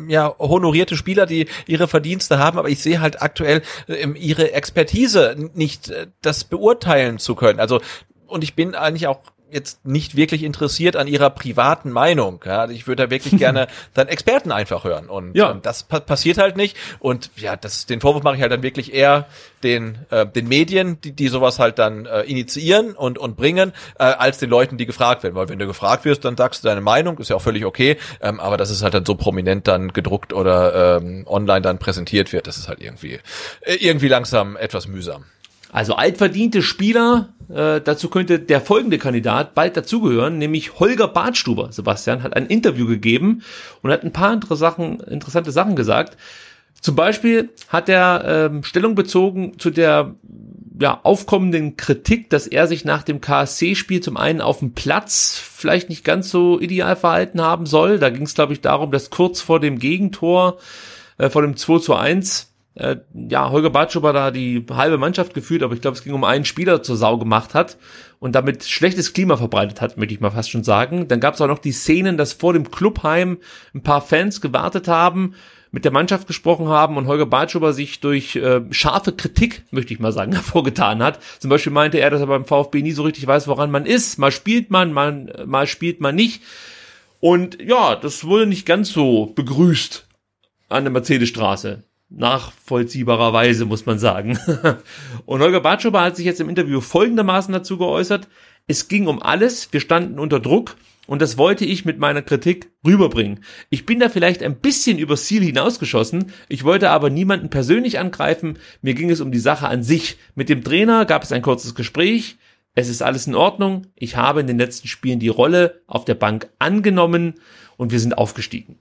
[0.08, 5.36] ja, honorierte Spieler, die ihre Verdienste haben, aber ich sehe halt aktuell äh, ihre Expertise
[5.54, 7.60] nicht, äh, das beurteilen zu können.
[7.60, 7.80] Also
[8.26, 9.20] und ich bin eigentlich auch
[9.50, 12.40] jetzt nicht wirklich interessiert an ihrer privaten Meinung.
[12.44, 15.08] Ja, also ich würde da wirklich gerne dann Experten einfach hören.
[15.08, 15.50] Und ja.
[15.50, 16.76] ähm, das pa passiert halt nicht.
[16.98, 19.26] Und ja, das, den Vorwurf mache ich halt dann wirklich eher
[19.62, 24.04] den, äh, den Medien, die, die sowas halt dann äh, initiieren und, und bringen, äh,
[24.04, 25.34] als den Leuten, die gefragt werden.
[25.34, 27.96] Weil wenn du gefragt wirst, dann sagst du deine Meinung, ist ja auch völlig okay.
[28.20, 32.32] Ähm, aber dass es halt dann so prominent dann gedruckt oder ähm, online dann präsentiert
[32.32, 33.20] wird, das ist halt irgendwie,
[33.60, 35.24] äh, irgendwie langsam etwas mühsam.
[35.74, 41.72] Also altverdiente Spieler, äh, dazu könnte der folgende Kandidat bald dazugehören, nämlich Holger Bartstuber.
[41.72, 43.42] Sebastian hat ein Interview gegeben
[43.82, 46.16] und hat ein paar andere Sachen, interessante Sachen gesagt.
[46.80, 50.14] Zum Beispiel hat er ähm, Stellung bezogen zu der
[50.80, 55.88] ja, aufkommenden Kritik, dass er sich nach dem KSC-Spiel zum einen auf dem Platz vielleicht
[55.88, 57.98] nicht ganz so ideal verhalten haben soll.
[57.98, 60.58] Da ging es, glaube ich, darum, dass kurz vor dem Gegentor,
[61.18, 65.62] äh, vor dem 2 zu 1, äh, ja, Holger Batschuber da die halbe Mannschaft geführt,
[65.62, 67.76] aber ich glaube, es ging um einen Spieler zur Sau gemacht hat
[68.18, 71.06] und damit schlechtes Klima verbreitet hat, möchte ich mal fast schon sagen.
[71.08, 73.38] Dann gab es auch noch die Szenen, dass vor dem Clubheim
[73.74, 75.34] ein paar Fans gewartet haben,
[75.70, 80.00] mit der Mannschaft gesprochen haben und Holger Batschuber sich durch äh, scharfe Kritik, möchte ich
[80.00, 81.20] mal sagen, hervorgetan hat.
[81.38, 84.18] Zum Beispiel meinte er, dass er beim VfB nie so richtig weiß, woran man ist.
[84.18, 86.42] Mal spielt man, mal, mal spielt man nicht.
[87.20, 90.06] Und ja, das wurde nicht ganz so begrüßt
[90.68, 94.38] an der Mercedesstraße nachvollziehbarerweise, muss man sagen.
[95.26, 98.28] Und Holger Bartschuber hat sich jetzt im Interview folgendermaßen dazu geäußert.
[98.66, 100.76] Es ging um alles, wir standen unter Druck
[101.06, 103.44] und das wollte ich mit meiner Kritik rüberbringen.
[103.68, 108.58] Ich bin da vielleicht ein bisschen übers Ziel hinausgeschossen, ich wollte aber niemanden persönlich angreifen,
[108.80, 110.16] mir ging es um die Sache an sich.
[110.34, 112.36] Mit dem Trainer gab es ein kurzes Gespräch,
[112.74, 116.14] es ist alles in Ordnung, ich habe in den letzten Spielen die Rolle auf der
[116.14, 117.34] Bank angenommen
[117.76, 118.78] und wir sind aufgestiegen.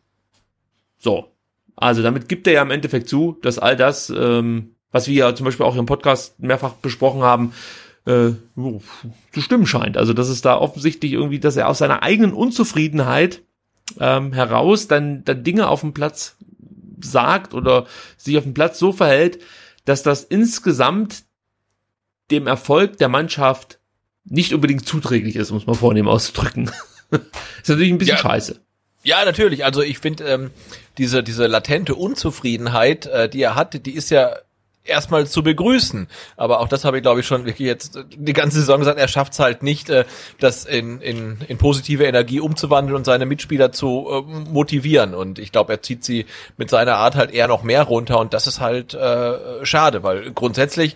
[0.98, 1.33] So,
[1.76, 5.36] also damit gibt er ja im Endeffekt zu, dass all das, ähm, was wir ja
[5.36, 7.54] zum Beispiel auch im Podcast mehrfach besprochen haben,
[8.06, 9.98] äh, zu stimmen scheint.
[9.98, 13.42] Also dass es da offensichtlich irgendwie, dass er aus seiner eigenen Unzufriedenheit
[14.00, 16.38] ähm, heraus dann, dann Dinge auf dem Platz
[17.02, 17.86] sagt oder
[18.18, 19.40] sich auf dem Platz so verhält,
[19.86, 21.24] dass das insgesamt
[22.32, 23.80] dem Erfolg der Mannschaft
[24.26, 26.72] nicht unbedingt zuträglich ist, muss man vornehm auszudrücken.
[27.12, 28.22] ist natürlich ein bisschen ja.
[28.22, 28.62] scheiße.
[29.04, 29.66] Ja, natürlich.
[29.66, 30.52] Also ich finde, ähm,
[30.98, 34.38] diese, diese latente Unzufriedenheit, äh, die er hat, die ist ja
[34.86, 36.08] erstmal zu begrüßen.
[36.36, 39.08] Aber auch das habe ich, glaube ich, schon wirklich jetzt die ganze Saison gesagt, er
[39.08, 40.06] schafft es halt nicht, äh,
[40.40, 45.14] das in, in, in positive Energie umzuwandeln und seine Mitspieler zu äh, motivieren.
[45.14, 46.26] Und ich glaube, er zieht sie
[46.58, 50.32] mit seiner Art halt eher noch mehr runter und das ist halt äh, schade, weil
[50.32, 50.96] grundsätzlich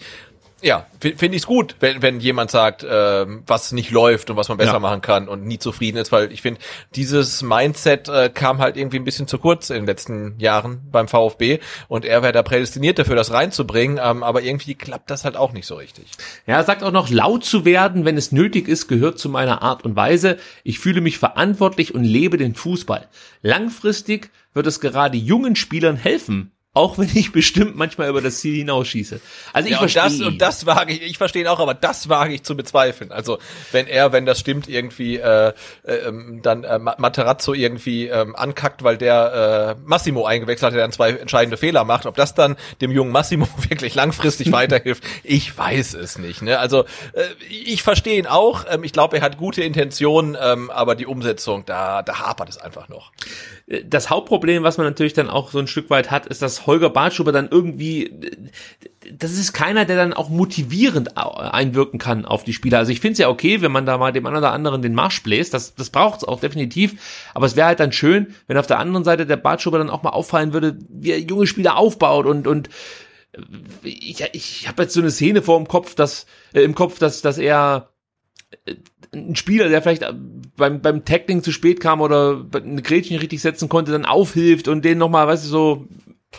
[0.61, 4.49] ja, finde ich es gut, wenn, wenn jemand sagt, äh, was nicht läuft und was
[4.49, 4.79] man besser ja.
[4.79, 6.59] machen kann und nie zufrieden ist, weil ich finde,
[6.95, 11.07] dieses Mindset äh, kam halt irgendwie ein bisschen zu kurz in den letzten Jahren beim
[11.07, 15.37] VfB und er wäre da prädestiniert dafür, das reinzubringen, ähm, aber irgendwie klappt das halt
[15.37, 16.07] auch nicht so richtig.
[16.47, 19.61] Ja, er sagt auch noch, laut zu werden, wenn es nötig ist, gehört zu meiner
[19.61, 20.37] Art und Weise.
[20.63, 23.07] Ich fühle mich verantwortlich und lebe den Fußball.
[23.43, 28.55] Langfristig wird es gerade jungen Spielern helfen, auch wenn ich bestimmt manchmal über das Ziel
[28.55, 29.19] hinausschieße.
[29.51, 30.03] Also ich ja, verstehe.
[30.03, 33.11] Das, und das wage ich, ich verstehe auch, aber das wage ich zu bezweifeln.
[33.11, 33.39] Also
[33.71, 35.53] wenn er, wenn das stimmt, irgendwie äh, äh,
[36.43, 41.11] dann äh, Materazzo irgendwie äh, ankackt, weil der äh, Massimo eingewechselt hat, der dann zwei
[41.13, 46.19] entscheidende Fehler macht, ob das dann dem jungen Massimo wirklich langfristig weiterhilft, ich weiß es
[46.19, 46.43] nicht.
[46.43, 46.59] Ne?
[46.59, 46.83] Also
[47.13, 48.65] äh, ich verstehe ihn auch.
[48.69, 52.59] Ähm, ich glaube, er hat gute Intentionen, ähm, aber die Umsetzung, da, da hapert es
[52.59, 53.11] einfach noch
[53.85, 56.89] das Hauptproblem, was man natürlich dann auch so ein Stück weit hat, ist, dass Holger
[56.89, 58.31] Bartschuber dann irgendwie,
[59.11, 62.77] das ist keiner, der dann auch motivierend einwirken kann auf die Spieler.
[62.77, 64.93] Also ich finde es ja okay, wenn man da mal dem einen oder anderen den
[64.93, 68.57] Marsch bläst, das, das braucht es auch definitiv, aber es wäre halt dann schön, wenn
[68.57, 71.75] auf der anderen Seite der Bartschuber dann auch mal auffallen würde, wie er junge Spieler
[71.75, 72.69] aufbaut und, und
[73.83, 77.21] ich, ich habe jetzt so eine Szene vor dem Kopf, dass, äh, im Kopf, dass,
[77.21, 77.89] dass er
[79.13, 80.05] ein Spieler, der vielleicht
[80.55, 84.83] beim, beim Tackling zu spät kam oder eine Gretchen richtig setzen konnte, dann aufhilft und
[84.83, 85.87] den nochmal, weißt du, so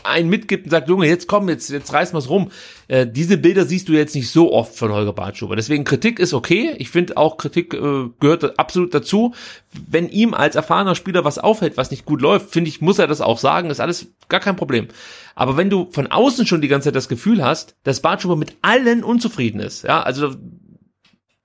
[0.05, 2.51] einen mitgibt und sagt, Junge, jetzt komm, jetzt, jetzt reißen wir's rum.
[2.89, 5.57] Äh, diese Bilder siehst du jetzt nicht so oft von Holger Bartschuber.
[5.57, 6.75] Deswegen Kritik ist okay.
[6.79, 9.35] Ich finde auch Kritik äh, gehört absolut dazu.
[9.73, 13.07] Wenn ihm als erfahrener Spieler was auffällt, was nicht gut läuft, finde ich, muss er
[13.07, 13.71] das auch sagen.
[13.71, 14.89] Ist alles gar kein Problem.
[15.35, 18.57] Aber wenn du von außen schon die ganze Zeit das Gefühl hast, dass Bartschuber mit
[18.63, 20.35] allen unzufrieden ist, ja, also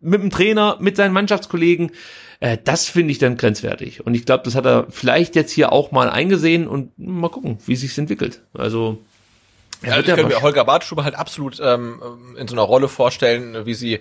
[0.04, 1.92] mit dem Trainer, mit seinen Mannschaftskollegen.
[2.40, 4.06] Äh, das finde ich dann grenzwertig.
[4.06, 7.58] Und ich glaube, das hat er vielleicht jetzt hier auch mal eingesehen und mal gucken,
[7.66, 8.42] wie sich's entwickelt.
[8.54, 9.00] Also
[9.86, 12.02] ja, ich könnte mir Holger Bartstuber halt absolut ähm,
[12.38, 14.00] in so einer Rolle vorstellen, wie sie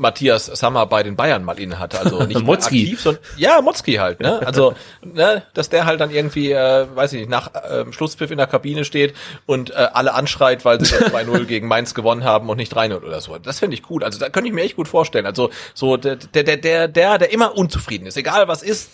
[0.00, 2.00] Matthias Sammer bei den Bayern mal inne hatte.
[2.00, 2.82] Also nicht Motzki.
[2.82, 4.20] aktiv, sondern ja, Motzki halt.
[4.20, 4.44] Ne?
[4.44, 8.38] Also, ne, dass der halt dann irgendwie, äh, weiß ich nicht, nach äh, Schlusspfiff in
[8.38, 9.14] der Kabine steht
[9.46, 13.20] und äh, alle anschreit, weil sie 2-0 gegen Mainz gewonnen haben und nicht 3-0 oder
[13.20, 13.38] so.
[13.38, 14.02] Das finde ich gut.
[14.02, 15.26] Also da könnte ich mir echt gut vorstellen.
[15.26, 18.90] Also so der, der, der, der, der immer unzufrieden ist, egal was ist,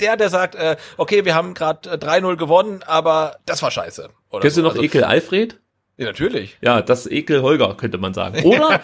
[0.00, 4.10] der, der sagt, äh, okay, wir haben gerade 3-0 gewonnen, aber das war scheiße.
[4.40, 4.62] Kennst so.
[4.62, 5.60] du noch also, Ekel Alfred?
[5.96, 6.58] Ja, natürlich.
[6.60, 8.42] Ja, das Ekel Holger, könnte man sagen.
[8.44, 8.80] Oder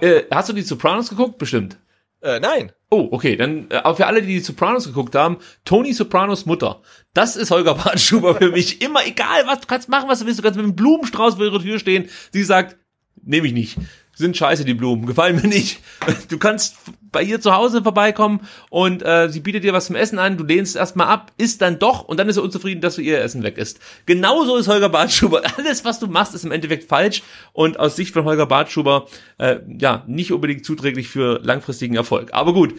[0.00, 1.38] äh, hast du die Sopranos geguckt?
[1.38, 1.78] Bestimmt.
[2.22, 2.72] Äh, nein.
[2.90, 3.36] Oh, okay.
[3.36, 6.80] Dann, äh, aber für alle, die die Sopranos geguckt haben, Tony Sopranos Mutter.
[7.14, 8.82] Das ist Holger Bartschuber für mich.
[8.84, 10.38] Immer egal, was du kannst machen, was du willst.
[10.38, 12.08] Du kannst mit einem Blumenstrauß vor ihrer Tür stehen.
[12.32, 12.76] Sie sagt,
[13.22, 13.78] nehme ich nicht.
[14.14, 15.80] sind scheiße, die Blumen, gefallen mir nicht.
[16.28, 16.76] Du kannst
[17.16, 20.44] bei ihr zu Hause vorbeikommen und äh, sie bietet dir was zum Essen an, du
[20.44, 23.42] lehnst erstmal ab, isst dann doch und dann ist er unzufrieden, dass du ihr Essen
[23.42, 23.80] weg isst.
[24.04, 25.40] Genauso ist Holger Bartschuber.
[25.56, 27.22] Alles, was du machst, ist im Endeffekt falsch
[27.54, 29.06] und aus Sicht von Holger Bartschuber
[29.38, 32.34] äh, ja nicht unbedingt zuträglich für langfristigen Erfolg.
[32.34, 32.74] Aber gut,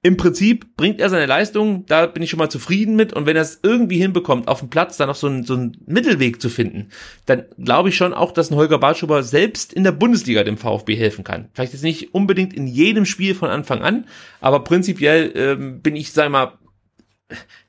[0.00, 3.12] im Prinzip bringt er seine Leistung, da bin ich schon mal zufrieden mit.
[3.12, 5.76] Und wenn er es irgendwie hinbekommt, auf dem Platz dann noch so einen, so einen
[5.86, 6.90] Mittelweg zu finden,
[7.26, 10.94] dann glaube ich schon auch, dass ein Holger Bartschuber selbst in der Bundesliga dem VfB
[10.94, 11.48] helfen kann.
[11.52, 14.06] Vielleicht jetzt nicht unbedingt in jedem Spiel von Anfang an,
[14.40, 16.52] aber prinzipiell ähm, bin ich, sag mal,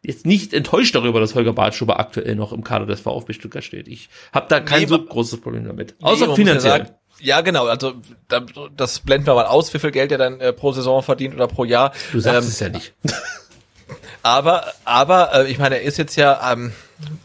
[0.03, 3.87] jetzt nicht enttäuscht darüber, dass Holger Bartschuber aktuell noch im Kader des VfB Stuttgart steht.
[3.87, 5.95] Ich habe da kein nee, so großes Problem damit.
[6.01, 6.98] Außer nee, finanziell.
[7.19, 7.67] Ja, genau.
[7.67, 7.93] Also
[8.75, 11.47] das blenden wir mal aus, wie viel Geld er dann äh, pro Saison verdient oder
[11.47, 11.91] pro Jahr.
[12.11, 12.93] Du sagst ähm, es ja nicht.
[14.23, 16.73] aber, aber äh, ich meine, er ist jetzt ja, ähm,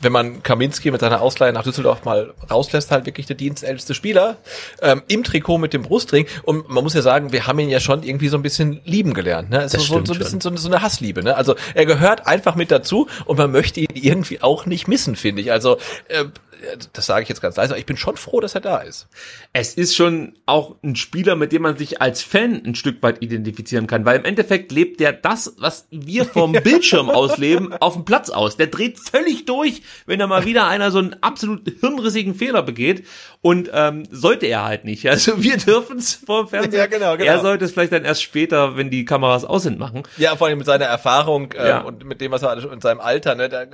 [0.01, 4.37] wenn man Kaminski mit seiner Ausleihe nach Düsseldorf mal rauslässt, halt wirklich der dienstälteste Spieler
[4.81, 6.27] ähm, im Trikot mit dem Brustring.
[6.45, 9.15] Und man muss ja sagen, wir haben ihn ja schon irgendwie so ein bisschen lieben
[9.15, 9.51] gelernt.
[9.51, 9.63] Ne?
[9.63, 11.23] Es ist so, so ein bisschen so, so, eine Hassliebe.
[11.23, 11.37] Ne?
[11.37, 15.43] Also er gehört einfach mit dazu und man möchte ihn irgendwie auch nicht missen, finde
[15.43, 15.51] ich.
[15.51, 15.79] Also
[16.09, 16.27] äh,
[16.93, 19.09] das sage ich jetzt ganz leise, ich bin schon froh, dass er da ist.
[19.53, 23.23] Es ist schon auch ein Spieler, mit dem man sich als Fan ein Stück weit
[23.23, 28.05] identifizieren kann, weil im Endeffekt lebt der das, was wir vom Bildschirm ausleben, auf dem
[28.05, 28.57] Platz aus.
[28.57, 29.64] Der dreht völlig durch,
[30.07, 33.07] wenn da mal wieder einer so einen absolut hirnrissigen Fehler begeht
[33.45, 35.07] und ähm, sollte er halt nicht.
[35.07, 36.81] Also wir dürfen es vor dem Fernseher.
[36.81, 37.31] Ja, genau, genau.
[37.31, 40.05] Er sollte es vielleicht dann erst später, wenn die Kameras aus sind, machen.
[40.17, 41.81] Ja, vor allem mit seiner Erfahrung äh, ja.
[41.83, 43.69] und mit dem, was er in seinem Alter, ne, da äh,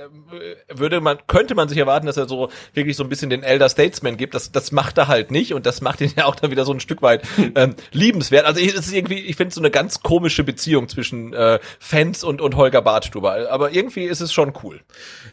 [0.73, 3.69] würde man, könnte man sich erwarten, dass er so wirklich so ein bisschen den Elder
[3.69, 4.35] Statesman gibt.
[4.35, 6.73] Das, das macht er halt nicht und das macht ihn ja auch dann wieder so
[6.73, 7.21] ein Stück weit
[7.55, 8.45] ähm, liebenswert.
[8.45, 12.41] Also es ist irgendwie, ich finde so eine ganz komische Beziehung zwischen äh, Fans und,
[12.41, 13.49] und Holger Bartstuber.
[13.49, 14.81] Aber irgendwie ist es schon cool.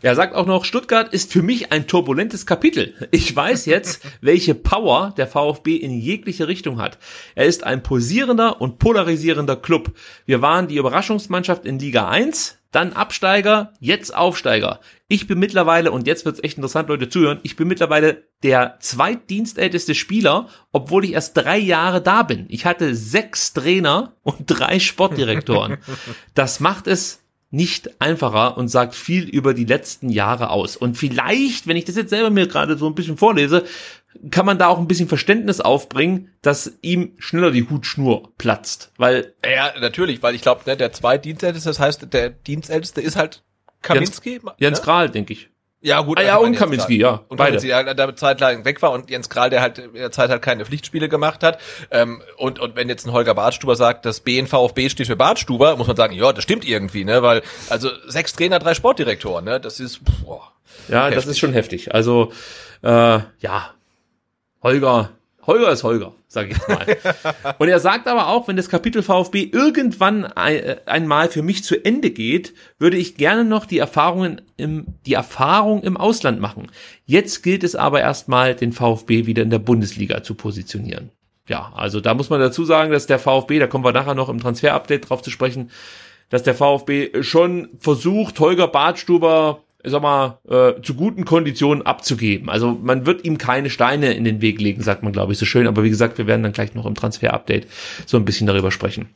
[0.01, 2.95] Er sagt auch noch, Stuttgart ist für mich ein turbulentes Kapitel.
[3.11, 6.99] Ich weiß jetzt, welche Power der VfB in jegliche Richtung hat.
[7.35, 9.93] Er ist ein posierender und polarisierender Club.
[10.27, 14.81] Wir waren die Überraschungsmannschaft in Liga 1, dann Absteiger, jetzt Aufsteiger.
[15.09, 19.95] Ich bin mittlerweile, und jetzt wird's echt interessant, Leute zuhören, ich bin mittlerweile der zweitdienstälteste
[19.95, 22.45] Spieler, obwohl ich erst drei Jahre da bin.
[22.51, 25.79] Ich hatte sechs Trainer und drei Sportdirektoren.
[26.35, 30.77] Das macht es nicht einfacher und sagt viel über die letzten Jahre aus.
[30.77, 33.65] Und vielleicht, wenn ich das jetzt selber mir gerade so ein bisschen vorlese,
[34.31, 39.35] kann man da auch ein bisschen Verständnis aufbringen, dass ihm schneller die Hutschnur platzt, weil
[39.45, 43.43] ja natürlich, weil ich glaube, ne, der Zweitdienstälteste, das heißt, der Dienstälteste ist halt
[43.83, 44.85] Kaminski, Jens, Jens ne?
[44.85, 45.51] Kral, denke ich.
[45.81, 46.19] Ja, gut.
[46.19, 47.25] Ah, ja, und Kaminski, ja.
[47.29, 47.59] Und beide.
[47.59, 50.65] Kaminski, der zeitlang weg war und Jens Kral, der halt in der Zeit halt keine
[50.65, 51.61] Pflichtspiele gemacht hat.
[51.93, 55.87] Ähm, und, und wenn jetzt ein Holger Bartstuber sagt, das BNVfB steht für Bartstuber, muss
[55.87, 57.23] man sagen, ja, das stimmt irgendwie, ne?
[57.23, 59.61] Weil, also sechs Trainer, drei Sportdirektoren, ne?
[59.61, 60.53] Das ist, boah.
[60.89, 61.15] Ja, heftig.
[61.15, 61.95] das ist schon heftig.
[61.95, 62.33] Also,
[62.83, 63.71] äh, ja,
[64.63, 65.11] Holger,
[65.49, 67.55] Holger ist Holger, sage ich jetzt mal.
[67.59, 71.65] Und er sagt aber auch, wenn das Kapitel VfB irgendwann ein, äh, einmal für mich
[71.65, 76.71] zu Ende geht, würde ich gerne noch die Erfahrungen im, die Erfahrung im Ausland machen.
[77.07, 81.11] Jetzt gilt es aber erstmal, den VfB wieder in der Bundesliga zu positionieren.
[81.49, 84.29] Ja, also da muss man dazu sagen, dass der VfB, da kommen wir nachher noch
[84.29, 85.71] im Transfer-Update drauf zu sprechen,
[86.29, 92.49] dass der VfB schon versucht, Holger Badstuber sag mal, äh, zu guten Konditionen abzugeben.
[92.49, 95.47] Also man wird ihm keine Steine in den Weg legen, sagt man, glaube ich, so
[95.47, 95.67] schön.
[95.67, 97.67] Aber wie gesagt, wir werden dann gleich noch im Transfer-Update
[98.07, 99.09] so ein bisschen darüber sprechen.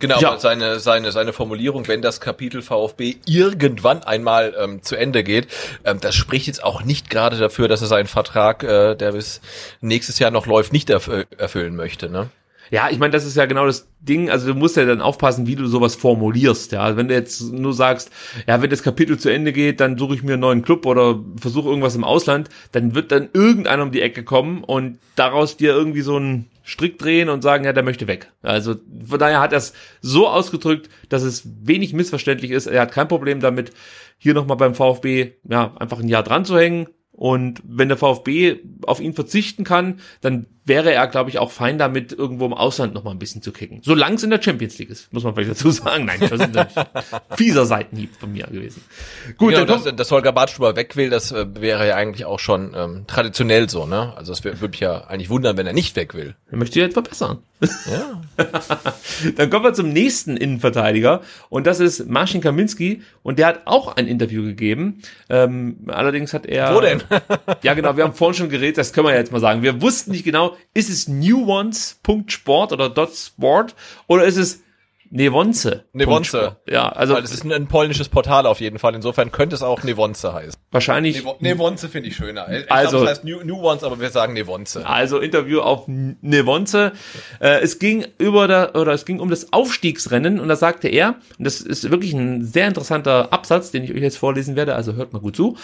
[0.00, 0.38] Genau, ja.
[0.38, 5.46] seine, seine, seine Formulierung, wenn das Kapitel VfB irgendwann einmal ähm, zu Ende geht,
[5.84, 9.40] ähm, das spricht jetzt auch nicht gerade dafür, dass er seinen Vertrag, äh, der bis
[9.80, 12.10] nächstes Jahr noch läuft, nicht erf erfüllen möchte.
[12.10, 12.28] Ne?
[12.74, 14.30] Ja, ich meine, das ist ja genau das Ding.
[14.30, 16.72] Also du musst ja dann aufpassen, wie du sowas formulierst.
[16.72, 18.10] Ja, wenn du jetzt nur sagst,
[18.48, 21.22] ja, wenn das Kapitel zu Ende geht, dann suche ich mir einen neuen Club oder
[21.40, 25.72] versuche irgendwas im Ausland, dann wird dann irgendeiner um die Ecke kommen und daraus dir
[25.72, 28.32] irgendwie so einen Strick drehen und sagen, ja, der möchte weg.
[28.42, 28.74] Also
[29.06, 32.66] von daher hat er es so ausgedrückt, dass es wenig missverständlich ist.
[32.66, 33.70] Er hat kein Problem damit,
[34.18, 36.88] hier nochmal beim VfB ja einfach ein Jahr dran zu hängen.
[37.12, 41.78] Und wenn der VfB auf ihn verzichten kann, dann wäre er, glaube ich, auch fein
[41.78, 43.80] damit, irgendwo im Ausland noch mal ein bisschen zu kicken.
[43.82, 46.06] Solange es in der Champions League ist, muss man vielleicht dazu sagen.
[46.06, 46.66] Nein, das ist ein
[47.36, 48.82] fieser Seitenhieb von mir gewesen.
[49.36, 52.72] Gut, ja, dass, dass Holger Badstuber weg will, das äh, wäre ja eigentlich auch schon
[52.74, 54.14] ähm, traditionell so, ne?
[54.16, 56.34] Also es würde mich ja eigentlich wundern, wenn er nicht weg will.
[56.50, 57.38] Er möchte ja etwas verbessern.
[57.90, 58.22] Ja.
[59.36, 63.96] Dann kommen wir zum nächsten Innenverteidiger und das ist Marcin Kaminski und der hat auch
[63.96, 65.02] ein Interview gegeben.
[65.28, 66.74] Ähm, allerdings hat er...
[66.74, 67.02] Wo denn?
[67.62, 69.62] ja genau, wir haben vorhin schon geredet, das können wir jetzt mal sagen.
[69.62, 73.74] Wir wussten nicht genau, ist es newones.sport oder .sport
[74.06, 74.60] oder ist es
[75.10, 75.84] Nevonce.
[75.92, 76.56] Nevonce.
[76.68, 78.96] Ja, also Weil es ist ein, ein polnisches Portal auf jeden Fall.
[78.96, 80.60] Insofern könnte es auch Nevonce heißen.
[80.72, 82.48] wahrscheinlich Nevo- Nevonce finde ich schöner.
[82.50, 84.78] Ich Also- glaub, es heißt New, New Ones, aber wir sagen Nevonce.
[84.84, 86.74] Also Interview auf Nevonce.
[87.38, 91.16] Äh, es ging über da, oder es ging um das Aufstiegsrennen und da sagte er,
[91.38, 94.94] und das ist wirklich ein sehr interessanter Absatz, den ich euch jetzt vorlesen werde, also
[94.94, 95.56] hört mal gut zu.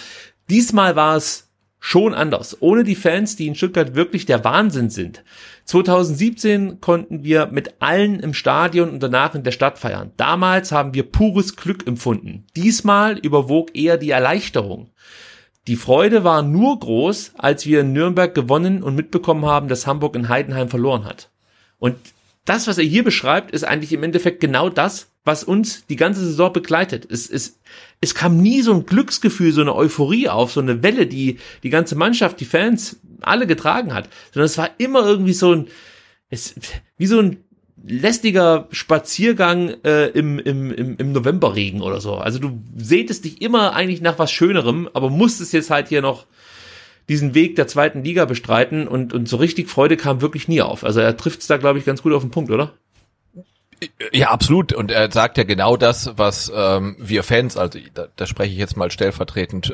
[0.49, 1.50] Diesmal war es
[1.81, 2.59] schon anders.
[2.61, 5.25] Ohne die Fans, die in Stuttgart wirklich der Wahnsinn sind.
[5.65, 10.13] 2017 konnten wir mit allen im Stadion und danach in der Stadt feiern.
[10.17, 12.47] Damals haben wir pures Glück empfunden.
[12.55, 14.91] Diesmal überwog eher die Erleichterung.
[15.67, 20.17] Die Freude war nur groß, als wir in Nürnberg gewonnen und mitbekommen haben, dass Hamburg
[20.17, 21.31] in Heidenheim verloren hat.
[21.79, 21.97] Und
[22.45, 26.25] das, was er hier beschreibt, ist eigentlich im Endeffekt genau das, was uns die ganze
[26.25, 27.07] Saison begleitet.
[27.11, 27.61] Es, es,
[28.01, 31.71] es kam nie so ein Glücksgefühl, so eine Euphorie auf, so eine Welle, die die
[31.71, 35.69] ganze Mannschaft, die Fans, alle getragen hat, sondern es war immer irgendwie so ein,
[36.31, 36.55] es,
[36.97, 37.45] wie so ein
[37.87, 42.15] lästiger Spaziergang äh, im, im, im, im Novemberregen oder so.
[42.15, 46.27] Also du sehtest dich immer eigentlich nach was Schönerem, aber musstest jetzt halt hier noch
[47.09, 50.85] diesen Weg der zweiten Liga bestreiten und, und so richtig Freude kam wirklich nie auf.
[50.85, 52.75] Also er trifft es da, glaube ich, ganz gut auf den Punkt, oder?
[54.13, 54.73] Ja, absolut.
[54.73, 58.59] Und er sagt ja genau das, was ähm, wir Fans, also da, da spreche ich
[58.59, 59.73] jetzt mal stellvertretend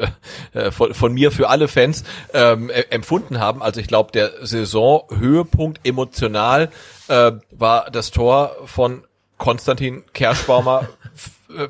[0.53, 3.63] äh, von, von mir für alle Fans, ähm, äh, empfunden haben.
[3.63, 6.71] Also ich glaube, der Saisonhöhepunkt emotional
[7.09, 9.05] äh, war das Tor von
[9.39, 10.96] Konstantin Kerschbaumer äh,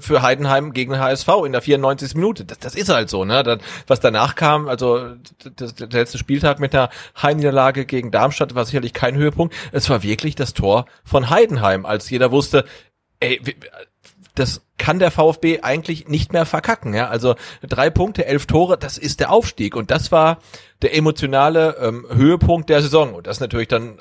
[0.00, 2.14] für Heidenheim gegen HSV in der 94.
[2.14, 2.44] Minute.
[2.44, 3.42] Das, das ist halt so, ne?
[3.42, 5.14] Das, was danach kam, also
[5.56, 6.90] das, der letzte Spieltag mit der
[7.20, 9.54] Heimniederlage gegen Darmstadt war sicherlich kein Höhepunkt.
[9.72, 12.64] Es war wirklich das Tor von Heidenheim, als jeder wusste,
[13.20, 13.40] ey,
[14.34, 16.94] das kann der VfB eigentlich nicht mehr verkacken.
[16.94, 17.08] Ja?
[17.08, 19.74] Also drei Punkte, elf Tore, das ist der Aufstieg.
[19.74, 20.38] Und das war
[20.82, 23.14] der emotionale ähm, Höhepunkt der Saison.
[23.14, 23.98] Und das ist natürlich dann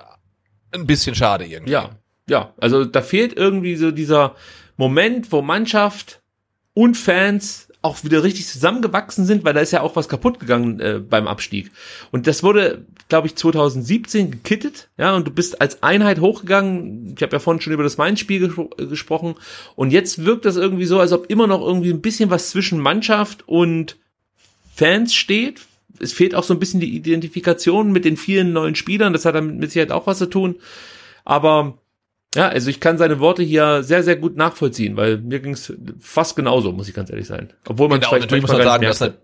[0.73, 1.71] ein bisschen schade irgendwie.
[1.71, 1.91] Ja,
[2.27, 2.53] ja.
[2.59, 4.35] Also da fehlt irgendwie so dieser
[4.77, 6.21] Moment, wo Mannschaft
[6.73, 10.79] und Fans auch wieder richtig zusammengewachsen sind, weil da ist ja auch was kaputt gegangen
[10.79, 11.71] äh, beim Abstieg.
[12.11, 17.13] Und das wurde, glaube ich, 2017 gekittet, ja, und du bist als Einheit hochgegangen.
[17.15, 19.35] Ich habe ja vorhin schon über das Main-Spiel gespro- äh, gesprochen.
[19.75, 22.79] Und jetzt wirkt das irgendwie so, als ob immer noch irgendwie ein bisschen was zwischen
[22.79, 23.97] Mannschaft und
[24.73, 25.61] Fans steht.
[25.99, 29.13] Es fehlt auch so ein bisschen die Identifikation mit den vielen neuen Spielern.
[29.13, 30.55] Das hat damit mit Sicherheit auch was zu tun.
[31.23, 31.77] Aber
[32.35, 35.73] ja, also ich kann seine Worte hier sehr, sehr gut nachvollziehen, weil mir ging es
[35.99, 37.51] fast genauso, muss ich ganz ehrlich sein.
[37.67, 39.17] Obwohl man Genau, und natürlich muss man sagen, dass nat-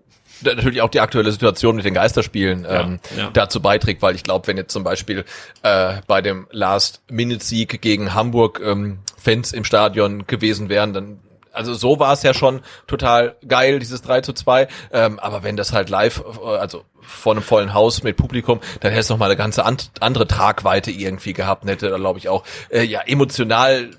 [0.43, 3.29] natürlich auch die aktuelle Situation mit den Geisterspielen Ja, ähm, ja.
[3.31, 5.23] dazu beiträgt, weil ich glaube, wenn jetzt zum Beispiel
[5.61, 11.19] äh, bei dem Last-Minute-Sieg gegen Hamburg ähm, Fans im Stadion gewesen wären, dann
[11.51, 14.67] also so war es ja schon total geil, dieses 3 zu 2.
[14.91, 19.01] Ähm, aber wenn das halt live, also vor einem vollen Haus mit Publikum, dann hätte
[19.01, 22.83] es noch mal eine ganze an andere Tragweite irgendwie gehabt, hätte, glaube ich, auch äh,
[22.83, 23.91] ja emotional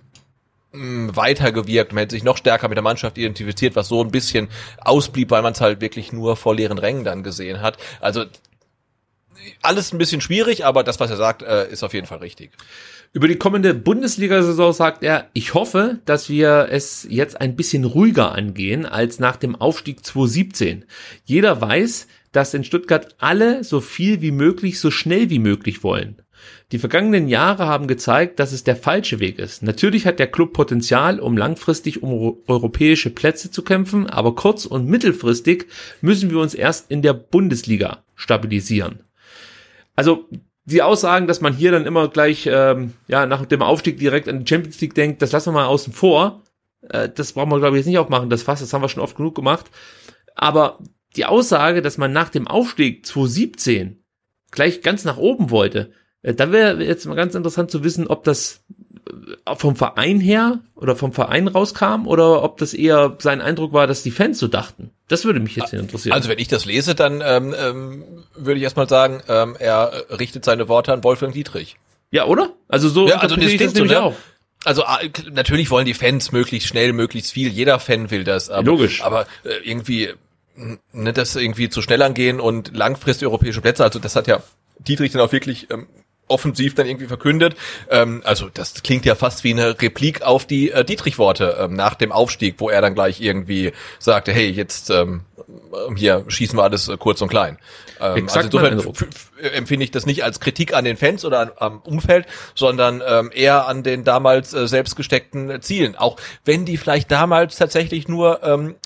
[0.72, 4.48] mh, weitergewirkt, man hätte sich noch stärker mit der Mannschaft identifiziert, was so ein bisschen
[4.80, 7.76] ausblieb, weil man es halt wirklich nur vor leeren Rängen dann gesehen hat.
[8.00, 8.24] Also
[9.62, 12.50] alles ein bisschen schwierig, aber das, was er sagt, äh, ist auf jeden Fall richtig.
[13.12, 18.32] Über die kommende Bundesliga-Saison sagt er, ich hoffe, dass wir es jetzt ein bisschen ruhiger
[18.32, 20.86] angehen als nach dem Aufstieg 2017.
[21.24, 26.16] Jeder weiß, dass in Stuttgart alle so viel wie möglich, so schnell wie möglich wollen.
[26.72, 29.62] Die vergangenen Jahre haben gezeigt, dass es der falsche Weg ist.
[29.62, 34.64] Natürlich hat der Club Potenzial, um langfristig um euro- europäische Plätze zu kämpfen, aber kurz-
[34.64, 35.66] und mittelfristig
[36.00, 39.00] müssen wir uns erst in der Bundesliga stabilisieren.
[39.94, 40.28] Also
[40.64, 44.40] die Aussagen, dass man hier dann immer gleich ähm, ja nach dem Aufstieg direkt an
[44.40, 46.42] die Champions League denkt, das lassen wir mal außen vor.
[46.88, 49.02] Äh, das brauchen wir glaube ich jetzt nicht aufmachen, das Fass, das haben wir schon
[49.02, 49.70] oft genug gemacht.
[50.34, 50.78] Aber
[51.16, 54.02] die Aussage, dass man nach dem Aufstieg 2017
[54.50, 55.92] gleich ganz nach oben wollte,
[56.22, 58.64] äh, da wäre jetzt mal ganz interessant zu wissen, ob das
[59.56, 64.02] vom Verein her oder vom Verein rauskam oder ob das eher sein Eindruck war, dass
[64.02, 64.90] die Fans so dachten.
[65.08, 66.14] Das würde mich jetzt interessieren.
[66.14, 70.44] Also wenn ich das lese, dann ähm, ähm, würde ich erstmal sagen, ähm, er richtet
[70.44, 71.76] seine Worte an Wolfgang Dietrich.
[72.10, 72.50] ja, oder?
[72.68, 74.14] Also so Ja, also das ich klingt so, nämlich ne?
[74.64, 75.00] Also ah,
[75.32, 77.48] natürlich wollen die Fans möglichst schnell, möglichst viel.
[77.48, 78.48] Jeder Fan will das.
[78.48, 79.02] Aber, Logisch.
[79.02, 80.10] Aber äh, irgendwie,
[80.92, 83.82] ne, das irgendwie zu schnell angehen und langfristig europäische Plätze.
[83.82, 84.42] Also das hat ja
[84.78, 85.86] Dietrich dann auch wirklich ähm,
[86.32, 87.54] offensiv dann irgendwie verkündet.
[87.90, 91.94] Ähm, also das klingt ja fast wie eine Replik auf die äh, Dietrich-Worte ähm, nach
[91.94, 95.22] dem Aufstieg, wo er dann gleich irgendwie sagte, hey, jetzt ähm,
[95.96, 97.58] hier schießen wir alles äh, kurz und klein.
[98.00, 98.80] Ähm, also insofern
[99.54, 103.30] empfinde ich das nicht als Kritik an den Fans oder an, am Umfeld, sondern ähm,
[103.32, 105.96] eher an den damals äh, selbst gesteckten Zielen.
[105.96, 108.76] Auch wenn die vielleicht damals tatsächlich nur ähm,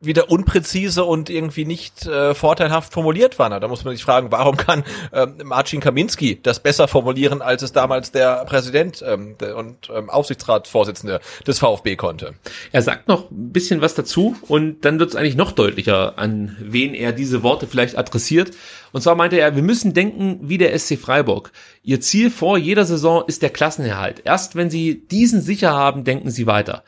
[0.00, 3.60] wieder unpräzise und irgendwie nicht äh, vorteilhaft formuliert waren.
[3.60, 7.72] Da muss man sich fragen, warum kann ähm, Marcin Kaminski das besser formulieren, als es
[7.72, 12.34] damals der Präsident ähm, und ähm, Aufsichtsratsvorsitzende des VfB konnte.
[12.70, 16.56] Er sagt noch ein bisschen was dazu und dann wird es eigentlich noch deutlicher, an
[16.60, 18.52] wen er diese Worte vielleicht adressiert.
[18.92, 21.50] Und zwar meinte er, wir müssen denken wie der SC Freiburg.
[21.82, 24.22] Ihr Ziel vor jeder Saison ist der Klassenerhalt.
[24.24, 26.84] Erst wenn sie diesen sicher haben, denken sie weiter.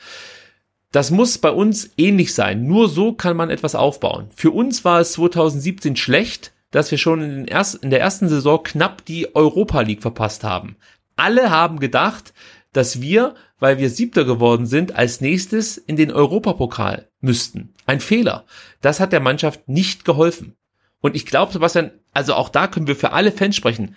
[0.92, 2.66] Das muss bei uns ähnlich sein.
[2.66, 4.28] Nur so kann man etwas aufbauen.
[4.34, 8.62] Für uns war es 2017 schlecht, dass wir schon in, ersten, in der ersten Saison
[8.62, 10.76] knapp die Europa League verpasst haben.
[11.16, 12.32] Alle haben gedacht,
[12.72, 17.74] dass wir, weil wir Siebter geworden sind, als nächstes in den Europapokal müssten.
[17.86, 18.44] Ein Fehler.
[18.80, 20.56] Das hat der Mannschaft nicht geholfen.
[21.00, 23.96] Und ich glaube, Sebastian, also auch da können wir für alle Fans sprechen.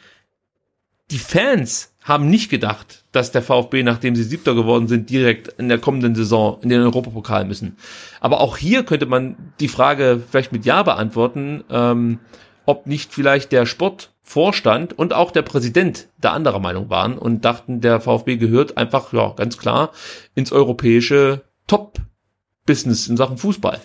[1.12, 5.70] Die Fans haben nicht gedacht, dass der VfB, nachdem sie Siebter geworden sind, direkt in
[5.70, 7.78] der kommenden Saison in den Europapokal müssen.
[8.20, 12.20] Aber auch hier könnte man die Frage vielleicht mit Ja beantworten, ähm,
[12.66, 17.82] ob nicht vielleicht der Sportvorstand und auch der Präsident der anderer Meinung waren und dachten,
[17.82, 19.92] der VfB gehört einfach, ja, ganz klar
[20.36, 23.80] ins europäische Top-Business in Sachen Fußball.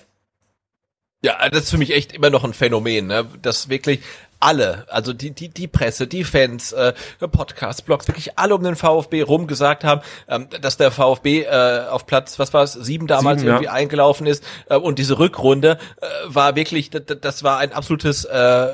[1.20, 3.26] Ja, das ist für mich echt immer noch ein Phänomen, ne?
[3.42, 4.00] dass wirklich
[4.40, 6.92] alle, also die, die, die Presse, die Fans, äh,
[7.30, 11.86] Podcasts, Blogs, wirklich alle um den VfB rum gesagt haben, ähm, dass der VfB äh,
[11.88, 13.72] auf Platz, was war es, sieben damals sieben, irgendwie ja.
[13.72, 18.68] eingelaufen ist äh, und diese Rückrunde äh, war wirklich, das, war ein absolutes äh,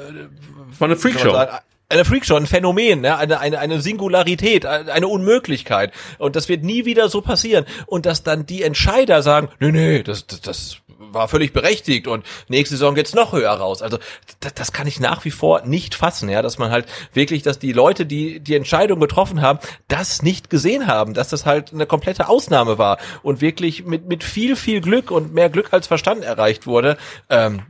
[0.79, 1.47] von einer Freakshow
[1.89, 3.17] eine Freakshow, ein Phänomen, ne?
[3.17, 5.93] eine, eine, eine Singularität, eine Unmöglichkeit.
[6.19, 7.67] Und das wird nie wieder so passieren.
[7.87, 10.77] Und dass dann die Entscheider sagen, nee, nee, das, das, das
[11.15, 13.83] war völlig berechtigt und nächste Saison geht's noch höher raus.
[13.83, 13.99] Also
[14.41, 17.59] das, das kann ich nach wie vor nicht fassen, ja, dass man halt wirklich, dass
[17.59, 19.59] die Leute, die die Entscheidung getroffen haben,
[19.89, 24.25] das nicht gesehen haben, dass das halt eine komplette Ausnahme war und wirklich mit mit
[24.25, 26.97] viel viel Glück und mehr Glück als Verstand erreicht wurde.
[27.31, 27.63] Ähm,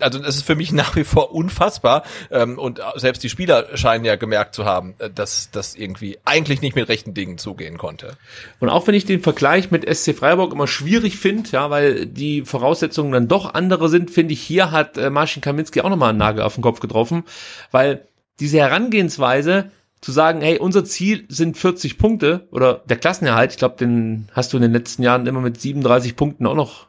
[0.00, 2.04] also das ist für mich nach wie vor unfassbar.
[2.30, 6.60] Ähm, und selbst die Spieler scheinen ja gemerkt zu haben, äh, dass das irgendwie eigentlich
[6.60, 8.16] nicht mit rechten Dingen zugehen konnte.
[8.60, 12.42] Und auch wenn ich den Vergleich mit SC Freiburg immer schwierig finde, ja, weil die
[12.42, 16.18] Voraussetzungen dann doch andere sind, finde ich, hier hat äh, Marcin Kaminski auch nochmal einen
[16.18, 17.24] Nagel auf den Kopf getroffen,
[17.70, 18.06] weil
[18.40, 19.70] diese Herangehensweise,
[20.00, 24.52] zu sagen, hey, unser Ziel sind 40 Punkte oder der Klassenerhalt, ich glaube, den hast
[24.52, 26.87] du in den letzten Jahren immer mit 37 Punkten auch noch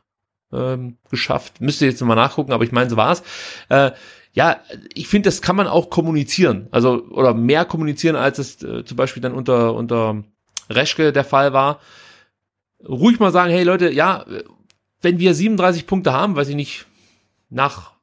[0.52, 1.62] ähm, geschafft.
[1.62, 3.24] Müsste jetzt mal nachgucken, aber ich meine, so war's.
[3.70, 3.92] Äh,
[4.32, 4.62] ja,
[4.94, 6.68] ich finde, das kann man auch kommunizieren.
[6.72, 10.24] Also, oder mehr kommunizieren, als es äh, zum Beispiel dann unter, unter
[10.70, 11.80] Reschke der Fall war.
[12.88, 14.26] Ruhig mal sagen, hey Leute, ja,
[15.02, 16.86] wenn wir 37 Punkte haben, weiß ich nicht,
[17.50, 17.99] nach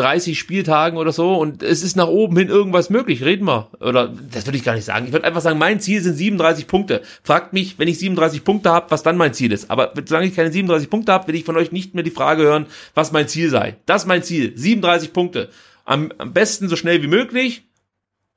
[0.00, 3.68] 30 Spieltagen oder so und es ist nach oben hin irgendwas möglich, reden wir.
[3.80, 5.06] Oder das würde ich gar nicht sagen.
[5.06, 7.02] Ich würde einfach sagen, mein Ziel sind 37 Punkte.
[7.22, 9.70] Fragt mich, wenn ich 37 Punkte habe, was dann mein Ziel ist.
[9.70, 12.42] Aber solange ich keine 37 Punkte habe, will ich von euch nicht mehr die Frage
[12.44, 13.76] hören, was mein Ziel sei.
[13.86, 14.52] Das ist mein Ziel.
[14.56, 15.50] 37 Punkte.
[15.84, 17.64] Am, am besten so schnell wie möglich,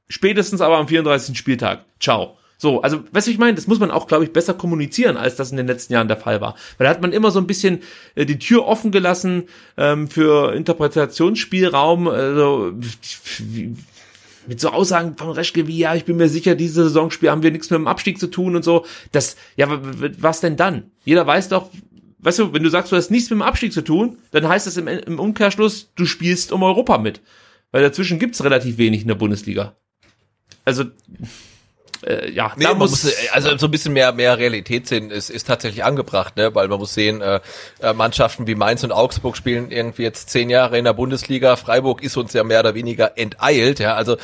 [0.10, 1.38] spätestens aber am 34.
[1.38, 1.86] Spieltag.
[2.00, 2.38] Ciao.
[2.58, 5.36] So, also, weißt du, ich meine, das muss man auch, glaube ich, besser kommunizieren, als
[5.36, 6.56] das in den letzten Jahren der Fall war.
[6.78, 7.82] Weil da hat man immer so ein bisschen
[8.16, 9.44] äh, die Tür offen gelassen
[9.76, 12.74] ähm, für Interpretationsspielraum, also
[13.40, 13.76] wie,
[14.48, 17.52] mit so Aussagen von Reschke wie, ja, ich bin mir sicher, dieses Saisonspiel haben wir
[17.52, 18.86] nichts mit dem Abstieg zu tun und so.
[19.12, 19.68] Das, ja,
[20.20, 20.92] was denn dann?
[21.06, 21.70] Jeder weiß doch,
[22.20, 24.68] weißt du, wenn du sagst, du hast nichts mit dem Abstieg zu tun, dann heißt
[24.68, 27.22] das im, im Umkehrschluss, du spielst um Europa mit.
[27.72, 29.76] Weil dazwischen gibt's relativ wenig in der Bundesliga.
[30.64, 30.86] Also,
[32.04, 35.30] äh, ja, nee, da muss, muss, also so ein bisschen mehr mehr Realität sehen ist,
[35.30, 36.54] ist tatsächlich angebracht, ne?
[36.56, 37.40] weil man muss sehen, äh,
[37.82, 41.56] äh, Mannschaften wie Mainz und Augsburg spielen irgendwie jetzt zehn Jahre in der Bundesliga.
[41.56, 43.96] Freiburg ist uns ja mehr oder weniger enteilt, ja.
[43.96, 44.18] Also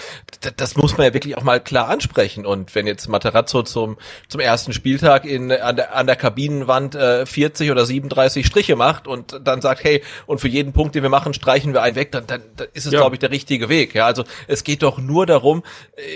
[0.57, 2.45] das muss man ja wirklich auch mal klar ansprechen.
[2.45, 3.97] Und wenn jetzt Materazzo zum
[4.27, 9.07] zum ersten Spieltag in an der an der Kabinenwand äh, 40 oder 37 Striche macht
[9.07, 12.11] und dann sagt, hey, und für jeden Punkt, den wir machen, streichen wir einen weg,
[12.11, 12.99] dann, dann, dann ist es, ja.
[12.99, 13.95] glaube ich, der richtige Weg.
[13.95, 15.63] Ja, also es geht doch nur darum,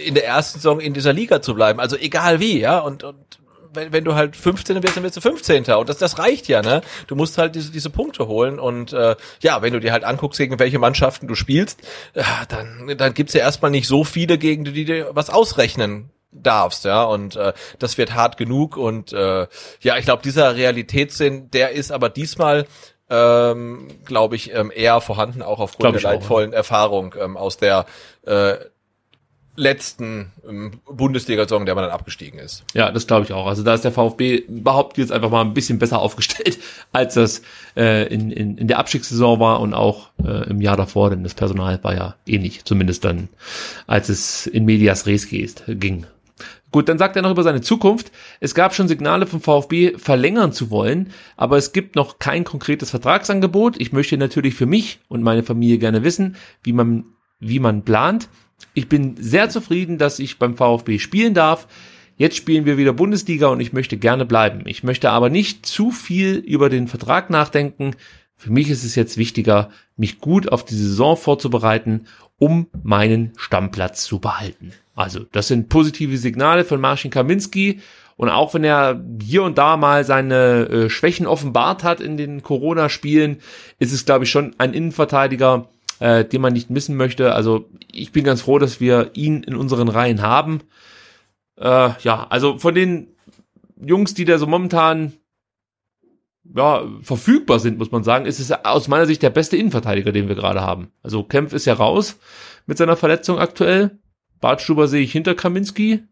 [0.05, 1.79] in der ersten Saison in dieser Liga zu bleiben.
[1.79, 2.79] Also egal wie, ja.
[2.79, 3.39] Und, und
[3.73, 4.81] wenn, wenn du halt 15.
[4.83, 5.65] wirst, dann wirst du 15.
[5.65, 6.81] Und das, das reicht ja, ne?
[7.07, 8.59] Du musst halt diese, diese Punkte holen.
[8.59, 11.81] Und äh, ja, wenn du dir halt anguckst, gegen welche Mannschaften du spielst,
[12.15, 16.85] ja, dann, dann gibt's ja erstmal nicht so viele, gegen die dir was ausrechnen darfst,
[16.85, 19.45] ja, und äh, das wird hart genug und äh,
[19.81, 22.65] ja, ich glaube, dieser Realitätssinn, der ist aber diesmal
[23.09, 26.57] ähm, glaube ich, ähm, eher vorhanden, auch aufgrund der leidvollen auch, ja.
[26.57, 27.85] Erfahrung ähm, aus der
[28.25, 28.55] äh,
[29.55, 32.63] letzten ähm, Bundesliga-Saison, der man dann abgestiegen ist.
[32.73, 33.45] Ja, das glaube ich auch.
[33.45, 36.59] Also da ist der VfB überhaupt jetzt einfach mal ein bisschen besser aufgestellt,
[36.91, 37.41] als das
[37.75, 41.35] äh, in, in, in der Abstiegssaison war und auch äh, im Jahr davor, denn das
[41.35, 43.29] Personal war ja ähnlich, zumindest dann,
[43.85, 46.05] als es in Medias Res geht, ging.
[46.73, 48.11] Gut, dann sagt er noch über seine Zukunft.
[48.39, 52.89] Es gab schon Signale vom VfB verlängern zu wollen, aber es gibt noch kein konkretes
[52.89, 53.79] Vertragsangebot.
[53.79, 57.05] Ich möchte natürlich für mich und meine Familie gerne wissen, wie man,
[57.39, 58.27] wie man plant.
[58.73, 61.67] Ich bin sehr zufrieden, dass ich beim VfB spielen darf.
[62.15, 64.63] Jetzt spielen wir wieder Bundesliga und ich möchte gerne bleiben.
[64.65, 67.95] Ich möchte aber nicht zu viel über den Vertrag nachdenken.
[68.35, 72.07] Für mich ist es jetzt wichtiger, mich gut auf die Saison vorzubereiten,
[72.37, 74.73] um meinen Stammplatz zu behalten.
[74.95, 77.79] Also, das sind positive Signale von Marcin Kaminski.
[78.15, 82.43] Und auch wenn er hier und da mal seine äh, Schwächen offenbart hat in den
[82.43, 83.37] Corona-Spielen,
[83.79, 85.69] ist es, glaube ich, schon ein Innenverteidiger,
[86.03, 87.33] äh, den man nicht missen möchte.
[87.33, 90.59] Also ich bin ganz froh, dass wir ihn in unseren Reihen haben.
[91.57, 93.15] Äh, ja, also von den
[93.81, 95.13] Jungs, die da so momentan
[96.53, 100.27] ja, verfügbar sind, muss man sagen, ist es aus meiner Sicht der beste Innenverteidiger, den
[100.27, 100.91] wir gerade haben.
[101.03, 102.19] Also Kempf ist ja raus
[102.65, 103.97] mit seiner Verletzung aktuell.
[104.41, 106.03] Bartstuber sehe ich hinter Kaminski.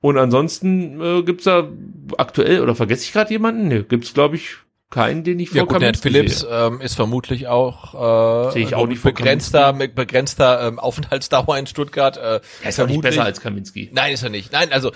[0.00, 1.70] Und ansonsten äh, gibt's da
[2.18, 3.68] aktuell, oder vergesse ich gerade jemanden?
[3.68, 4.56] Ne, gibt's glaube ich
[4.90, 8.86] keinen, den ich ja, vor gut, Phillips ähm, ist vermutlich auch, äh, Sehe ich auch
[8.86, 12.16] nicht begrenzter, mit begrenzter ähm, Aufenthaltsdauer in Stuttgart.
[12.16, 13.90] Äh, er ist ja nicht besser als Kaminski.
[13.92, 14.52] Nein, ist er nicht.
[14.52, 14.90] Nein, also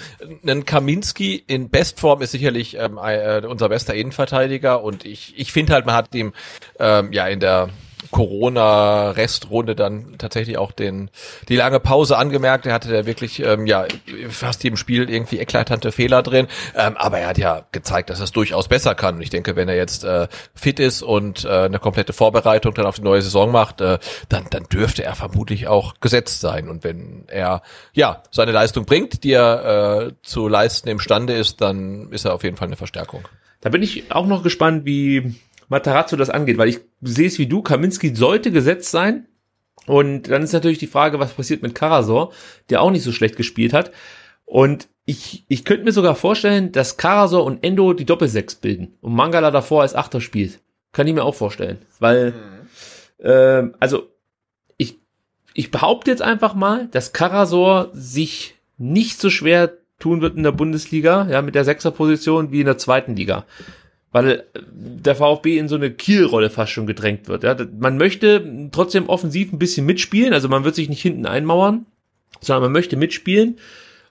[0.44, 5.74] ein Kaminski in Bestform ist sicherlich ähm, äh, unser bester Innenverteidiger und ich, ich finde
[5.74, 6.32] halt, man hat ihm
[6.80, 7.70] ähm, ja in der
[8.10, 11.10] Corona-Restrunde dann tatsächlich auch den
[11.48, 12.66] die lange Pause angemerkt.
[12.66, 13.86] Er hatte da wirklich ähm, ja
[14.28, 18.24] fast jedem Spiel irgendwie eklatante Fehler drin, ähm, aber er hat ja gezeigt, dass er
[18.24, 19.16] es durchaus besser kann.
[19.16, 22.86] Und ich denke, wenn er jetzt äh, fit ist und äh, eine komplette Vorbereitung dann
[22.86, 23.98] auf die neue Saison macht, äh,
[24.28, 26.68] dann dann dürfte er vermutlich auch gesetzt sein.
[26.68, 27.62] Und wenn er
[27.92, 32.44] ja seine Leistung bringt, die er äh, zu leisten imstande ist, dann ist er auf
[32.44, 33.26] jeden Fall eine Verstärkung.
[33.60, 35.34] Da bin ich auch noch gespannt, wie
[35.68, 39.26] Matarazzo das angeht, weil ich sehe es wie du, Kaminski sollte gesetzt sein.
[39.86, 42.32] Und dann ist natürlich die Frage, was passiert mit Karasor,
[42.70, 43.92] der auch nicht so schlecht gespielt hat.
[44.46, 49.14] Und ich, ich könnte mir sogar vorstellen, dass Karasor und Endo die Doppelsechs bilden und
[49.14, 50.60] Mangala davor als Achter spielt.
[50.92, 51.78] Kann ich mir auch vorstellen.
[51.98, 52.32] Weil,
[53.18, 53.26] mhm.
[53.26, 54.08] äh, also,
[54.78, 54.96] ich,
[55.52, 60.52] ich behaupte jetzt einfach mal, dass Karasor sich nicht so schwer tun wird in der
[60.52, 63.44] Bundesliga, ja, mit der Sechserposition wie in der zweiten Liga
[64.14, 67.42] weil der VfB in so eine Kielrolle fast schon gedrängt wird.
[67.42, 67.56] Ja.
[67.76, 71.86] Man möchte trotzdem offensiv ein bisschen mitspielen, also man wird sich nicht hinten einmauern,
[72.40, 73.58] sondern man möchte mitspielen.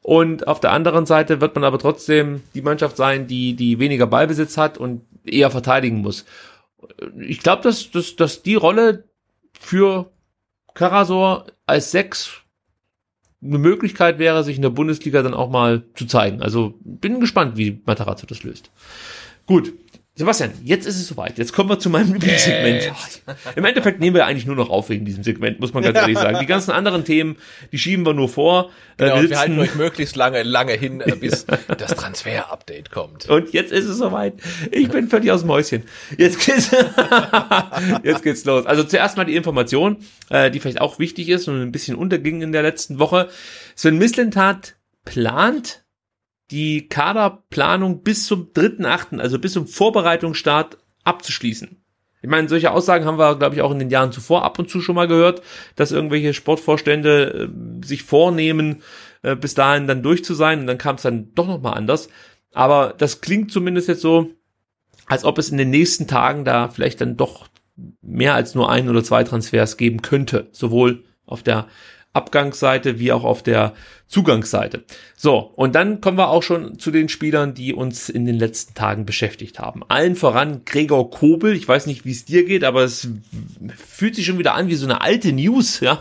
[0.01, 4.05] Und auf der anderen Seite wird man aber trotzdem die Mannschaft sein, die, die weniger
[4.05, 6.25] Ballbesitz hat und eher verteidigen muss.
[7.17, 9.05] Ich glaube, dass, dass, dass die Rolle
[9.57, 10.11] für
[10.73, 12.41] Karasor als Sechs
[13.41, 16.41] eine Möglichkeit wäre, sich in der Bundesliga dann auch mal zu zeigen.
[16.41, 18.69] Also bin gespannt, wie Matarazzo das löst.
[19.45, 19.73] Gut,
[20.15, 21.39] Sebastian, jetzt ist es soweit.
[21.39, 22.93] Jetzt kommen wir zu meinem Lieblingssegment.
[23.55, 26.19] Im Endeffekt nehmen wir eigentlich nur noch auf wegen diesem Segment, muss man ganz ehrlich
[26.19, 26.37] sagen.
[26.39, 27.37] Die ganzen anderen Themen,
[27.71, 28.69] die schieben wir nur vor.
[28.97, 31.47] Äh, genau, wir, wir halten euch möglichst lange, lange hin, äh, bis
[31.79, 33.27] das Transfer-Update kommt.
[33.27, 34.35] Und jetzt ist es soweit.
[34.69, 35.81] Ich bin völlig aus dem Häuschen.
[36.15, 36.69] Jetzt geht's,
[38.03, 38.67] jetzt geht's los.
[38.67, 39.97] Also zuerst mal die Information,
[40.29, 43.29] äh, die vielleicht auch wichtig ist und ein bisschen unterging in der letzten Woche.
[43.75, 44.75] Sven Mislintat
[45.05, 45.82] plant
[46.53, 51.83] die Kaderplanung bis zum 3.8., also bis zum Vorbereitungsstart abzuschließen.
[52.21, 54.69] Ich meine, solche Aussagen haben wir, glaube ich, auch in den Jahren zuvor ab und
[54.69, 55.41] zu schon mal gehört,
[55.75, 58.83] dass irgendwelche Sportvorstände äh, sich vornehmen,
[59.23, 62.07] äh, bis dahin dann durch zu sein und dann kam es dann doch nochmal anders.
[62.53, 64.29] Aber das klingt zumindest jetzt so,
[65.07, 67.47] als ob es in den nächsten Tagen da vielleicht dann doch
[68.03, 70.49] mehr als nur ein oder zwei Transfers geben könnte.
[70.51, 71.67] Sowohl auf der
[72.13, 73.73] Abgangsseite wie auch auf der
[74.07, 74.83] Zugangsseite.
[75.15, 78.75] So, und dann kommen wir auch schon zu den Spielern, die uns in den letzten
[78.75, 79.81] Tagen beschäftigt haben.
[79.87, 81.55] Allen voran Gregor Kobel.
[81.55, 83.07] Ich weiß nicht, wie es dir geht, aber es
[83.75, 85.79] fühlt sich schon wieder an wie so eine alte News.
[85.83, 85.99] Ja?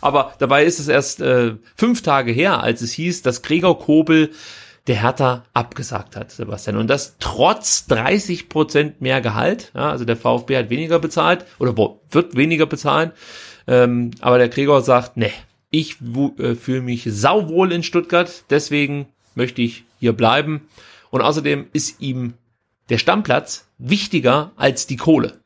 [0.00, 4.32] Aber dabei ist es erst äh, fünf Tage her, als es hieß, dass Gregor Kobel
[4.86, 6.76] der Hertha abgesagt hat, Sebastian.
[6.76, 9.70] Und das trotz 30 Prozent mehr Gehalt.
[9.74, 11.74] Ja, also der VfB hat weniger bezahlt oder
[12.10, 13.12] wird weniger bezahlen.
[13.66, 15.30] Ähm, aber der Gregor sagt, ne,
[15.70, 15.96] ich
[16.38, 20.68] äh, fühle mich sauwohl in Stuttgart, deswegen möchte ich hier bleiben.
[21.10, 22.34] Und außerdem ist ihm
[22.90, 25.40] der Stammplatz wichtiger als die Kohle.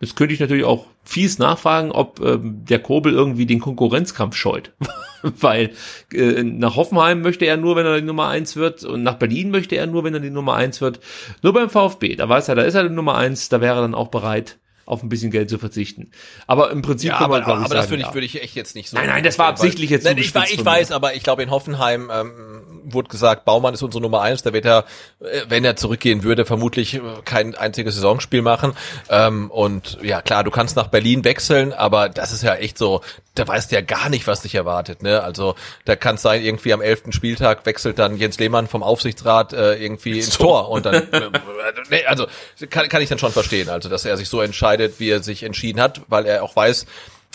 [0.00, 4.72] Jetzt könnte ich natürlich auch fies nachfragen, ob ähm, der Kobel irgendwie den Konkurrenzkampf scheut.
[5.22, 5.72] Weil
[6.12, 9.50] äh, nach Hoffenheim möchte er nur, wenn er die Nummer eins wird, und nach Berlin
[9.50, 11.00] möchte er nur, wenn er die Nummer eins wird.
[11.42, 13.82] Nur beim VfB, da weiß er, da ist er die Nummer eins, da wäre er
[13.82, 14.58] dann auch bereit,
[14.90, 16.10] auf ein bisschen Geld zu verzichten.
[16.46, 18.56] Aber im Prinzip ja, kann man, aber, aber sagen, das würde ich, würde ich echt
[18.56, 18.96] jetzt nicht so.
[18.96, 22.10] Nein, nein, das war absichtlich jetzt nein, ich, ich weiß, aber ich glaube in Hoffenheim
[22.12, 22.59] ähm,
[22.92, 24.84] wurde gesagt, Baumann ist unsere Nummer eins, da wird er,
[25.20, 28.74] äh, wenn er zurückgehen würde, vermutlich äh, kein einziges Saisonspiel machen.
[29.08, 33.00] Ähm, und ja, klar, du kannst nach Berlin wechseln, aber das ist ja echt so,
[33.34, 35.02] da weißt du ja gar nicht, was dich erwartet.
[35.02, 35.22] Ne?
[35.22, 35.54] Also
[35.84, 39.74] da kann es sein, irgendwie am elften Spieltag wechselt dann Jens Lehmann vom Aufsichtsrat äh,
[39.74, 41.30] irgendwie ins Tor und dann, äh,
[41.90, 42.26] nee, also
[42.70, 45.42] kann, kann ich dann schon verstehen, also dass er sich so entscheidet, wie er sich
[45.42, 46.86] entschieden hat, weil er auch weiß,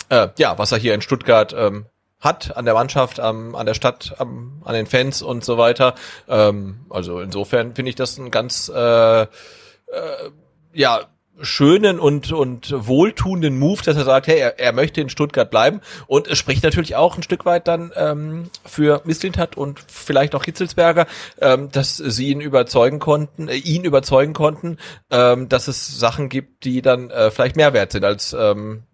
[0.08, 1.86] äh, ja, was er hier in Stuttgart ähm,
[2.20, 5.94] hat an der Mannschaft, am, an der Stadt, am, an den Fans und so weiter.
[6.28, 9.26] Ähm, also insofern finde ich das ein ganz äh, äh,
[10.72, 11.06] ja
[11.40, 15.80] schönen und und wohltuenden Move, dass er sagt, hey, er, er möchte in Stuttgart bleiben
[16.06, 20.44] und es spricht natürlich auch ein Stück weit dann ähm, für Misslintat und vielleicht auch
[20.44, 21.06] Hitzelsberger,
[21.40, 24.78] ähm, dass sie ihn überzeugen konnten, äh, ihn überzeugen konnten,
[25.10, 28.84] ähm, dass es Sachen gibt, die dann äh, vielleicht mehr wert sind als ähm,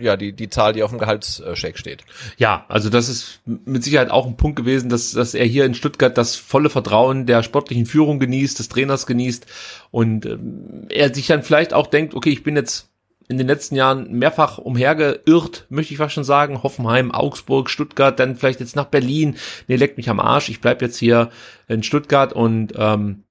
[0.00, 2.04] ja, die, die Zahl, die auf dem Gehaltscheck steht.
[2.36, 5.74] Ja, also das ist mit Sicherheit auch ein Punkt gewesen, dass, dass er hier in
[5.74, 9.46] Stuttgart das volle Vertrauen der sportlichen Führung genießt, des Trainers genießt
[9.90, 12.90] und ähm, er sich dann vielleicht auch denkt, okay, ich bin jetzt
[13.30, 16.64] in den letzten Jahren mehrfach umhergeirrt, möchte ich fast schon sagen.
[16.64, 19.36] Hoffenheim, Augsburg, Stuttgart, dann vielleicht jetzt nach Berlin.
[19.68, 20.48] Nee, leckt mich am Arsch.
[20.48, 21.30] Ich bleib jetzt hier
[21.68, 23.22] in Stuttgart und ähm,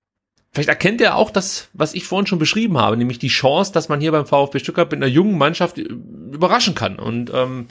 [0.51, 3.87] Vielleicht erkennt er auch das, was ich vorhin schon beschrieben habe, nämlich die Chance, dass
[3.87, 6.97] man hier beim VfB Stuttgart mit einer jungen Mannschaft überraschen kann.
[6.97, 7.67] Und ähm,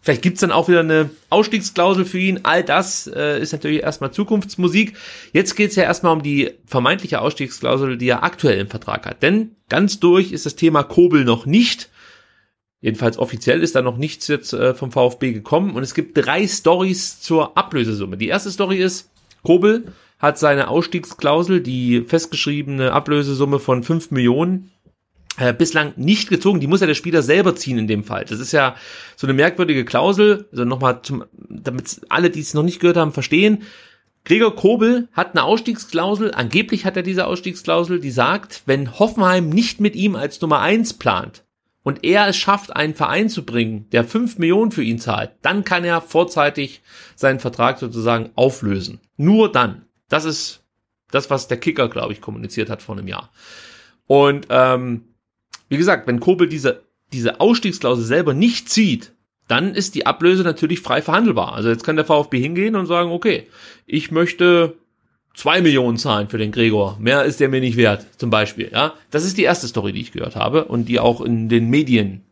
[0.00, 2.40] vielleicht gibt's dann auch wieder eine Ausstiegsklausel für ihn.
[2.44, 4.96] All das äh, ist natürlich erstmal Zukunftsmusik.
[5.32, 9.24] Jetzt geht's ja erstmal um die vermeintliche Ausstiegsklausel, die er aktuell im Vertrag hat.
[9.24, 11.90] Denn ganz durch ist das Thema Kobel noch nicht.
[12.80, 15.74] Jedenfalls offiziell ist da noch nichts jetzt äh, vom VfB gekommen.
[15.74, 18.16] Und es gibt drei Stories zur Ablösesumme.
[18.16, 19.10] Die erste Story ist,
[19.42, 24.70] Kobel hat seine Ausstiegsklausel, die festgeschriebene Ablösesumme von 5 Millionen,
[25.38, 26.60] äh, bislang nicht gezogen.
[26.60, 28.24] Die muss ja der Spieler selber ziehen in dem Fall.
[28.26, 28.76] Das ist ja
[29.16, 30.46] so eine merkwürdige Klausel.
[30.52, 33.62] Also nochmal zum, damit alle, die es noch nicht gehört haben, verstehen.
[34.24, 39.80] Gregor Kobel hat eine Ausstiegsklausel, angeblich hat er diese Ausstiegsklausel, die sagt, wenn Hoffenheim nicht
[39.80, 41.44] mit ihm als Nummer eins plant
[41.82, 45.64] und er es schafft, einen Verein zu bringen, der fünf Millionen für ihn zahlt, dann
[45.64, 46.82] kann er vorzeitig
[47.16, 49.00] seinen Vertrag sozusagen auflösen.
[49.16, 49.86] Nur dann.
[50.10, 50.62] Das ist
[51.10, 53.30] das, was der Kicker, glaube ich, kommuniziert hat vor einem Jahr.
[54.06, 55.04] Und ähm,
[55.70, 56.82] wie gesagt, wenn Kobel diese,
[57.12, 59.12] diese Ausstiegsklausel selber nicht zieht,
[59.48, 61.54] dann ist die Ablöse natürlich frei verhandelbar.
[61.54, 63.48] Also jetzt kann der VfB hingehen und sagen, okay,
[63.86, 64.76] ich möchte
[65.34, 66.96] zwei Millionen zahlen für den Gregor.
[67.00, 68.70] Mehr ist der mir nicht wert, zum Beispiel.
[68.72, 71.68] Ja, das ist die erste Story, die ich gehört habe und die auch in den
[71.68, 72.22] Medien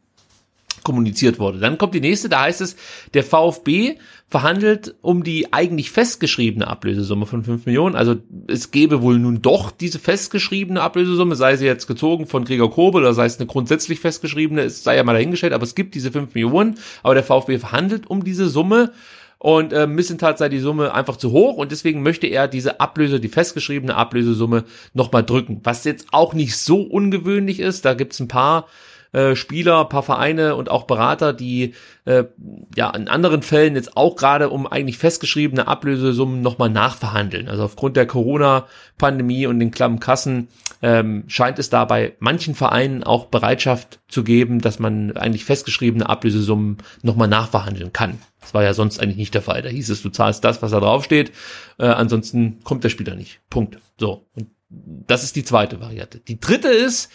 [0.84, 1.58] kommuniziert wurde.
[1.58, 2.76] Dann kommt die nächste, da heißt es,
[3.14, 3.98] der VfB
[4.30, 7.96] verhandelt um die eigentlich festgeschriebene Ablösesumme von 5 Millionen.
[7.96, 12.70] Also es gäbe wohl nun doch diese festgeschriebene Ablösesumme, sei sie jetzt gezogen von Gregor
[12.70, 15.94] Kobel oder sei es eine grundsätzlich festgeschriebene, es sei ja mal dahingestellt, aber es gibt
[15.94, 18.92] diese 5 Millionen, aber der VfB verhandelt um diese Summe
[19.38, 23.20] und äh, Missentat sei die Summe einfach zu hoch und deswegen möchte er diese Ablöse,
[23.20, 25.60] die festgeschriebene Ablösesumme nochmal drücken.
[25.64, 28.66] Was jetzt auch nicht so ungewöhnlich ist, da gibt's ein paar
[29.12, 31.74] äh, Spieler, paar Vereine und auch Berater, die
[32.04, 32.24] äh,
[32.76, 37.48] ja in anderen Fällen jetzt auch gerade um eigentlich festgeschriebene Ablösesummen nochmal nachverhandeln.
[37.48, 40.48] Also aufgrund der Corona-Pandemie und den klammen Kassen
[40.82, 46.08] ähm, scheint es da bei manchen Vereinen auch Bereitschaft zu geben, dass man eigentlich festgeschriebene
[46.08, 48.18] Ablösesummen nochmal nachverhandeln kann.
[48.40, 49.62] Das war ja sonst eigentlich nicht der Fall.
[49.62, 51.32] Da hieß es, du zahlst das, was da draufsteht,
[51.78, 53.40] äh, ansonsten kommt der Spieler nicht.
[53.50, 53.78] Punkt.
[53.98, 54.26] So.
[54.34, 56.18] Und das ist die zweite Variante.
[56.18, 57.10] Die dritte ist,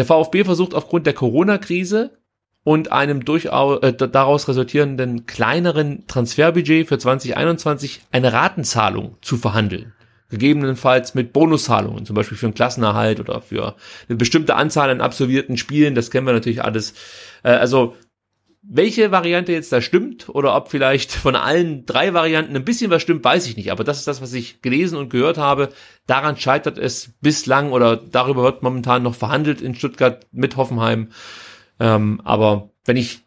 [0.00, 2.12] der VfB versucht aufgrund der Corona-Krise
[2.64, 9.92] und einem durchaus äh, daraus resultierenden kleineren Transferbudget für 2021 eine Ratenzahlung zu verhandeln.
[10.30, 13.76] Gegebenenfalls mit Bonuszahlungen, zum Beispiel für einen Klassenerhalt oder für
[14.08, 16.94] eine bestimmte Anzahl an absolvierten Spielen, das kennen wir natürlich alles.
[17.42, 17.94] Äh, also
[18.62, 23.02] welche Variante jetzt da stimmt oder ob vielleicht von allen drei Varianten ein bisschen was
[23.02, 23.72] stimmt, weiß ich nicht.
[23.72, 25.70] Aber das ist das, was ich gelesen und gehört habe.
[26.06, 31.08] Daran scheitert es bislang oder darüber wird momentan noch verhandelt in Stuttgart mit Hoffenheim.
[31.78, 33.22] Ähm, aber wenn ich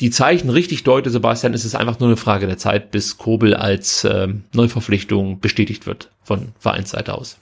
[0.00, 3.54] die Zeichen richtig deute, Sebastian, ist es einfach nur eine Frage der Zeit, bis Kobel
[3.54, 7.38] als ähm, Neuverpflichtung bestätigt wird von Vereinsseite aus.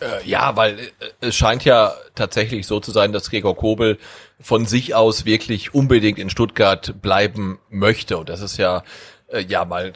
[0.00, 0.86] Äh, ja, weil äh,
[1.20, 3.98] es scheint ja tatsächlich so zu sein, dass Gregor Kobel
[4.40, 8.18] von sich aus wirklich unbedingt in Stuttgart bleiben möchte.
[8.18, 8.82] Und das ist ja,
[9.28, 9.92] äh, ja mal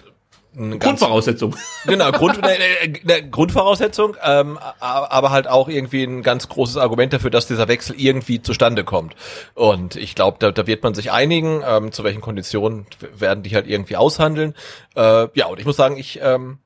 [0.56, 1.54] eine Grundvoraussetzung.
[1.86, 2.56] Genau, Grund, ne,
[3.04, 7.94] ne, Grundvoraussetzung, ähm, aber halt auch irgendwie ein ganz großes Argument dafür, dass dieser Wechsel
[7.98, 9.14] irgendwie zustande kommt.
[9.54, 13.54] Und ich glaube, da, da wird man sich einigen, ähm, zu welchen Konditionen werden die
[13.54, 14.54] halt irgendwie aushandeln.
[14.96, 16.58] Äh, ja, und ich muss sagen, ich ähm,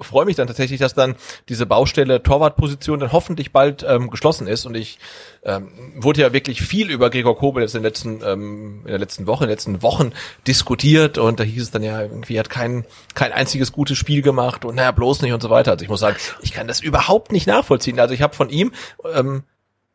[0.00, 1.16] freue mich dann tatsächlich, dass dann
[1.48, 4.64] diese Baustelle Torwartposition dann hoffentlich bald ähm, geschlossen ist.
[4.64, 4.98] Und ich
[5.44, 8.98] ähm, wurde ja wirklich viel über Gregor Kobel jetzt in, den letzten, ähm, in der
[8.98, 10.12] letzten Woche, in den letzten Wochen
[10.46, 14.64] diskutiert und da hieß es dann ja, irgendwie hat kein, kein einziges gutes Spiel gemacht
[14.64, 15.72] und naja, bloß nicht und so weiter.
[15.72, 18.00] Also ich muss sagen, ich kann das überhaupt nicht nachvollziehen.
[18.00, 18.72] Also ich habe von ihm
[19.14, 19.44] ähm,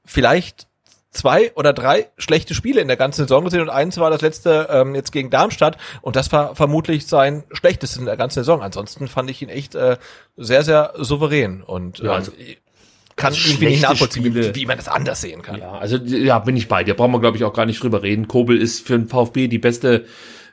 [0.06, 0.68] vielleicht
[1.18, 4.68] zwei oder drei schlechte Spiele in der ganzen Saison gesehen und eins war das letzte
[4.70, 8.62] ähm, jetzt gegen Darmstadt und das war vermutlich sein schlechtestes in der ganzen Saison.
[8.62, 9.98] Ansonsten fand ich ihn echt äh,
[10.38, 12.32] sehr, sehr souverän und ja, ähm, also,
[13.16, 14.56] kann also irgendwie nicht nachvollziehen, Spiele.
[14.56, 15.60] wie, wie man das anders sehen kann.
[15.60, 16.94] Ja, also ja, bin ich bei dir.
[16.94, 18.28] Brauchen wir, glaube ich, auch gar nicht drüber reden.
[18.28, 20.06] Kobel ist für den VfB die beste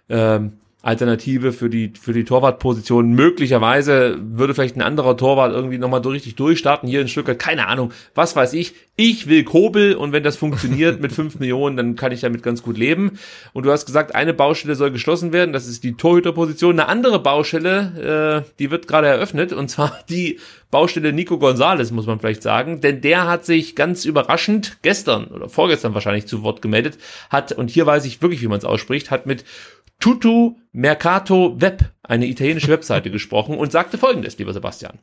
[0.09, 0.55] ähm,
[0.85, 3.13] Alternative für die, für die Torwartposition.
[3.13, 7.39] Möglicherweise würde vielleicht ein anderer Torwart irgendwie nochmal so richtig durchstarten hier in Stuttgart.
[7.39, 7.93] Keine Ahnung.
[8.15, 8.75] Was weiß ich.
[8.97, 12.63] Ich will Kobel und wenn das funktioniert mit fünf Millionen, dann kann ich damit ganz
[12.63, 13.19] gut leben.
[13.53, 15.53] Und du hast gesagt, eine Baustelle soll geschlossen werden.
[15.53, 16.79] Das ist die Torhüterposition.
[16.79, 20.39] Eine andere Baustelle, äh, die wird gerade eröffnet und zwar die
[20.75, 25.49] Baustelle Nico Gonzalez, muss man vielleicht sagen, denn der hat sich ganz überraschend gestern oder
[25.49, 26.99] vorgestern wahrscheinlich zu Wort gemeldet,
[27.31, 29.45] hat, und hier weiß ich wirklich, wie man es ausspricht, hat mit
[30.01, 34.99] Tutu Mercato Web, eine italienische Webseite, gesprochen und sagte folgendes, lieber Sebastian.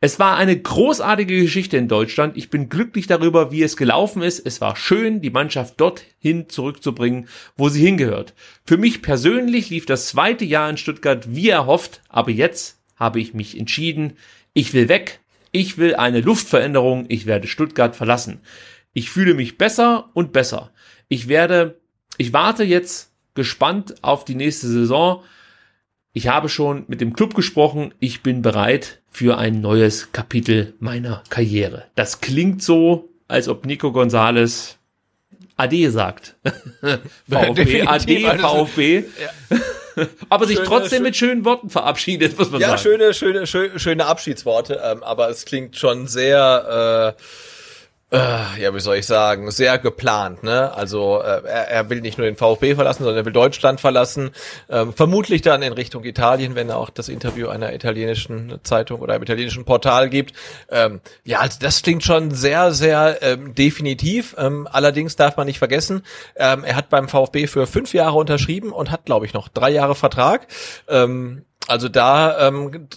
[0.00, 2.36] Es war eine großartige Geschichte in Deutschland.
[2.36, 4.38] Ich bin glücklich darüber, wie es gelaufen ist.
[4.46, 8.34] Es war schön, die Mannschaft dorthin zurückzubringen, wo sie hingehört.
[8.64, 13.34] Für mich persönlich lief das zweite Jahr in Stuttgart wie erhofft, aber jetzt habe ich
[13.34, 14.14] mich entschieden,
[14.54, 15.20] ich will weg,
[15.52, 18.40] ich will eine Luftveränderung, ich werde Stuttgart verlassen.
[18.92, 20.70] Ich fühle mich besser und besser.
[21.08, 21.80] Ich werde,
[22.18, 23.09] ich warte jetzt
[23.40, 25.24] gespannt auf die nächste Saison.
[26.12, 27.94] Ich habe schon mit dem Club gesprochen.
[28.00, 31.86] Ich bin bereit für ein neues Kapitel meiner Karriere.
[31.94, 34.76] Das klingt so, als ob Nico Gonzalez
[35.56, 36.36] Ade sagt.
[37.30, 39.04] VfB, Ade, VfB.
[39.18, 39.58] Ja.
[40.28, 42.78] aber sich schöne, trotzdem schön, mit schönen Worten verabschiedet, muss man ja, sagen.
[42.78, 47.22] Ja, schöne, schöne, schöne, schöne Abschiedsworte, ähm, aber es klingt schon sehr äh,
[48.12, 50.74] ja, wie soll ich sagen, sehr geplant, ne?
[50.74, 54.30] Also äh, er, er will nicht nur den VfB verlassen, sondern er will Deutschland verlassen.
[54.68, 59.14] Ähm, vermutlich dann in Richtung Italien, wenn er auch das Interview einer italienischen Zeitung oder
[59.14, 60.34] einem italienischen Portal gibt.
[60.70, 64.34] Ähm, ja, also das klingt schon sehr, sehr ähm, definitiv.
[64.38, 66.02] Ähm, allerdings darf man nicht vergessen,
[66.34, 69.70] ähm, er hat beim VfB für fünf Jahre unterschrieben und hat, glaube ich, noch drei
[69.70, 70.48] Jahre Vertrag.
[70.88, 72.88] Ähm, also da ähm,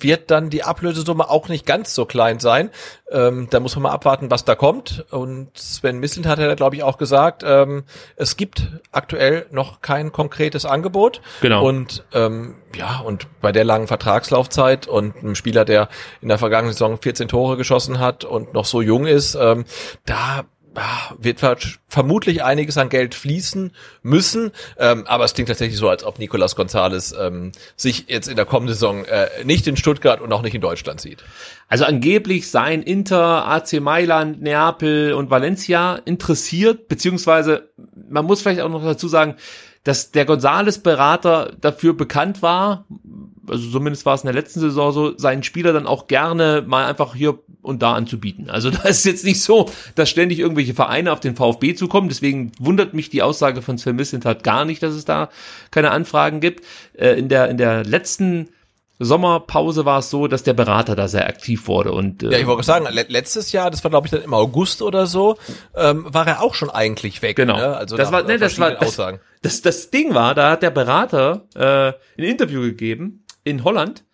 [0.00, 2.70] wird dann die Ablösesumme auch nicht ganz so klein sein.
[3.10, 5.04] Ähm, da muss man mal abwarten, was da kommt.
[5.10, 7.84] Und Sven Mislint hat ja, glaube ich, auch gesagt, ähm,
[8.16, 11.20] es gibt aktuell noch kein konkretes Angebot.
[11.40, 11.64] Genau.
[11.64, 15.88] Und ähm, ja, und bei der langen Vertragslaufzeit und einem Spieler, der
[16.20, 19.64] in der vergangenen Saison 14 Tore geschossen hat und noch so jung ist, ähm,
[20.04, 20.44] da
[21.18, 21.40] wird
[21.88, 23.72] vermutlich einiges an Geld fließen
[24.02, 28.36] müssen, ähm, aber es klingt tatsächlich so, als ob Nicolas Gonzalez ähm, sich jetzt in
[28.36, 31.24] der kommenden Saison äh, nicht in Stuttgart und auch nicht in Deutschland sieht.
[31.68, 37.70] Also angeblich seien Inter, AC Mailand, Neapel und Valencia interessiert, beziehungsweise
[38.08, 39.36] man muss vielleicht auch noch dazu sagen,
[39.84, 42.86] dass der Gonzales-Berater dafür bekannt war,
[43.48, 46.86] also zumindest war es in der letzten Saison so, seinen Spieler dann auch gerne mal
[46.86, 48.50] einfach hier und da anzubieten.
[48.50, 52.08] Also da ist jetzt nicht so, dass ständig irgendwelche Vereine auf den VfB zukommen.
[52.08, 55.30] Deswegen wundert mich die Aussage von Sven Mislintat gar nicht, dass es da
[55.70, 56.64] keine Anfragen gibt.
[56.94, 58.48] Äh, in der in der letzten
[58.98, 62.46] Sommerpause war es so, dass der Berater da sehr aktiv wurde und äh, ja, ich
[62.46, 65.36] wollte sagen, letztes Jahr, das war glaube ich dann im August oder so,
[65.74, 67.36] ähm, war er auch schon eigentlich weg.
[67.36, 67.76] Genau, ne?
[67.76, 68.96] also das war, ne, das war das,
[69.42, 74.04] das, das Ding war, da hat der Berater äh, ein Interview gegeben in Holland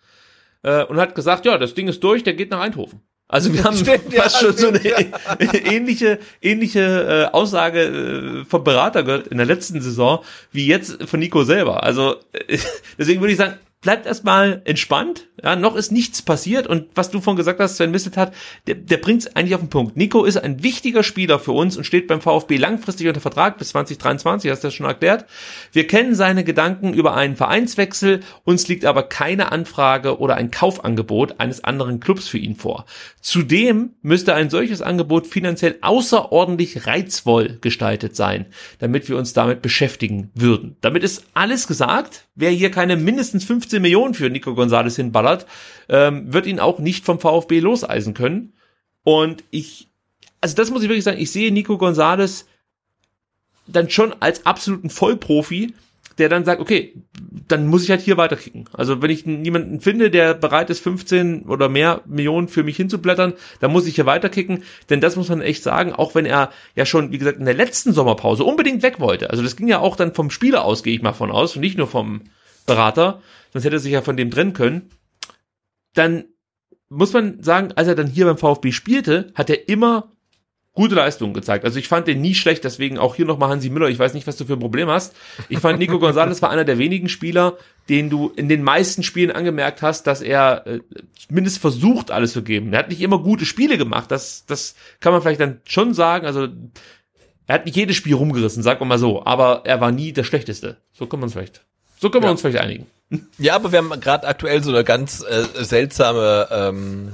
[0.61, 3.01] äh, und hat gesagt, ja, das Ding ist durch, der geht nach Eindhoven.
[3.27, 4.97] Also wir haben stimmt, fast ja, schon so eine ja.
[5.53, 11.19] ähnliche ähnliche äh, Aussage äh, vom Berater gehört in der letzten Saison wie jetzt von
[11.19, 11.83] Nico selber.
[11.83, 12.57] Also äh,
[12.97, 15.27] deswegen würde ich sagen, bleibt erstmal entspannt.
[15.43, 18.33] Ja, noch ist nichts passiert und was du von gesagt hast, Sven Misseltat,
[18.65, 19.97] der, der bringt es eigentlich auf den Punkt.
[19.97, 23.69] Nico ist ein wichtiger Spieler für uns und steht beim VfB langfristig unter Vertrag bis
[23.69, 25.25] 2023, hast du das schon erklärt.
[25.73, 31.41] Wir kennen seine Gedanken über einen Vereinswechsel, uns liegt aber keine Anfrage oder ein Kaufangebot
[31.41, 32.85] eines anderen Clubs für ihn vor.
[33.19, 38.45] Zudem müsste ein solches Angebot finanziell außerordentlich reizvoll gestaltet sein,
[38.79, 40.77] damit wir uns damit beschäftigen würden.
[40.79, 42.27] Damit ist alles gesagt.
[42.35, 45.45] Wer hier keine mindestens 15 Millionen für Nico Gonzalez hinballert,
[45.89, 48.53] ähm, wird ihn auch nicht vom VfB loseisen können.
[49.03, 49.89] Und ich,
[50.41, 52.45] also das muss ich wirklich sagen, ich sehe Nico Gonzalez
[53.67, 55.73] dann schon als absoluten Vollprofi,
[56.17, 56.93] der dann sagt, okay,
[57.47, 58.65] dann muss ich halt hier weiterkicken.
[58.73, 63.33] Also wenn ich niemanden finde, der bereit ist, 15 oder mehr Millionen für mich hinzublättern,
[63.59, 64.63] dann muss ich hier weiterkicken.
[64.89, 67.55] Denn das muss man echt sagen, auch wenn er ja schon, wie gesagt, in der
[67.55, 69.31] letzten Sommerpause unbedingt weg wollte.
[69.31, 71.61] Also das ging ja auch dann vom Spieler aus, gehe ich mal von aus, und
[71.61, 72.21] nicht nur vom
[72.65, 73.21] Berater.
[73.51, 74.89] Sonst hätte er sich ja von dem trennen können.
[75.93, 76.25] dann
[76.89, 80.11] muss man sagen, als er dann hier beim VfB spielte, hat er immer
[80.73, 81.65] gute Leistungen gezeigt.
[81.65, 83.89] Also ich fand den nie schlecht, deswegen auch hier nochmal Hansi Müller.
[83.89, 85.15] Ich weiß nicht, was du für ein Problem hast.
[85.49, 87.57] Ich fand Nico Gonzalez war einer der wenigen Spieler,
[87.89, 90.79] den du in den meisten Spielen angemerkt hast, dass er äh,
[91.27, 92.73] zumindest versucht, alles zu geben.
[92.73, 94.09] Er hat nicht immer gute Spiele gemacht.
[94.09, 96.25] Das, das kann man vielleicht dann schon sagen.
[96.25, 96.47] Also
[97.45, 99.25] er hat nicht jedes Spiel rumgerissen, sagen wir mal so.
[99.25, 100.77] Aber er war nie der Schlechteste.
[100.91, 101.65] So kann man es vielleicht.
[102.03, 102.31] So können wir Ja.
[102.31, 102.85] uns vielleicht einigen.
[103.37, 107.13] Ja, aber wir haben gerade aktuell so eine ganz äh, seltsame, ähm,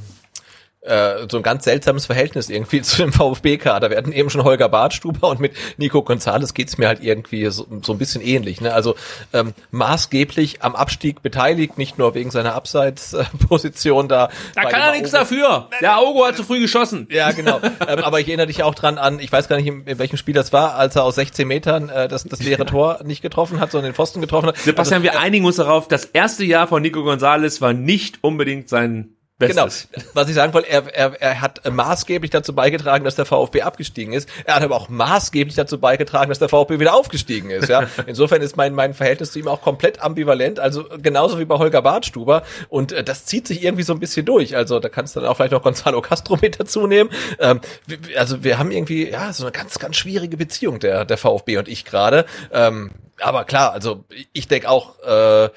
[0.82, 3.90] äh, so ein ganz seltsames Verhältnis irgendwie zu dem VfB-Kader.
[3.90, 7.68] Wir hatten eben schon Holger Bartstuber und mit Nico Gonzalez geht's mir halt irgendwie so,
[7.82, 8.62] so ein bisschen ähnlich.
[8.62, 8.74] Ne?
[8.74, 8.96] Also
[9.34, 14.30] ähm, maßgeblich am Abstieg beteiligt, nicht nur wegen seiner Abseitsposition da.
[14.56, 15.70] Da kann er nichts dafür.
[15.82, 17.08] Der Augo hat zu früh geschossen.
[17.12, 17.60] Ja, genau.
[17.88, 20.18] ähm, aber ich erinnere dich auch dran an, ich weiß gar nicht, in, in welchem
[20.18, 23.60] Spiel das war, als er aus 16 Metern äh, das, das leere Tor nicht getroffen
[23.60, 24.58] hat, sondern den Pfosten getroffen hat.
[24.58, 29.16] Sebastian, wir einigen uns darauf, das erste Jahr von Nico Gonzalez war nicht unbedingt sein
[29.40, 29.88] Genau, Bestes.
[30.14, 34.12] was ich sagen wollte, er, er, er hat maßgeblich dazu beigetragen, dass der VfB abgestiegen
[34.12, 34.28] ist.
[34.44, 37.70] Er hat aber auch maßgeblich dazu beigetragen, dass der VfB wieder aufgestiegen ist.
[37.70, 41.58] Ja, insofern ist mein mein Verhältnis zu ihm auch komplett ambivalent, also genauso wie bei
[41.58, 42.44] Holger Bartstuber.
[42.68, 44.58] Und äh, das zieht sich irgendwie so ein bisschen durch.
[44.58, 47.10] Also da kannst du dann auch vielleicht noch Gonzalo Castro mit dazu nehmen.
[47.40, 47.62] Ähm,
[48.18, 51.70] also wir haben irgendwie ja so eine ganz ganz schwierige Beziehung der der VfB und
[51.70, 52.26] ich gerade.
[52.52, 52.92] Ähm,
[53.22, 54.04] aber klar, also
[54.34, 55.00] ich denke auch.
[55.00, 55.50] Äh,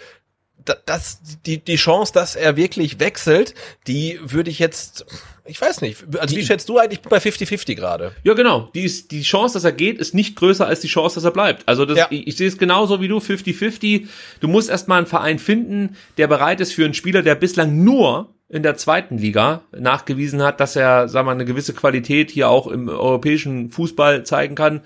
[0.86, 3.54] das, die, die Chance, dass er wirklich wechselt,
[3.86, 5.04] die würde ich jetzt,
[5.44, 8.12] ich weiß nicht, also wie schätzt du eigentlich bei 50-50 gerade?
[8.22, 8.70] Ja, genau.
[8.74, 11.30] Die, ist, die Chance, dass er geht, ist nicht größer als die Chance, dass er
[11.32, 11.68] bleibt.
[11.68, 12.06] Also das, Ja.
[12.10, 14.06] ich, ich sehe es genauso wie du, 50-50.
[14.40, 18.34] Du musst erstmal einen Verein finden, der bereit ist für einen Spieler, der bislang nur
[18.48, 22.50] in der zweiten Liga nachgewiesen hat, dass er, sagen wir mal, eine gewisse Qualität hier
[22.50, 24.82] auch im europäischen Fußball zeigen kann.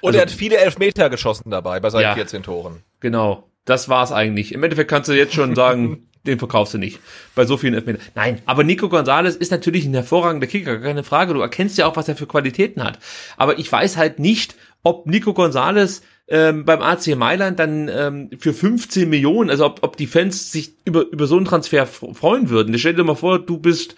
[0.00, 2.14] Und Also- er hat viele Elfmeter geschossen dabei bei seinen Ja.
[2.14, 2.82] 14 Toren.
[3.00, 4.52] Genau, das war's eigentlich.
[4.52, 7.00] Im Endeffekt kannst du jetzt schon sagen, den verkaufst du nicht.
[7.34, 8.02] Bei so vielen Elfmetern.
[8.14, 11.32] Nein, aber Nico Gonzalez ist natürlich ein hervorragender Kicker, keine Frage.
[11.32, 12.98] Du erkennst ja auch, was er für Qualitäten hat.
[13.36, 18.52] Aber ich weiß halt nicht, ob Nico Gonzalez ähm, beim AC Mailand dann ähm, für
[18.52, 22.78] 15 Millionen, also ob, ob die Fans sich über, über so einen Transfer freuen würden.
[22.78, 23.96] Stell dir mal vor, du bist,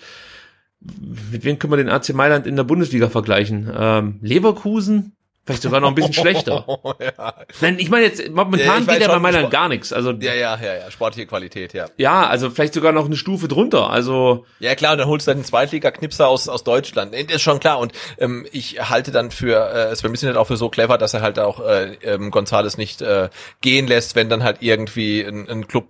[1.30, 3.70] mit wem können wir den AC Mailand in der Bundesliga vergleichen?
[3.74, 5.12] Ähm, Leverkusen?
[5.44, 6.64] Vielleicht sogar noch ein bisschen schlechter.
[7.00, 7.34] Ja.
[7.60, 9.92] Nein, ich meine jetzt, momentan Ja, geht ja bei Mailand Sport- gar nichts.
[9.92, 11.86] Also ja, ja, ja, ja, sportliche Qualität, ja.
[11.96, 13.90] ja, also vielleicht sogar noch eine Stufe drunter.
[13.90, 17.12] Also Ja klar, und dann holst du dann den Zweitliga-Knipser aus, aus Deutschland.
[17.12, 17.78] Das ist schon klar.
[17.80, 21.14] Und ähm, ich halte dann für, äh, es vermisse nicht auch für so clever, dass
[21.14, 23.28] er halt auch äh, ähm, Gonzales nicht äh,
[23.60, 25.88] gehen lässt, wenn dann halt irgendwie ein, ein Club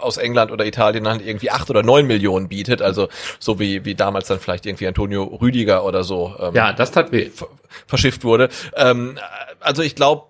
[0.00, 3.08] aus England oder Italien halt irgendwie acht oder neun Millionen bietet, also
[3.38, 7.12] so wie wie damals dann vielleicht irgendwie Antonio Rüdiger oder so ähm, ja, das tat
[7.12, 7.30] weh.
[7.30, 7.48] ver-
[7.86, 8.48] verschifft wurde.
[8.76, 9.18] Ähm,
[9.60, 10.24] also ich glaube,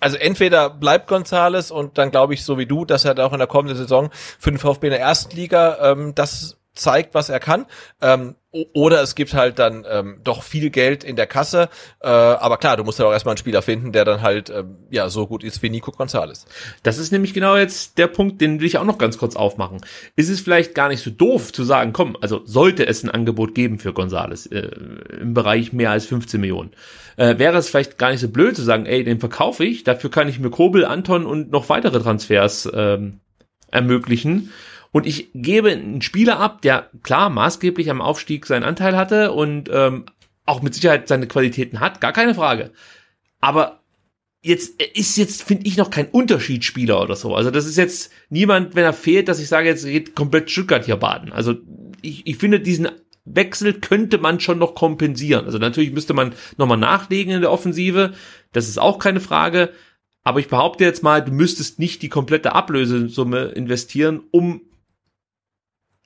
[0.00, 3.38] also entweder bleibt Gonzales und dann glaube ich so wie du, dass er auch in
[3.38, 7.40] der kommenden Saison für den VfB in der ersten Liga ähm, das zeigt, was er
[7.40, 7.66] kann.
[8.00, 8.34] Ähm,
[8.72, 11.68] oder es gibt halt dann ähm, doch viel Geld in der Kasse.
[12.00, 14.76] Äh, aber klar, du musst ja auch erstmal einen Spieler finden, der dann halt ähm,
[14.90, 16.46] ja so gut ist wie Nico Gonzales.
[16.84, 19.80] Das ist nämlich genau jetzt der Punkt, den will ich auch noch ganz kurz aufmachen.
[20.14, 23.54] Ist es vielleicht gar nicht so doof zu sagen, komm, also sollte es ein Angebot
[23.56, 24.70] geben für Gonzales äh,
[25.20, 26.70] im Bereich mehr als 15 Millionen,
[27.16, 30.10] äh, wäre es vielleicht gar nicht so blöd zu sagen, ey, den verkaufe ich, dafür
[30.10, 33.20] kann ich mir Kobel, Anton und noch weitere Transfers ähm,
[33.70, 34.50] ermöglichen.
[34.94, 39.68] Und ich gebe einen Spieler ab, der klar maßgeblich am Aufstieg seinen Anteil hatte und
[39.72, 40.04] ähm,
[40.46, 42.70] auch mit Sicherheit seine Qualitäten hat, gar keine Frage.
[43.40, 43.80] Aber
[44.40, 47.34] jetzt ist jetzt, finde ich, noch kein Unterschiedsspieler oder so.
[47.34, 50.84] Also das ist jetzt niemand, wenn er fehlt, dass ich sage, jetzt geht komplett Stuttgart
[50.84, 51.32] hier baden.
[51.32, 51.56] Also
[52.00, 52.88] ich, ich finde, diesen
[53.24, 55.44] Wechsel könnte man schon noch kompensieren.
[55.44, 58.12] Also natürlich müsste man nochmal nachlegen in der Offensive.
[58.52, 59.70] Das ist auch keine Frage.
[60.22, 64.60] Aber ich behaupte jetzt mal, du müsstest nicht die komplette Ablösesumme investieren, um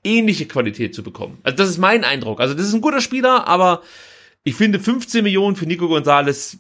[0.05, 1.39] ähnliche Qualität zu bekommen.
[1.43, 2.41] Also das ist mein Eindruck.
[2.41, 3.83] Also das ist ein guter Spieler, aber
[4.45, 6.59] ich finde 15 Millionen für Nico Gonzalez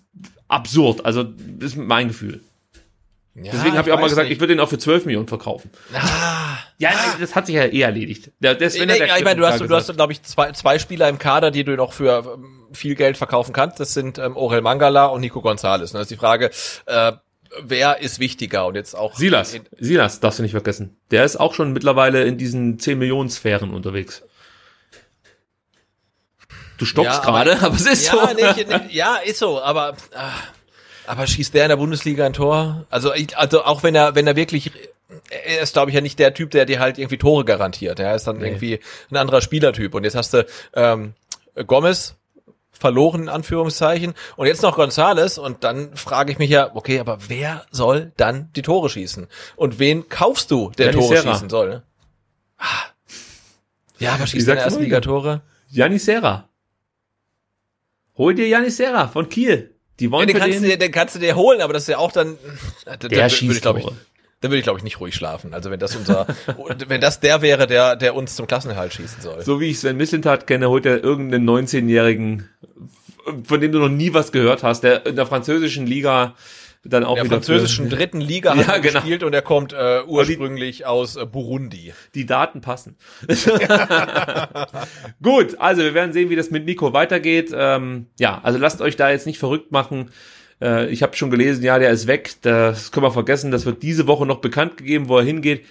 [0.48, 1.04] absurd.
[1.04, 2.42] Also das ist mein Gefühl.
[3.34, 5.70] Deswegen habe ich auch mal gesagt, ich würde ihn auch für 12 Millionen verkaufen.
[5.94, 8.32] Ah, Ja, nee, das hat sich ja eh erledigt.
[8.40, 10.52] Der, der Sven Nee, ja ja, ich meine, du hast, du hast, glaube ich, zwei,
[10.52, 13.78] zwei Spieler im Kader, die du noch für ähm, viel Geld verkaufen kannst.
[13.78, 15.92] Das sind ähm, Orel Mangala und Nico Gonzalez.
[15.92, 16.50] Und das ist die Frage,
[16.86, 17.12] äh,
[17.62, 18.66] wer ist wichtiger?
[18.66, 20.96] Und jetzt auch Silas, in- Silas darfst du nicht vergessen.
[21.10, 24.22] Der ist auch schon mittlerweile in diesen 10 Millionen Sphären unterwegs.
[26.78, 28.34] Du stockst Ja, aber- gerade, aber, es ist ja, so.
[28.34, 30.32] nee, ich- nee, ja, ist so, aber ah,
[31.06, 32.86] aber schießt der in der Bundesliga ein Tor?
[32.90, 34.70] Also ich, also auch wenn er wenn er wirklich
[35.30, 37.98] er ist glaube ich ja nicht der Typ, der dir halt irgendwie Tore garantiert.
[37.98, 38.78] Er ist dann irgendwie
[39.10, 41.14] ein anderer Spielertyp und jetzt hast du ähm,
[41.66, 42.14] Gomez
[42.78, 47.18] verloren in Anführungszeichen und jetzt noch Gonzales und dann frage ich mich ja, okay, aber
[47.28, 49.26] wer soll dann die Tore schießen?
[49.56, 51.32] Und wen kaufst du, der Tore Serra.
[51.34, 51.68] schießen soll?
[51.68, 51.82] Ne?
[53.98, 54.84] Ja, aber Ich schießt sag's seine ersten mal.
[54.84, 55.42] Ligatore.
[55.70, 56.48] Janis Serra.
[58.16, 59.74] Hol dir Janis Serra von Kiel.
[60.00, 61.72] Die Ja, wollen den, für kannst du den, dir, den kannst du dir holen, aber
[61.72, 62.38] das ist ja auch dann.
[62.84, 63.96] Da, da der würde schießt ich, Tore.
[64.40, 65.52] Da würde ich, glaube ich, nicht ruhig schlafen.
[65.54, 66.26] Also wenn das unser,
[66.88, 69.42] wenn das der wäre, der, der uns zum Klassenerhalt schießen soll.
[69.42, 72.48] So wie ich Sven Mislintat kenne, holt er irgendeinen 19-Jährigen,
[73.44, 76.34] von dem du noch nie was gehört hast, der in der französischen Liga
[76.84, 79.00] dann auch In der wieder französischen für dritten Liga hat Ja, er genau.
[79.00, 81.92] gespielt und er kommt äh, ursprünglich aus äh, Burundi.
[82.14, 82.96] die Daten passen.
[85.22, 87.50] Gut, also wir werden sehen, wie das mit Nico weitergeht.
[87.54, 90.10] Ähm, ja, also lasst euch da jetzt nicht verrückt machen.
[90.60, 92.34] Äh, ich habe schon gelesen, ja, der ist weg.
[92.42, 93.50] Das können wir vergessen.
[93.50, 95.64] Das wird diese Woche noch bekannt gegeben, wo er hingeht.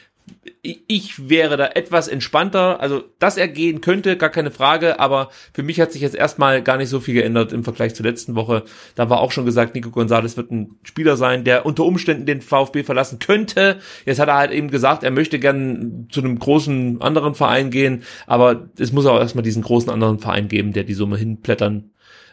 [0.62, 2.82] Ich, wäre da etwas entspannter.
[2.82, 5.00] Also, dass er gehen könnte, gar keine Frage.
[5.00, 8.06] Aber für mich hat sich jetzt erstmal gar nicht so viel geändert im Vergleich zur
[8.06, 8.64] letzten Woche.
[8.96, 12.42] Da war auch schon gesagt, Nico Gonzalez wird ein Spieler sein, der unter Umständen den
[12.42, 13.80] VfB verlassen könnte.
[14.06, 18.04] Jetzt hat er halt eben gesagt, er möchte gern zu einem großen anderen Verein gehen.
[18.26, 21.92] Aber es muss auch erstmal diesen großen anderen Verein geben, der die Summe hinblättern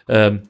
[0.08, 0.48] ähm,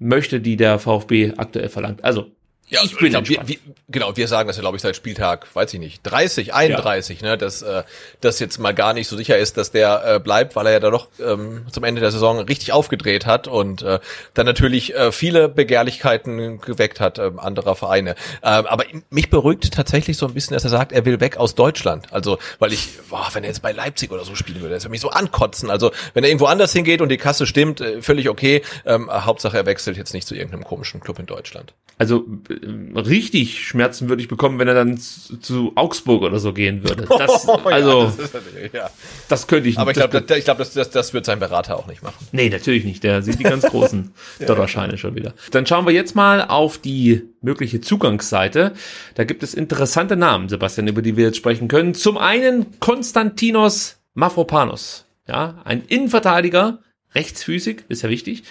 [0.00, 2.02] möchte, die der VfB aktuell verlangt.
[2.02, 2.32] Also,
[2.70, 3.56] Ja, ich bin glaub, wir, wir,
[3.88, 7.36] genau, wir sagen das ja, glaube ich, seit Spieltag, weiß ich nicht, 30, 31, ne,
[7.36, 7.82] dass äh,
[8.20, 10.80] das jetzt mal gar nicht so sicher ist, dass der äh, bleibt, weil er ja
[10.80, 13.98] da doch ähm, zum Ende der Saison richtig aufgedreht hat und äh,
[14.34, 18.14] dann natürlich äh, viele Begehrlichkeiten geweckt hat ähm, anderer Vereine.
[18.44, 21.56] Ähm, aber mich beruhigt tatsächlich so ein bisschen, dass er sagt, er will weg aus
[21.56, 22.12] Deutschland.
[22.12, 24.92] Also, weil ich, boah, wenn er jetzt bei Leipzig oder so spielen würde, das würde
[24.92, 25.70] mich so ankotzen.
[25.70, 28.62] Also, wenn er irgendwo anders hingeht und die Kasse stimmt, äh, völlig okay.
[28.86, 31.74] Ähm, Hauptsache, er wechselt jetzt nicht zu irgendeinem komischen Club in Deutschland.
[32.00, 36.54] Also äh, richtig Schmerzen würde ich bekommen, wenn er dann zu, zu Augsburg oder so
[36.54, 37.06] gehen würde.
[37.20, 38.88] Das, also, das ist ja.
[39.28, 39.78] das könnte ich nicht.
[39.78, 42.26] Aber ich glaube, das, ich glaub, das, das, das wird sein Berater auch nicht machen.
[42.32, 43.04] Nee, natürlich nicht.
[43.04, 44.12] Der sieht die ganz großen
[44.46, 45.34] Dotterscheine schon wieder.
[45.50, 48.72] Dann schauen wir jetzt mal auf die mögliche Zugangsseite.
[49.16, 51.92] Da gibt es interessante Namen, Sebastian, über die wir jetzt sprechen können.
[51.92, 55.04] Zum einen Konstantinos Mafropanos.
[55.28, 56.78] Ja, ein Innenverteidiger,
[57.14, 58.44] rechtsfüßig, ist ja wichtig,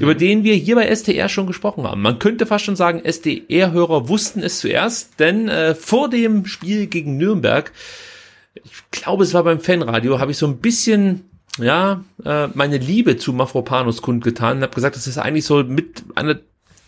[0.00, 2.00] über den wir hier bei STR schon gesprochen haben.
[2.00, 7.16] Man könnte fast schon sagen, SDR-Hörer wussten es zuerst, denn äh, vor dem Spiel gegen
[7.16, 7.72] Nürnberg
[8.64, 11.28] ich glaube, es war beim Fanradio, habe ich so ein bisschen,
[11.58, 16.04] ja, äh, meine Liebe zu Mafropanos kundgetan und habe gesagt, dass es eigentlich so mit
[16.14, 16.38] einer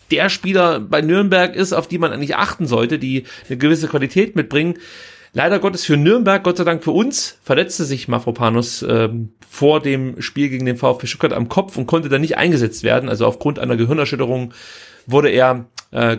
[0.09, 4.35] der Spieler bei Nürnberg ist, auf die man eigentlich achten sollte, die eine gewisse Qualität
[4.35, 4.77] mitbringen.
[5.33, 10.21] Leider Gottes für Nürnberg, Gott sei Dank für uns, verletzte sich Mafropanos ähm, vor dem
[10.21, 13.09] Spiel gegen den VfB Stuttgart am Kopf und konnte dann nicht eingesetzt werden.
[13.09, 14.53] Also aufgrund einer Gehirnerschütterung
[15.07, 16.17] wurde er äh,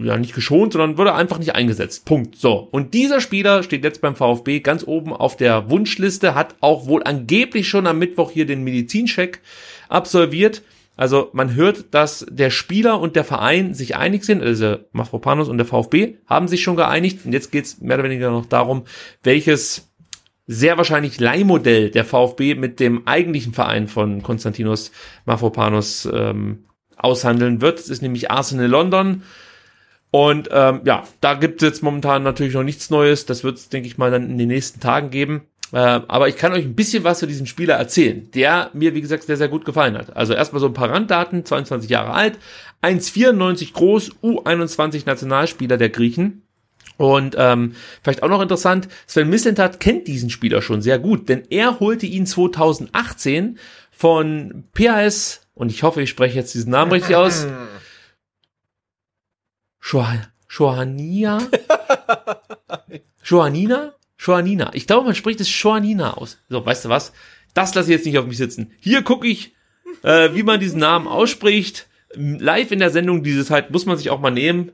[0.00, 2.04] ja nicht geschont, sondern wurde einfach nicht eingesetzt.
[2.04, 2.36] Punkt.
[2.36, 2.68] So.
[2.70, 7.02] Und dieser Spieler steht jetzt beim VfB ganz oben auf der Wunschliste, hat auch wohl
[7.02, 9.40] angeblich schon am Mittwoch hier den Medizincheck
[9.88, 10.62] absolviert.
[10.98, 15.56] Also man hört, dass der Spieler und der Verein sich einig sind, also Mafropanos und
[15.56, 17.24] der VfB haben sich schon geeinigt.
[17.24, 18.82] Und jetzt geht's mehr oder weniger noch darum,
[19.22, 19.92] welches
[20.48, 24.90] sehr wahrscheinlich Leihmodell der VfB mit dem eigentlichen Verein von Konstantinos
[25.24, 26.64] Mafropanos ähm,
[26.96, 27.78] aushandeln wird.
[27.78, 29.22] Das ist nämlich Arsenal London.
[30.10, 33.24] Und ähm, ja, da gibt es jetzt momentan natürlich noch nichts Neues.
[33.24, 35.42] Das wird es, denke ich mal, dann in den nächsten Tagen geben.
[35.72, 39.00] Äh, aber ich kann euch ein bisschen was zu diesem Spieler erzählen, der mir, wie
[39.00, 40.16] gesagt, sehr, sehr gut gefallen hat.
[40.16, 42.38] Also erstmal so ein paar Randdaten, 22 Jahre alt,
[42.82, 46.42] 1,94 groß, U21 Nationalspieler der Griechen.
[46.96, 51.44] Und ähm, vielleicht auch noch interessant, Sven Mislintat kennt diesen Spieler schon sehr gut, denn
[51.50, 53.58] er holte ihn 2018
[53.90, 57.46] von PAS, und ich hoffe, ich spreche jetzt diesen Namen richtig aus,
[60.50, 61.38] Johannia?
[63.22, 63.94] Johanina?
[64.18, 64.70] Johanina.
[64.74, 66.38] Ich glaube, man spricht es Johanina aus.
[66.48, 67.12] So, weißt du was?
[67.54, 68.72] Das lasse ich jetzt nicht auf mich sitzen.
[68.80, 69.54] Hier gucke ich,
[70.02, 71.86] äh, wie man diesen Namen ausspricht.
[72.14, 74.72] Live in der Sendung dieses halt muss man sich auch mal nehmen.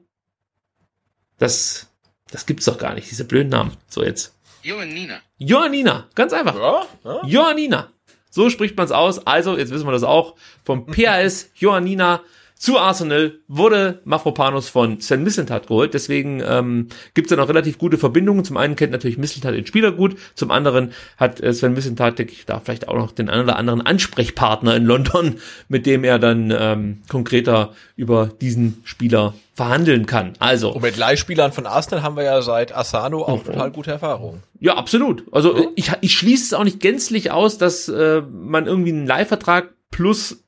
[1.39, 1.91] Das,
[2.31, 3.73] das gibt's doch gar nicht, diese blöden Namen.
[3.89, 4.35] So jetzt.
[4.62, 5.21] Johannina.
[5.37, 6.55] Johannina, ganz einfach.
[6.55, 7.27] Ja, ja.
[7.27, 7.91] Johannina.
[8.31, 9.27] So spricht man es aus.
[9.27, 10.35] Also, jetzt wissen wir das auch.
[10.65, 12.23] Vom PAS Johannina
[12.56, 15.93] zu Arsenal wurde Mafropanos von Sven Mislintat geholt.
[15.93, 18.44] Deswegen ähm, gibt es da noch relativ gute Verbindungen.
[18.44, 20.16] Zum einen kennt natürlich Mislintat den Spieler gut.
[20.35, 23.56] Zum anderen hat äh, Sven Mislintat, denke ich, da vielleicht auch noch den einen oder
[23.56, 25.36] anderen Ansprechpartner in London,
[25.68, 30.32] mit dem er dann ähm, konkreter über diesen Spieler verhandeln kann.
[30.39, 34.43] Also, Und mit Leihspielern von Arsenal haben wir ja seit Asano auch total gute Erfahrungen.
[34.59, 35.24] Ja, absolut.
[35.32, 39.06] Also äh, ich, ich schließe es auch nicht gänzlich aus, dass äh, man irgendwie einen
[39.06, 40.44] Leihvertrag plus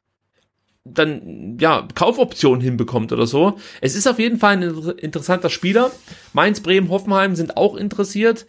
[0.95, 3.59] dann ja Kaufoptionen hinbekommt oder so.
[3.81, 5.91] Es ist auf jeden Fall ein inter- interessanter Spieler.
[6.33, 8.47] Mainz, Bremen, Hoffenheim sind auch interessiert.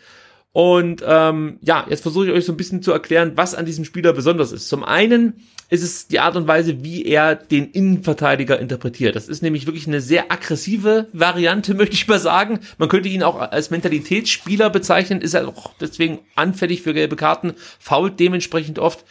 [0.53, 3.85] Und ähm, ja, jetzt versuche ich euch so ein bisschen zu erklären, was an diesem
[3.85, 4.69] Spieler besonders ist.
[4.69, 5.33] Zum einen
[5.69, 9.15] ist es die Art und Weise, wie er den Innenverteidiger interpretiert.
[9.15, 12.59] Das ist nämlich wirklich eine sehr aggressive Variante, möchte ich mal sagen.
[12.79, 17.53] Man könnte ihn auch als Mentalitätsspieler bezeichnen, ist er auch deswegen anfällig für gelbe Karten,
[17.79, 19.05] fault dementsprechend oft.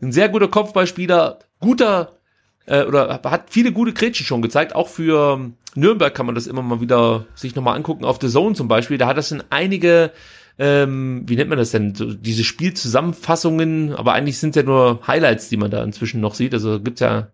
[0.00, 2.18] Ein sehr guter Kopfballspieler, guter
[2.66, 4.74] äh, oder hat viele gute Gretchen schon gezeigt.
[4.74, 8.04] Auch für Nürnberg kann man das immer mal wieder sich nochmal angucken.
[8.04, 10.12] Auf The Zone zum Beispiel, da hat das in einige
[10.58, 15.00] ähm, wie nennt man das denn, so diese Spielzusammenfassungen, aber eigentlich sind es ja nur
[15.06, 16.54] Highlights, die man da inzwischen noch sieht.
[16.54, 17.28] Also gibt's ja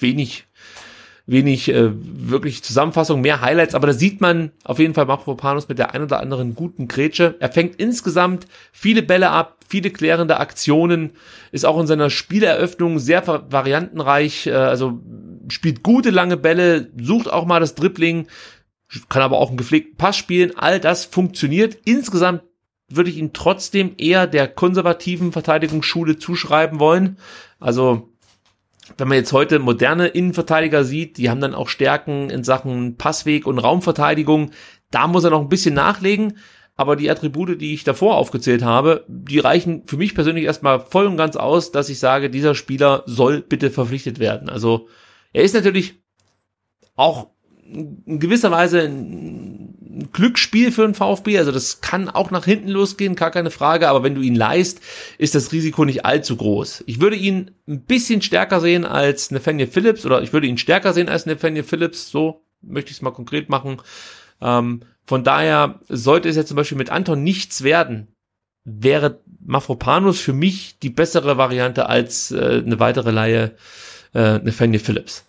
[0.00, 0.46] wenig,
[1.26, 5.78] wenig äh, wirklich Zusammenfassung, mehr Highlights, aber da sieht man auf jeden Fall Mafropanos mit
[5.78, 7.36] der ein oder anderen guten Grätsche.
[7.38, 11.12] Er fängt insgesamt viele Bälle ab, viele klärende Aktionen,
[11.52, 15.00] ist auch in seiner Spieleröffnung sehr variantenreich, äh, also
[15.48, 18.26] spielt gute lange Bälle, sucht auch mal das Dribbling,
[19.08, 20.52] kann aber auch einen gepflegten Pass spielen.
[20.56, 21.78] All das funktioniert.
[21.84, 22.42] Insgesamt
[22.88, 27.16] würde ich ihn trotzdem eher der konservativen Verteidigungsschule zuschreiben wollen.
[27.58, 28.11] Also,
[28.98, 33.46] wenn man jetzt heute moderne Innenverteidiger sieht, die haben dann auch Stärken in Sachen Passweg
[33.46, 34.50] und Raumverteidigung.
[34.90, 36.38] Da muss er noch ein bisschen nachlegen.
[36.74, 41.06] Aber die Attribute, die ich davor aufgezählt habe, die reichen für mich persönlich erstmal voll
[41.06, 44.48] und ganz aus, dass ich sage, dieser Spieler soll bitte verpflichtet werden.
[44.48, 44.88] Also,
[45.32, 46.02] er ist natürlich
[46.96, 47.31] auch
[47.74, 51.38] in gewisser Weise ein Glücksspiel für den VfB.
[51.38, 53.88] Also das kann auch nach hinten losgehen, gar keine Frage.
[53.88, 54.80] Aber wenn du ihn leist,
[55.18, 56.84] ist das Risiko nicht allzu groß.
[56.86, 60.92] Ich würde ihn ein bisschen stärker sehen als Nathaniel Phillips oder ich würde ihn stärker
[60.92, 62.10] sehen als Nathaniel Phillips.
[62.10, 63.80] So möchte ich es mal konkret machen.
[64.40, 68.08] Ähm, von daher sollte es jetzt zum Beispiel mit Anton nichts werden,
[68.64, 73.56] wäre Mafropanus für mich die bessere Variante als äh, eine weitere Laie
[74.14, 75.24] äh, Nathaniel Phillips.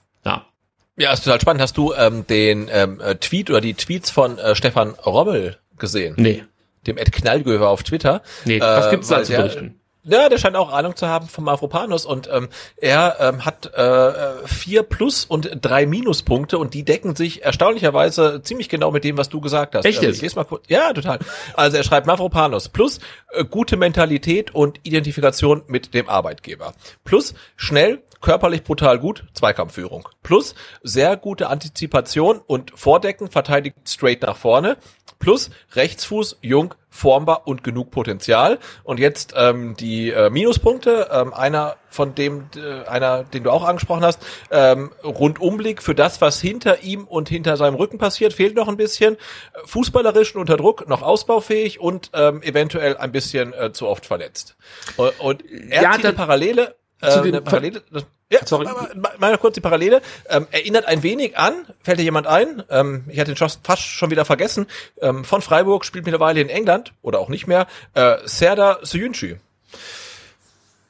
[0.97, 1.13] Ja.
[1.13, 1.61] Ist total spannend.
[1.61, 6.15] Hast du ähm, den ähm, äh, Tweet oder die Tweets von äh, Stefan Rommel gesehen?
[6.17, 6.43] Nee.
[6.85, 8.21] Dem Ed Knallgöver auf Twitter.
[8.45, 9.79] Nee, was gibt's da zu berichten?
[10.05, 14.45] Ja, der scheint auch Ahnung zu haben vom Mavropanos und ähm, er ähm, hat äh,
[14.45, 19.29] vier Plus und drei Minuspunkte und die decken sich erstaunlicherweise ziemlich genau mit dem, was
[19.29, 19.85] du gesagt hast.
[19.85, 20.65] Echt ähm, ich lese mal kurz.
[20.67, 21.19] Ja, total.
[21.53, 22.99] Also er schreibt Mavropanos plus
[23.31, 26.73] äh, gute Mentalität und Identifikation mit dem Arbeitgeber.
[27.05, 30.09] Plus schnell, körperlich brutal gut, Zweikampfführung.
[30.21, 34.75] Plus sehr gute Antizipation und Vordecken, verteidigt straight nach vorne.
[35.19, 38.59] Plus Rechtsfuß, jung, formbar und genug Potenzial.
[38.83, 43.63] Und jetzt ähm, die äh, Minuspunkte, ähm, einer von dem, äh, einer, den du auch
[43.63, 44.19] angesprochen hast,
[44.51, 48.77] ähm, Rundumblick für das, was hinter ihm und hinter seinem Rücken passiert, fehlt noch ein
[48.77, 49.17] bisschen.
[49.65, 54.55] Fußballerisch unter Druck, noch ausbaufähig und ähm, eventuell ein bisschen äh, zu oft verletzt.
[54.95, 57.81] Und, und er Ja, zieht eine Parallele, äh, eine Parallele,
[58.31, 58.65] ja, Sorry.
[58.65, 60.01] mal, mal, mal noch kurz die Parallele.
[60.29, 63.83] Ähm, erinnert ein wenig an, fällt dir jemand ein, ähm, ich hatte den Schuss fast
[63.83, 64.67] schon wieder vergessen,
[65.01, 69.35] ähm, von Freiburg, spielt mittlerweile in England, oder auch nicht mehr, äh, Serdar Soyuncu.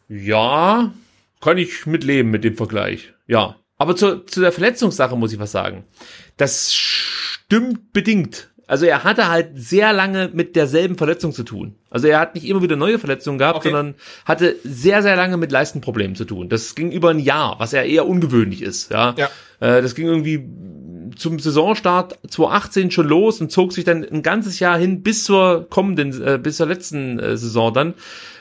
[0.08, 0.94] Ja,
[1.42, 3.14] kann ich mitleben mit dem Vergleich.
[3.28, 3.56] Ja.
[3.78, 5.84] Aber zu, zu der Verletzungssache muss ich was sagen.
[6.38, 8.53] Das stimmt bedingt.
[8.68, 11.76] Also er hatte halt sehr lange mit derselben Verletzung zu tun.
[11.90, 13.70] Also er hat nicht immer wieder neue Verletzungen gehabt, Okay.
[13.70, 13.96] sondern
[14.26, 16.50] hatte sehr, sehr lange mit Leistenproblemen zu tun.
[16.50, 18.92] Das ging über ein Jahr, was ja eher ungewöhnlich ist.
[18.92, 19.16] Ja.
[19.18, 19.30] Ja.
[19.60, 20.44] Äh, das ging irgendwie
[21.16, 25.68] zum Saisonstart 2018 schon los und zog sich dann ein ganzes Jahr hin bis zur
[25.70, 27.94] kommenden, äh, bis zur letzten äh, Saison dann.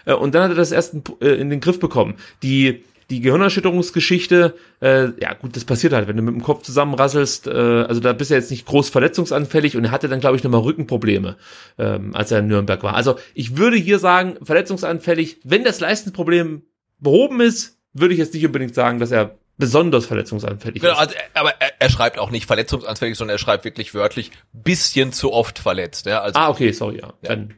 [0.04, 2.14] Und dann hat er das erst in, in den Griff bekommen.
[2.42, 7.46] Die die Gehirnerschütterungsgeschichte, äh, ja gut, das passiert halt, wenn du mit dem Kopf zusammenrasselst,
[7.46, 10.44] äh, also da bist du jetzt nicht groß verletzungsanfällig und er hatte dann, glaube ich,
[10.44, 11.36] nochmal Rückenprobleme,
[11.78, 12.94] ähm, als er in Nürnberg war.
[12.94, 16.62] Also ich würde hier sagen, verletzungsanfällig, wenn das Leistenproblem
[16.98, 20.98] behoben ist, würde ich jetzt nicht unbedingt sagen, dass er besonders verletzungsanfällig Genau, ist.
[20.98, 25.12] also, er- aber er, er schreibt auch nicht verletzungsanfällig, sondern er schreibt wirklich wörtlich bisschen
[25.12, 26.06] zu oft verletzt.
[26.06, 27.12] Ja, also Ah, okay, sorry, ja.
[27.22, 27.54] Dann,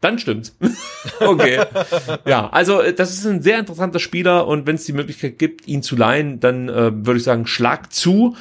[0.00, 0.56] dann stimmt's.
[1.20, 1.64] okay.
[2.26, 5.66] ja, also äh, das ist ein sehr interessanter Spieler und wenn es die Möglichkeit gibt,
[5.66, 8.36] ihn zu leihen, dann äh, würde ich sagen, schlag zu.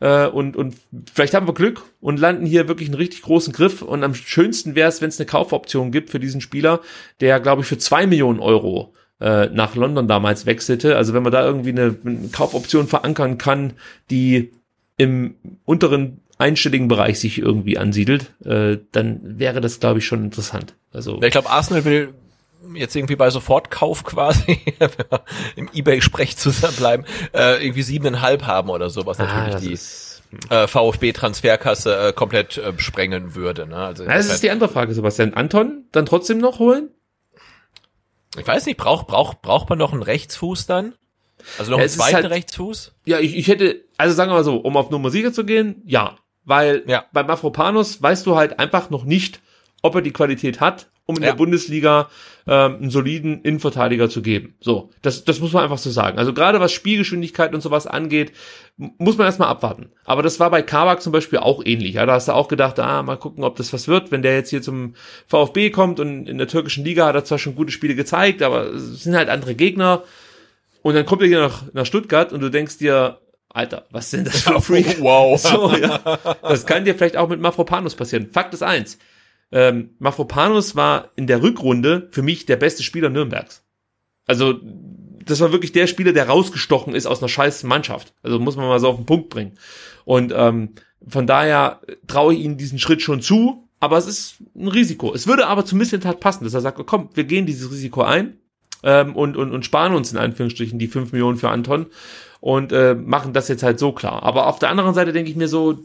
[0.00, 0.76] Äh, und, und
[1.12, 3.82] vielleicht haben wir Glück und landen hier wirklich einen richtig großen Griff.
[3.82, 6.80] Und am schönsten wäre es, wenn es eine Kaufoption gibt für diesen Spieler,
[7.20, 10.96] der, glaube ich, für zwei Millionen Euro äh, nach London damals wechselte.
[10.96, 13.74] Also wenn man da irgendwie eine, eine Kaufoption verankern kann,
[14.10, 14.52] die
[14.96, 20.74] im unteren einstelligen Bereich sich irgendwie ansiedelt, äh, dann wäre das, glaube ich, schon interessant.
[20.92, 22.14] Also ich glaube, Arsenal will
[22.74, 24.58] jetzt irgendwie bei Sofortkauf quasi,
[25.56, 30.22] im Ebay-Sprech zusammenbleiben, äh, irgendwie siebeneinhalb haben oder so, was ah, natürlich das die ist,
[30.50, 33.66] äh, VfB-Transferkasse äh, komplett äh, sprengen würde.
[33.66, 33.76] Ne?
[33.76, 35.34] Also das ist die andere Frage, Sebastian.
[35.34, 36.90] Anton dann trotzdem noch holen?
[38.36, 40.94] ich weiß nicht, braucht braucht braucht man noch einen Rechtsfuß dann?
[41.58, 42.92] Also noch Ja, einen zweiten halt- Rechtsfuß?
[43.04, 45.82] Ja, ich, ich hätte, also sagen wir mal so, um auf Nummer sicher zu gehen,
[45.84, 46.16] ja.
[46.44, 47.04] Weil Ja.
[47.12, 49.40] bei Mafropanus weißt du halt einfach noch nicht,
[49.82, 51.30] ob er die Qualität hat, um in Ja.
[51.30, 52.08] der Bundesliga
[52.46, 54.54] ähm, einen soliden Innenverteidiger zu geben.
[54.60, 56.18] So, das, das muss man einfach so sagen.
[56.18, 58.32] Also gerade was Spielgeschwindigkeit und sowas angeht,
[58.76, 59.90] muss man erstmal abwarten.
[60.04, 61.94] Aber das war bei Kabak zum Beispiel auch ähnlich.
[61.94, 64.34] Ja, da hast du auch gedacht, ah, mal gucken, ob das was wird, wenn der
[64.34, 64.94] jetzt hier zum
[65.26, 68.66] VfB kommt und in der türkischen Liga hat er zwar schon gute Spiele gezeigt, aber
[68.74, 70.02] es sind halt andere Gegner.
[70.82, 73.18] Und dann kommt er hier nach, nach Stuttgart und du denkst dir,
[73.54, 75.00] Alter, was sind das für Freak?
[75.00, 75.40] Wow.
[75.44, 76.18] So, ja.
[76.42, 78.28] Das kann dir vielleicht auch mit Mafropanus passieren.
[78.30, 78.98] Fakt ist eins.
[79.52, 83.62] Ähm, Mafropanus war in der Rückrunde für mich der beste Spieler Nürnbergs.
[84.26, 84.54] Also,
[85.24, 88.12] das war wirklich der Spieler, der rausgestochen ist aus einer scheiß Mannschaft.
[88.22, 89.52] Also muss man mal so auf den Punkt bringen.
[90.04, 90.70] Und ähm,
[91.06, 95.14] von daher traue ich ihm diesen Schritt schon zu, aber es ist ein Risiko.
[95.14, 98.38] Es würde aber zum Missentat passen, dass er sagt, komm, wir gehen dieses Risiko ein
[98.82, 101.86] ähm, und, und, und sparen uns in Anführungsstrichen die 5 Millionen für Anton
[102.44, 104.22] und äh, machen das jetzt halt so klar.
[104.22, 105.78] Aber auf der anderen Seite denke ich mir so,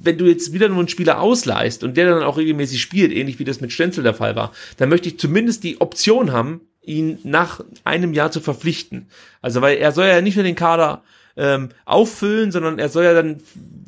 [0.00, 3.40] wenn du jetzt wieder nur einen Spieler ausleihst und der dann auch regelmäßig spielt, ähnlich
[3.40, 7.18] wie das mit Stenzel der Fall war, dann möchte ich zumindest die Option haben, ihn
[7.24, 9.08] nach einem Jahr zu verpflichten.
[9.42, 11.02] Also weil er soll ja nicht nur den Kader
[11.36, 13.40] ähm, auffüllen, sondern er soll ja dann,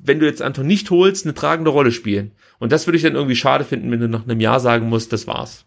[0.03, 2.33] wenn du jetzt Anton nicht holst, eine tragende Rolle spielen.
[2.59, 5.13] Und das würde ich dann irgendwie schade finden, wenn du nach einem Jahr sagen musst,
[5.13, 5.66] das war's.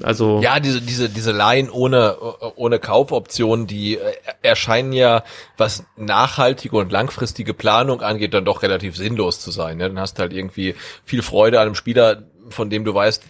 [0.00, 2.16] Also Ja, diese, diese, diese Laien ohne,
[2.56, 5.22] ohne Kaufoption, die äh, erscheinen ja,
[5.58, 9.76] was nachhaltige und langfristige Planung angeht, dann doch relativ sinnlos zu sein.
[9.76, 9.88] Ne?
[9.88, 10.74] Dann hast du halt irgendwie
[11.04, 13.22] viel Freude an einem Spieler, von dem du weißt,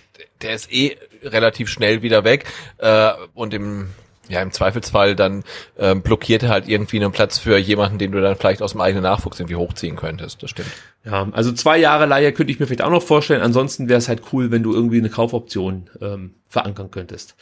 [0.42, 2.44] der ist eh relativ schnell wieder weg
[2.78, 3.88] äh, und im
[4.32, 5.44] ja, im Zweifelsfall dann
[5.78, 8.80] ähm, blockiert er halt irgendwie einen Platz für jemanden, den du dann vielleicht aus dem
[8.80, 10.42] eigenen Nachwuchs irgendwie hochziehen könntest.
[10.42, 10.70] Das stimmt.
[11.04, 13.42] Ja, also zwei Jahre Leihe könnte ich mir vielleicht auch noch vorstellen.
[13.42, 17.34] Ansonsten wäre es halt cool, wenn du irgendwie eine Kaufoption ähm, verankern könntest.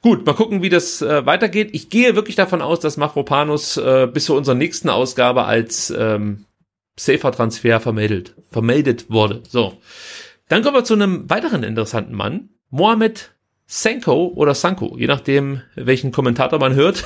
[0.00, 1.70] Gut, mal gucken, wie das äh, weitergeht.
[1.72, 6.46] Ich gehe wirklich davon aus, dass Mafropanus äh, bis zu unserer nächsten Ausgabe als ähm,
[6.96, 9.42] Safer-Transfer vermeldet, vermeldet wurde.
[9.48, 9.74] So,
[10.48, 13.32] dann kommen wir zu einem weiteren interessanten Mann, Mohamed
[13.70, 17.04] Senko oder Sanko, je nachdem, welchen Kommentator man hört.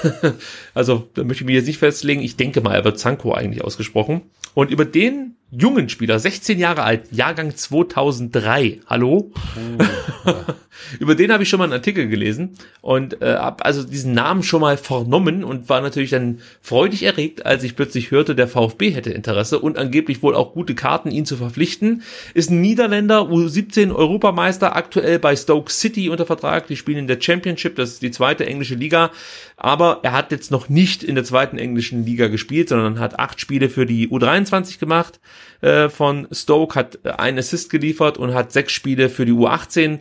[0.75, 2.23] also, da möchte ich mich jetzt nicht festlegen.
[2.23, 4.23] Ich denke mal, er wird Sanko eigentlich ausgesprochen.
[4.55, 9.31] Und über den jungen Spieler, 16 Jahre alt, Jahrgang 2003, hallo?
[10.99, 14.43] über den habe ich schon mal einen Artikel gelesen und äh, habe also diesen Namen
[14.43, 18.93] schon mal vernommen und war natürlich dann freudig erregt, als ich plötzlich hörte, der VfB
[18.93, 22.03] hätte Interesse und angeblich wohl auch gute Karten, ihn zu verpflichten.
[22.33, 26.67] Ist ein Niederländer, U17 Europameister, aktuell bei Stoke City unter Vertrag.
[26.67, 29.11] Die spielen in der Championship, das ist die zweite englische Liga.
[29.57, 33.41] Aber er hat jetzt noch nicht in der zweiten englischen Liga gespielt, sondern hat acht
[33.41, 35.21] Spiele für die U23 gemacht
[35.61, 40.01] äh, von Stoke, hat äh, einen Assist geliefert und hat sechs Spiele für die U18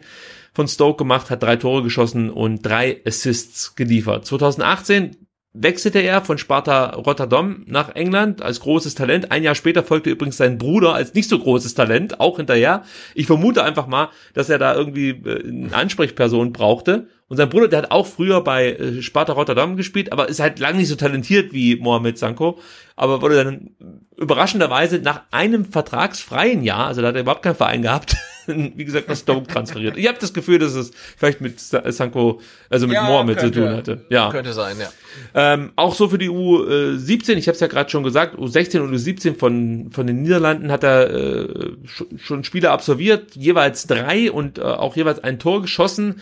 [0.54, 4.26] von Stoke gemacht, hat drei Tore geschossen und drei Assists geliefert.
[4.26, 5.16] 2018
[5.54, 9.32] wechselte er von Sparta Rotterdam nach England als großes Talent.
[9.32, 12.84] Ein Jahr später folgte übrigens sein Bruder als nicht so großes Talent, auch hinterher.
[13.16, 17.08] Ich vermute einfach mal, dass er da irgendwie äh, eine Ansprechperson brauchte.
[17.32, 20.60] Und sein Bruder, der hat auch früher bei äh, Sparta Rotterdam gespielt, aber ist halt
[20.60, 22.60] lang nicht so talentiert wie Mohamed Sanko.
[22.98, 23.70] Aber wurde dann
[24.18, 28.18] überraschenderweise nach einem vertragsfreien Jahr, also da hat er überhaupt keinen Verein gehabt,
[28.48, 29.96] wie gesagt, nach Stoke transferiert.
[29.96, 33.70] Ich habe das Gefühl, dass es vielleicht mit Sa- Sanko, also mit Mohamed zu tun
[33.78, 34.06] hatte.
[34.10, 34.30] Ja.
[34.30, 34.90] Könnte sein, ja.
[35.34, 38.94] Ähm, auch so für die U17, ich habe es ja gerade schon gesagt, U16 und
[38.94, 41.48] U17 von, von den Niederlanden hat er äh,
[41.88, 46.22] sch- schon Spiele absolviert, jeweils drei und äh, auch jeweils ein Tor geschossen.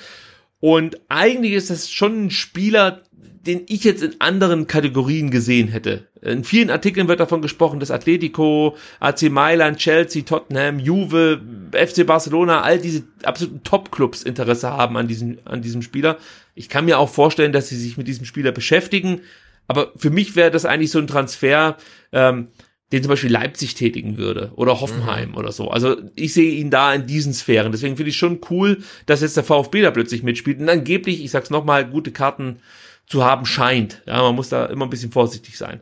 [0.59, 3.01] Und eigentlich ist das schon ein Spieler,
[3.49, 6.07] den ich jetzt in anderen Kategorien gesehen hätte.
[6.21, 11.41] In vielen Artikeln wird davon gesprochen, dass Atletico, AC Mailand, Chelsea, Tottenham, Juve,
[11.71, 16.17] FC Barcelona, all diese absoluten Top-Clubs Interesse haben an diesem, an diesem Spieler.
[16.55, 19.21] Ich kann mir auch vorstellen, dass sie sich mit diesem Spieler beschäftigen.
[19.67, 21.77] Aber für mich wäre das eigentlich so ein Transfer,
[22.11, 22.49] ähm,
[22.91, 25.69] den zum Beispiel Leipzig tätigen würde oder Hoffenheim oder so.
[25.69, 27.71] Also ich sehe ihn da in diesen Sphären.
[27.71, 31.31] Deswegen finde ich schon cool, dass jetzt der VfB da plötzlich mitspielt und angeblich, ich
[31.31, 32.59] sag's nochmal, gute Karten
[33.05, 34.01] zu haben scheint.
[34.07, 35.81] Ja, man muss da immer ein bisschen vorsichtig sein.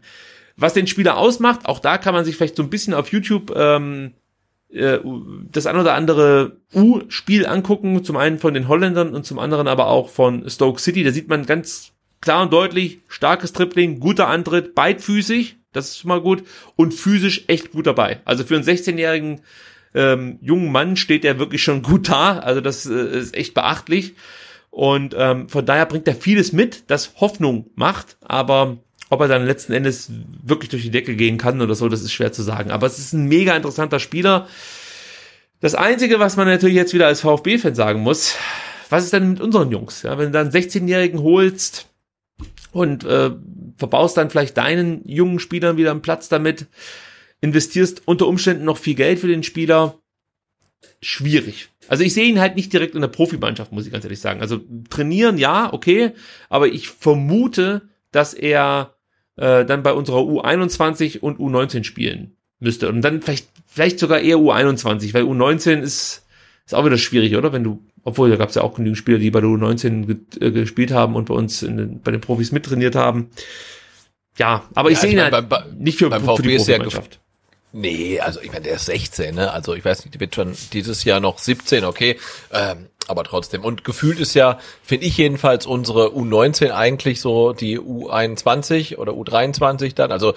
[0.58, 3.54] Was den Spieler ausmacht, auch da kann man sich vielleicht so ein bisschen auf YouTube
[3.56, 4.14] ähm,
[4.70, 5.00] äh,
[5.52, 9.88] das ein oder andere U-Spiel angucken, zum einen von den Holländern und zum anderen aber
[9.88, 11.04] auch von Stoke City.
[11.04, 16.10] Da sieht man ganz klar und deutlich, starkes Tripling, guter Antritt, beidfüßig, das ist schon
[16.10, 16.44] mal gut,
[16.76, 18.22] und physisch echt gut dabei.
[18.26, 19.42] Also für einen 16-jährigen
[19.94, 24.16] ähm, jungen Mann steht er wirklich schon gut da, also das äh, ist echt beachtlich.
[24.70, 28.78] Und ähm, von daher bringt er vieles mit, das Hoffnung macht, aber
[29.10, 30.12] ob er dann letzten Endes
[30.44, 32.72] wirklich durch die Decke gehen kann oder so, das ist schwer zu sagen.
[32.72, 34.48] Aber es ist ein mega interessanter Spieler.
[35.62, 38.36] Das Einzige, was man natürlich jetzt wieder als VfB-Fan sagen muss,
[38.90, 40.04] was ist denn mit unseren Jungs?
[40.04, 41.88] Ja, wenn du dann einen 16-Jährigen holst
[42.72, 43.32] und äh,
[43.78, 46.68] verbaust dann vielleicht deinen jungen Spielern wieder einen Platz damit,
[47.42, 50.00] investierst unter Umständen noch viel Geld für den Spieler,
[51.02, 51.70] schwierig.
[51.88, 54.42] Also ich sehe ihn halt nicht direkt in der Profimannschaft, muss ich ganz ehrlich sagen.
[54.42, 54.60] Also
[54.90, 56.12] trainieren, ja, okay,
[56.50, 58.96] aber ich vermute, dass er
[59.36, 62.90] äh, dann bei unserer U21 und U19 spielen müsste.
[62.90, 66.26] Und dann vielleicht, vielleicht sogar eher U21, weil U19 ist,
[66.66, 67.54] ist auch wieder schwierig, oder?
[67.54, 70.18] Wenn du, obwohl da gab es ja auch genügend Spieler, die bei der U19 ge
[70.48, 73.30] äh, gespielt haben und bei uns in, bei den Profis mittrainiert haben.
[74.38, 76.38] Ja, aber ich Ja, sehe ich ihn mein, halt beim- nicht für, beim für die
[76.38, 77.20] VfB ist ja Profimannschaft.
[77.74, 79.52] Nee, also ich meine, der ist 16, ne?
[79.52, 82.18] Also ich weiß nicht, der wird schon dieses Jahr noch 17, okay.
[82.54, 83.64] Ähm, aber trotzdem.
[83.64, 89.96] Und gefühlt ist ja, finde ich jedenfalls, unsere U19 eigentlich so die U21 oder U23
[89.96, 90.12] dann.
[90.12, 90.34] Also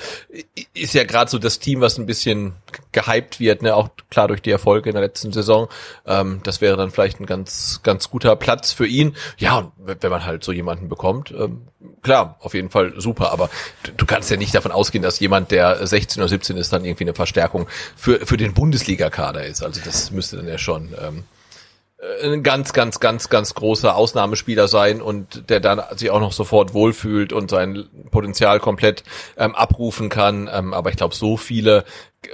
[0.74, 2.54] ist ja gerade so das Team, was ein bisschen
[2.92, 3.74] gehypt wird, ne?
[3.74, 5.68] Auch klar durch die Erfolge in der letzten Saison.
[6.06, 9.16] Ähm, das wäre dann vielleicht ein ganz, ganz guter Platz für ihn.
[9.38, 11.62] Ja, und wenn man halt so jemanden bekommt, ähm,
[12.02, 13.32] klar, auf jeden Fall super.
[13.32, 13.50] Aber
[13.82, 16.84] du, du kannst ja nicht davon ausgehen, dass jemand, der 16 oder 17 ist, dann
[16.84, 17.66] irgendwie eine Verstärkung
[17.96, 19.62] für, für den Bundesliga-Kader ist.
[19.62, 21.39] Also das müsste dann ja schon ähm, äh,
[22.22, 26.72] ein ganz, ganz, ganz, ganz großer Ausnahmespieler sein und der dann sich auch noch sofort
[26.72, 29.04] wohlfühlt und sein Potenzial komplett
[29.36, 30.48] ähm, abrufen kann.
[30.52, 31.84] Ähm, aber ich glaube, so viele,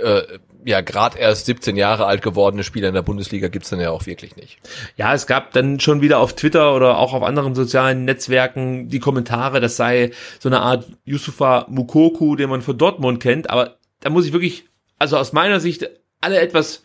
[0.01, 0.23] äh,
[0.65, 4.07] ja, gerade erst 17 Jahre alt gewordene Spieler in der Bundesliga gibt's dann ja auch
[4.07, 4.59] wirklich nicht.
[4.97, 9.01] Ja, es gab dann schon wieder auf Twitter oder auch auf anderen sozialen Netzwerken die
[9.01, 13.51] Kommentare, das sei so eine Art Yusufa Mukoku, den man von Dortmund kennt.
[13.51, 14.65] Aber da muss ich wirklich,
[14.99, 15.89] also aus meiner Sicht,
[16.21, 16.81] alle etwas, äh,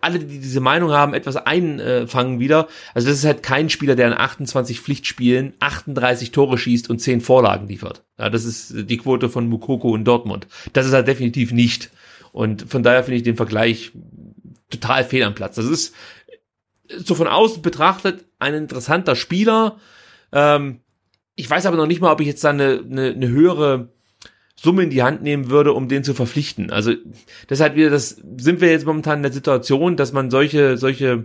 [0.00, 2.68] alle, die diese Meinung haben, etwas einfangen wieder.
[2.94, 7.20] Also das ist halt kein Spieler, der in 28 Pflichtspielen 38 Tore schießt und 10
[7.20, 8.04] Vorlagen liefert.
[8.18, 10.46] Ja, das ist die Quote von Mukoko in Dortmund.
[10.72, 11.90] Das ist er definitiv nicht.
[12.32, 13.92] Und von daher finde ich den Vergleich
[14.68, 15.56] total fehl am Platz.
[15.56, 15.94] Das ist
[16.98, 19.78] so von außen betrachtet ein interessanter Spieler.
[20.32, 20.80] Ähm,
[21.36, 23.88] ich weiß aber noch nicht mal, ob ich jetzt da eine, eine, eine höhere
[24.62, 26.70] Summe in die Hand nehmen würde, um den zu verpflichten.
[26.70, 26.92] Also
[27.48, 30.76] das ist halt wieder, das sind wir jetzt momentan in der Situation, dass man solche,
[30.76, 31.24] solche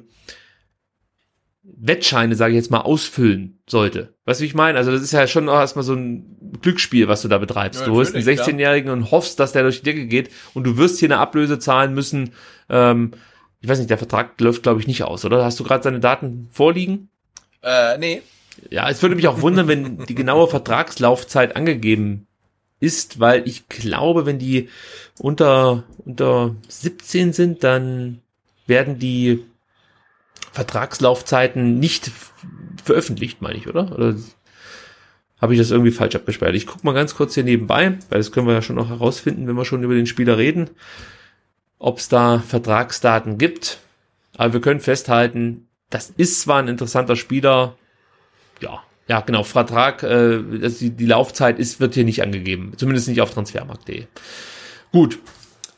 [1.63, 4.13] Wettscheine, sage ich jetzt mal, ausfüllen sollte.
[4.23, 4.77] Weißt du, wie ich meine?
[4.77, 7.81] Also das ist ja schon auch erstmal so ein Glücksspiel, was du da betreibst.
[7.81, 8.55] Ja, du holst einen natürlich, klar.
[8.55, 11.59] 16-Jährigen und hoffst, dass der durch die Decke geht und du wirst hier eine Ablöse
[11.59, 12.31] zahlen müssen.
[12.69, 13.11] Ähm,
[13.59, 15.43] ich weiß nicht, der Vertrag läuft, glaube ich, nicht aus, oder?
[15.43, 17.09] Hast du gerade seine Daten vorliegen?
[17.61, 18.21] Äh, nee.
[18.69, 22.27] Ja, es würde mich auch wundern, wenn die genaue Vertragslaufzeit angegeben
[22.79, 24.69] ist, weil ich glaube, wenn die
[25.19, 28.21] unter, unter 17 sind, dann
[28.67, 29.43] werden die
[30.51, 32.11] Vertragslaufzeiten nicht
[32.83, 33.91] veröffentlicht, meine ich, oder?
[33.93, 34.15] Oder
[35.41, 36.55] habe ich das irgendwie falsch abgesperrt?
[36.55, 39.47] Ich guck mal ganz kurz hier nebenbei, weil das können wir ja schon noch herausfinden,
[39.47, 40.69] wenn wir schon über den Spieler reden,
[41.77, 43.79] ob es da Vertragsdaten gibt.
[44.37, 47.77] Aber wir können festhalten, das ist zwar ein interessanter Spieler,
[48.59, 52.73] ja, ja, genau, Vertrag, äh, die, die Laufzeit ist, wird hier nicht angegeben.
[52.77, 54.05] Zumindest nicht auf transfermarkt.de.
[54.91, 55.19] Gut.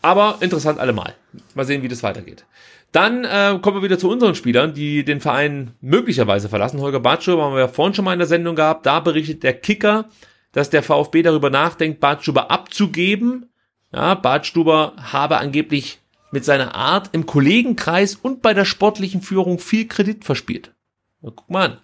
[0.01, 1.15] Aber interessant allemal.
[1.53, 2.45] Mal sehen, wie das weitergeht.
[2.91, 6.79] Dann äh, kommen wir wieder zu unseren Spielern, die den Verein möglicherweise verlassen.
[6.79, 8.85] Holger Bartschuber haben wir ja vorhin schon mal in der Sendung gehabt.
[8.85, 10.05] Da berichtet der Kicker,
[10.53, 13.49] dass der VfB darüber nachdenkt, Bartstuber abzugeben.
[13.91, 15.99] Ja, Bartstuber habe angeblich
[16.31, 20.73] mit seiner Art im Kollegenkreis und bei der sportlichen Führung viel Kredit verspielt.
[21.21, 21.77] Na, guck mal an.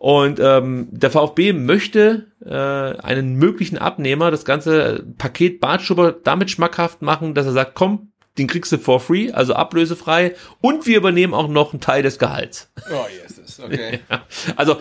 [0.00, 7.02] Und ähm, der VfB möchte äh, einen möglichen Abnehmer das ganze Paket Bartschuber damit schmackhaft
[7.02, 11.34] machen, dass er sagt, komm, den kriegst du for free, also ablösefrei, und wir übernehmen
[11.34, 12.72] auch noch einen Teil des Gehalts.
[12.90, 14.00] Oh, yes, okay.
[14.10, 14.24] Ja.
[14.56, 14.80] Also,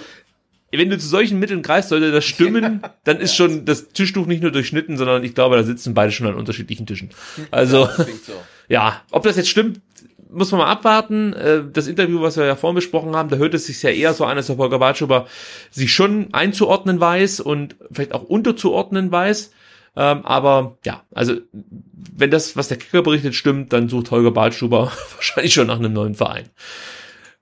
[0.72, 4.42] wenn du zu solchen Mitteln greifst, sollte das stimmen, dann ist schon das Tischtuch nicht
[4.42, 7.10] nur durchschnitten, sondern ich glaube, da sitzen beide schon an unterschiedlichen Tischen.
[7.52, 8.42] Also, Klingt so.
[8.70, 9.82] ja, ob das jetzt stimmt,
[10.30, 11.34] muss man mal abwarten.
[11.34, 14.14] Äh, Das Interview, was wir ja vorhin besprochen haben, da hört es sich ja eher
[14.14, 15.28] so an, als ob Holger Bartschuber
[15.72, 19.52] sich schon einzuordnen weiß und vielleicht auch unterzuordnen weiß.
[19.96, 24.92] Ähm, aber ja, also wenn das, was der Kicker berichtet, stimmt, dann sucht Holger Bartschuber
[25.16, 26.46] wahrscheinlich schon nach einem neuen Verein.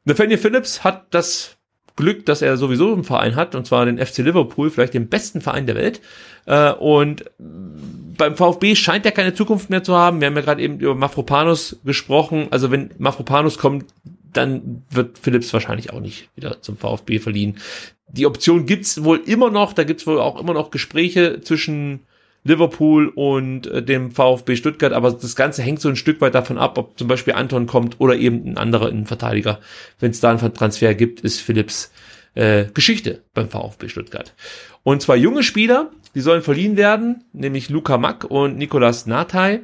[0.06, 1.58] Nathaniel Phillips hat das
[1.98, 5.42] Glück, dass er sowieso einen Verein hat, und zwar den FC Liverpool, vielleicht den besten
[5.42, 6.00] Verein der Welt.
[6.46, 7.26] Äh, und
[8.18, 10.20] beim VfB scheint er keine Zukunft mehr zu haben.
[10.20, 12.48] Wir haben ja gerade eben über Mafropanos gesprochen.
[12.52, 13.86] Also wenn Mafropanos kommt,
[14.34, 17.58] dann wird Phillips wahrscheinlich auch nicht wieder zum VfB verliehen.
[18.10, 19.74] Die Option gibt's wohl immer noch.
[19.74, 22.02] Da gibt's wohl auch immer noch Gespräche zwischen
[22.48, 26.58] Liverpool und äh, dem VfB Stuttgart, aber das Ganze hängt so ein Stück weit davon
[26.58, 29.60] ab, ob zum Beispiel Anton kommt oder eben ein anderer Innenverteidiger.
[30.00, 31.92] Wenn es da einen Transfer gibt, ist Phillips
[32.36, 34.34] äh, Geschichte beim VfB Stuttgart.
[34.84, 39.62] Und zwei junge Spieler, die sollen verliehen werden, nämlich Luca Mack und Nicolas Natai.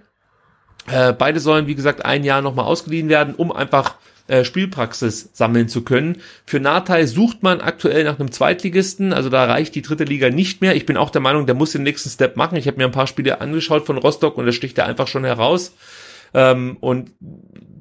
[0.86, 3.96] Äh, beide sollen, wie gesagt, ein Jahr nochmal ausgeliehen werden, um einfach
[4.28, 6.22] äh, Spielpraxis sammeln zu können.
[6.46, 10.62] Für Natai sucht man aktuell nach einem Zweitligisten, also da reicht die dritte Liga nicht
[10.62, 10.76] mehr.
[10.76, 12.56] Ich bin auch der Meinung, der muss den nächsten Step machen.
[12.56, 15.24] Ich habe mir ein paar Spiele angeschaut von Rostock und da sticht er einfach schon
[15.24, 15.74] heraus.
[16.36, 17.14] Ähm, und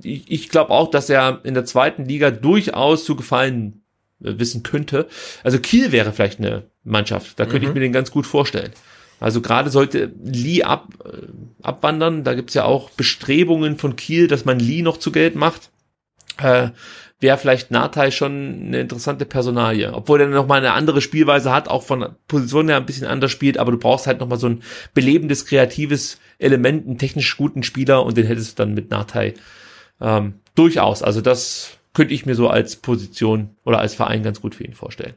[0.03, 3.82] ich, ich glaube auch, dass er in der zweiten Liga durchaus zu gefallen
[4.23, 5.09] wissen könnte.
[5.43, 7.71] Also Kiel wäre vielleicht eine Mannschaft, da könnte mhm.
[7.71, 8.73] ich mir den ganz gut vorstellen.
[9.21, 11.29] Also gerade sollte Lee ab, äh,
[11.63, 15.71] abwandern, da gibt's ja auch Bestrebungen von Kiel, dass man Lee noch zu Geld macht.
[16.39, 16.71] Äh,
[17.21, 19.93] wäre vielleicht Natai schon eine interessante Personalie.
[19.95, 23.31] Obwohl er noch mal eine andere Spielweise hat, auch von Position her ein bisschen anders
[23.31, 24.63] spielt, aber du brauchst halt noch mal so ein
[24.93, 29.35] belebendes, kreatives Element, einen technisch guten Spieler und den hättest du dann mit Natai
[30.01, 31.05] ähm, durchaus.
[31.05, 34.75] Also das könnte ich mir so als Position oder als Verein ganz gut für ihn
[34.75, 35.15] vorstellen.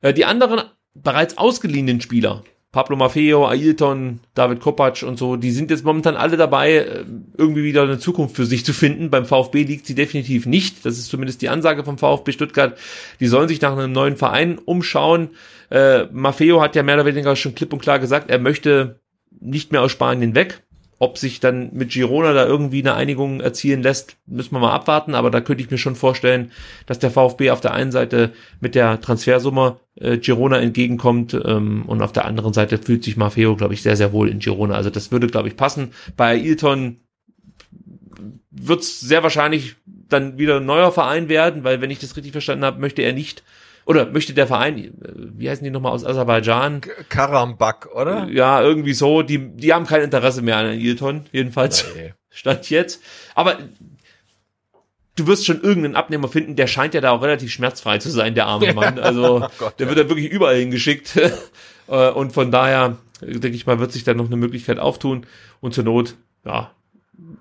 [0.00, 0.62] Äh, die anderen
[0.94, 2.44] bereits ausgeliehenen Spieler,
[2.74, 7.04] Pablo Maffeo, Ailton, David Kopacz und so, die sind jetzt momentan alle dabei, äh,
[7.38, 9.10] irgendwie wieder eine Zukunft für sich zu finden.
[9.10, 10.84] Beim VfB liegt sie definitiv nicht.
[10.84, 12.76] Das ist zumindest die Ansage vom VfB Stuttgart.
[13.20, 15.28] Die sollen sich nach einem neuen Verein umschauen.
[15.70, 18.98] Äh, Maffeo hat ja mehr oder weniger schon klipp und klar gesagt, er möchte
[19.40, 20.64] nicht mehr aus Spanien weg.
[20.98, 25.14] Ob sich dann mit Girona da irgendwie eine Einigung erzielen lässt, müssen wir mal abwarten.
[25.14, 26.52] Aber da könnte ich mir schon vorstellen,
[26.86, 32.02] dass der VfB auf der einen Seite mit der Transfersumme äh, Girona entgegenkommt ähm, und
[32.02, 34.74] auf der anderen Seite fühlt sich Maffeo, glaube ich, sehr, sehr wohl in Girona.
[34.74, 35.92] Also das würde, glaube ich, passen.
[36.16, 36.98] Bei Ilton
[38.50, 42.32] wird es sehr wahrscheinlich dann wieder ein neuer Verein werden, weil wenn ich das richtig
[42.32, 43.42] verstanden habe, möchte er nicht
[43.86, 46.80] oder möchte der Verein, äh, wie heißen die nochmal aus Aserbaidschan?
[47.08, 48.28] Karambak, oder?
[48.28, 49.22] Ja, irgendwie so.
[49.22, 51.84] Die, die haben kein Interesse mehr an Ilton, jedenfalls.
[51.94, 52.14] Nee.
[52.30, 53.00] Stand jetzt.
[53.34, 53.58] Aber
[55.16, 58.34] du wirst schon irgendeinen Abnehmer finden, der scheint ja da auch relativ schmerzfrei zu sein,
[58.34, 58.98] der arme Mann.
[58.98, 59.94] Also oh Gott, der ja.
[59.94, 61.20] wird ja wirklich überall hingeschickt.
[61.86, 65.26] Äh, und von daher, denke ich mal, wird sich da noch eine Möglichkeit auftun.
[65.60, 66.14] Und zur Not,
[66.46, 66.70] ja,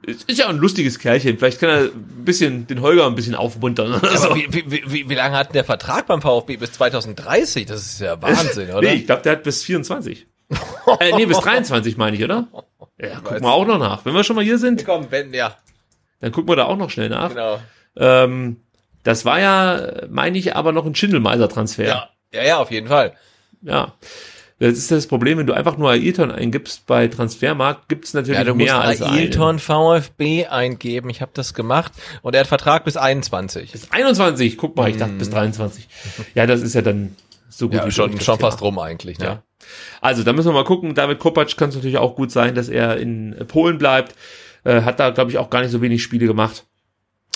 [0.05, 1.37] ist ja ein lustiges Kerlchen.
[1.37, 4.01] Vielleicht kann er ein bisschen den Holger ein bisschen aufmuntern.
[4.03, 4.35] Ja, so.
[4.35, 6.57] wie, wie, wie, wie lange hat der Vertrag beim VfB?
[6.57, 7.65] Bis 2030?
[7.65, 8.81] Das ist ja Wahnsinn, oder?
[8.81, 10.27] nee, ich glaube, der hat bis 24.
[10.99, 12.47] äh, nee, bis 23 meine ich, oder?
[12.99, 14.05] Ja, gucken wir auch noch nach.
[14.05, 14.85] Wenn wir schon mal hier sind.
[14.85, 15.57] Komm, wenn, ja.
[16.19, 17.29] Dann gucken wir da auch noch schnell nach.
[17.29, 17.59] Genau.
[17.95, 18.57] Ähm,
[19.03, 21.85] das war ja, meine ich, aber noch ein Schindelmeiser-Transfer.
[21.85, 22.09] Ja.
[22.33, 23.13] ja, ja, auf jeden Fall.
[23.61, 23.93] Ja.
[24.63, 28.37] Das ist das Problem, wenn du einfach nur Ailton eingibst bei Transfermarkt, gibt es natürlich
[28.39, 31.09] ja, du mehr musst als Ailton VfB eingeben.
[31.09, 31.91] Ich habe das gemacht
[32.21, 33.73] und er hat Vertrag bis 21.
[33.73, 35.85] Bis 21, guck mal, ich dachte bis 23.
[35.85, 36.25] Mhm.
[36.33, 37.13] Ja, das ist ja dann
[37.49, 39.19] so gut ja, wie schon, schon fast rum eigentlich.
[39.19, 39.25] Ne?
[39.25, 39.43] Ja.
[39.99, 40.95] Also da müssen wir mal gucken.
[40.95, 44.15] David Kopacz kann es natürlich auch gut sein, dass er in Polen bleibt.
[44.63, 46.63] Äh, hat da, glaube ich, auch gar nicht so wenig Spiele gemacht.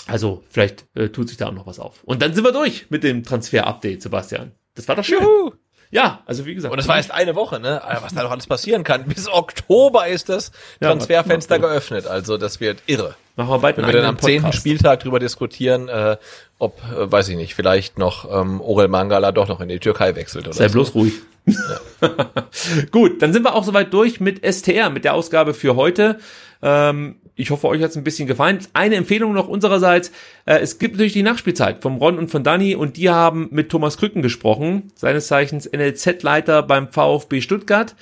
[0.06, 2.02] Also vielleicht äh, tut sich da auch noch was auf.
[2.04, 4.52] Und dann sind wir durch mit dem Transfer-Update, Sebastian.
[4.74, 5.20] Das war doch schön.
[5.20, 5.52] Juhu.
[5.90, 6.70] Ja, also wie gesagt.
[6.70, 7.80] Und das war erst eine Woche, ne?
[8.02, 9.04] Was da noch alles passieren kann.
[9.04, 12.06] Bis Oktober ist das Transferfenster ja, geöffnet.
[12.06, 13.14] Also das wird irre.
[13.36, 16.16] Machen wir bald Wenn wir dann am zehnten Spieltag drüber diskutieren, äh,
[16.58, 20.16] ob, äh, weiß ich nicht, vielleicht noch ähm, Orel Mangala doch noch in die Türkei
[20.16, 20.72] wechselt oder Sei so.
[20.72, 21.14] bloß ruhig.
[21.46, 22.08] Ja.
[22.90, 26.18] Gut, dann sind wir auch soweit durch mit STR, mit der Ausgabe für heute.
[26.60, 28.58] Ähm, ich hoffe, euch hat es ein bisschen gefallen.
[28.72, 30.10] Eine Empfehlung noch unsererseits.
[30.44, 33.70] Äh, es gibt natürlich die Nachspielzeit vom Ron und von Dani und die haben mit
[33.70, 37.94] Thomas Krücken gesprochen, seines Zeichens NLZ-Leiter beim VfB Stuttgart.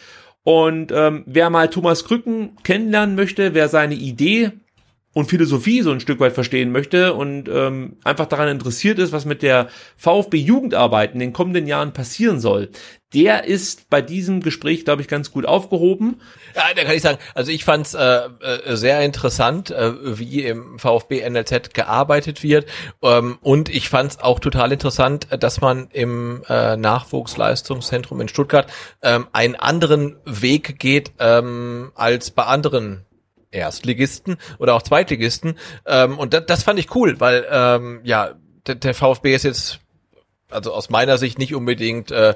[0.43, 4.53] Und ähm, wer mal Thomas Krücken kennenlernen möchte, wer seine Idee
[5.17, 9.25] und Philosophie so ein Stück weit verstehen möchte und ähm, einfach daran interessiert ist, was
[9.25, 12.69] mit der VfB Jugendarbeit in den kommenden Jahren passieren soll,
[13.15, 16.21] der ist bei diesem Gespräch, glaube ich, ganz gut aufgehoben.
[16.55, 20.43] Ja, da kann ich sagen, also ich fand es äh, äh, sehr interessant, äh, wie
[20.43, 22.67] im VfB NLZ gearbeitet wird.
[23.01, 28.71] Ähm, und ich fand es auch total interessant, dass man im äh, Nachwuchsleistungszentrum in Stuttgart
[29.01, 33.06] ähm, einen anderen Weg geht ähm, als bei anderen
[33.57, 35.59] Erstligisten oder auch Zweitligisten.
[35.87, 38.35] Ähm, und das, das fand ich cool, weil ähm, ja,
[38.67, 39.81] der, der VfB ist jetzt
[40.51, 42.35] also aus meiner Sicht nicht unbedingt äh,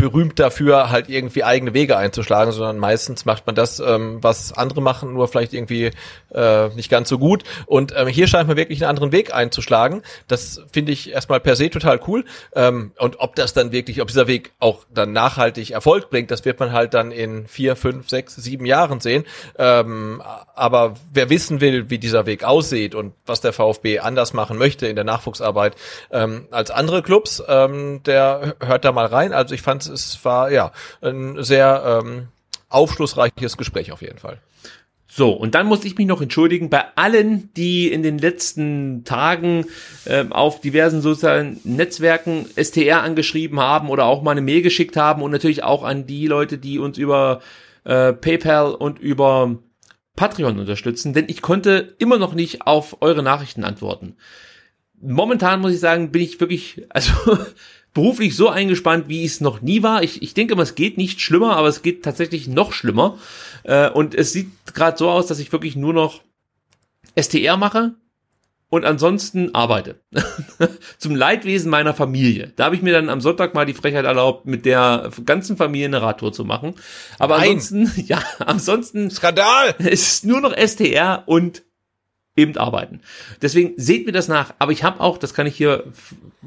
[0.00, 4.80] berühmt dafür, halt irgendwie eigene Wege einzuschlagen, sondern meistens macht man das, ähm, was andere
[4.80, 5.90] machen, nur vielleicht irgendwie
[6.34, 7.44] äh, nicht ganz so gut.
[7.66, 10.02] Und ähm, hier scheint man wirklich einen anderen Weg einzuschlagen.
[10.26, 12.24] Das finde ich erstmal per se total cool.
[12.54, 16.46] Ähm, und ob das dann wirklich, ob dieser Weg auch dann nachhaltig Erfolg bringt, das
[16.46, 19.24] wird man halt dann in vier, fünf, sechs, sieben Jahren sehen.
[19.58, 20.22] Ähm,
[20.54, 24.86] aber wer wissen will, wie dieser Weg aussieht und was der VfB anders machen möchte
[24.86, 25.76] in der Nachwuchsarbeit
[26.10, 29.34] ähm, als andere Clubs, ähm, der hört da mal rein.
[29.34, 30.72] Also ich fand es war ja
[31.02, 32.28] ein sehr ähm,
[32.68, 34.40] aufschlussreiches Gespräch auf jeden Fall.
[35.12, 39.66] So, und dann muss ich mich noch entschuldigen bei allen, die in den letzten Tagen
[40.04, 45.22] äh, auf diversen sozialen Netzwerken STR angeschrieben haben oder auch mal eine Mail geschickt haben
[45.22, 47.40] und natürlich auch an die Leute, die uns über
[47.82, 49.58] äh, PayPal und über
[50.14, 54.16] Patreon unterstützen, denn ich konnte immer noch nicht auf eure Nachrichten antworten.
[55.00, 57.12] Momentan muss ich sagen, bin ich wirklich, also
[57.94, 60.02] beruflich so eingespannt, wie es noch nie war.
[60.02, 63.18] Ich, ich denke immer, es geht nicht schlimmer, aber es geht tatsächlich noch schlimmer.
[63.64, 66.22] Äh, und es sieht gerade so aus, dass ich wirklich nur noch
[67.16, 67.94] STR mache
[68.70, 70.00] und ansonsten arbeite.
[70.98, 72.52] Zum Leidwesen meiner Familie.
[72.56, 75.86] Da habe ich mir dann am Sonntag mal die Frechheit erlaubt, mit der ganzen Familie
[75.86, 76.74] eine Radtour zu machen.
[77.18, 77.56] Aber Nein.
[77.56, 79.74] ansonsten, ja, ansonsten Skandal!
[79.78, 81.62] es ist nur noch STR und
[82.40, 83.00] eben arbeiten.
[83.42, 84.54] Deswegen seht mir das nach.
[84.58, 85.84] Aber ich habe auch, das kann ich hier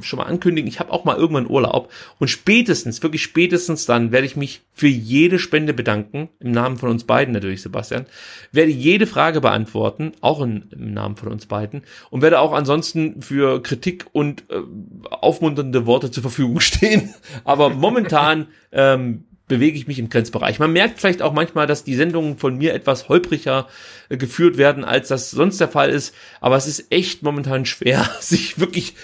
[0.01, 1.91] schon mal ankündigen, ich habe auch mal irgendwann Urlaub.
[2.19, 6.29] Und spätestens, wirklich spätestens dann werde ich mich für jede Spende bedanken.
[6.39, 8.05] Im Namen von uns beiden natürlich, Sebastian.
[8.51, 11.83] Werde jede Frage beantworten, auch in, im Namen von uns beiden.
[12.09, 14.61] Und werde auch ansonsten für Kritik und äh,
[15.09, 17.13] aufmunternde Worte zur Verfügung stehen.
[17.43, 20.59] Aber momentan ähm, bewege ich mich im Grenzbereich.
[20.59, 23.67] Man merkt vielleicht auch manchmal, dass die Sendungen von mir etwas holpriger
[24.09, 26.15] äh, geführt werden, als das sonst der Fall ist.
[26.39, 28.95] Aber es ist echt momentan schwer, sich wirklich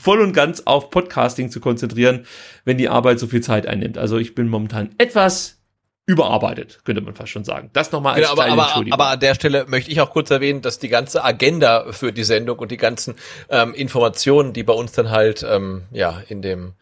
[0.00, 2.26] voll und ganz auf Podcasting zu konzentrieren,
[2.64, 3.98] wenn die Arbeit so viel Zeit einnimmt.
[3.98, 5.58] Also ich bin momentan etwas
[6.06, 7.68] überarbeitet, könnte man fast schon sagen.
[7.74, 8.98] Das nochmal als Genau, aber, kleine aber, Entschuldigung.
[8.98, 12.24] aber an der Stelle möchte ich auch kurz erwähnen, dass die ganze Agenda für die
[12.24, 13.14] Sendung und die ganzen
[13.50, 16.72] ähm, Informationen, die bei uns dann halt ähm, ja in dem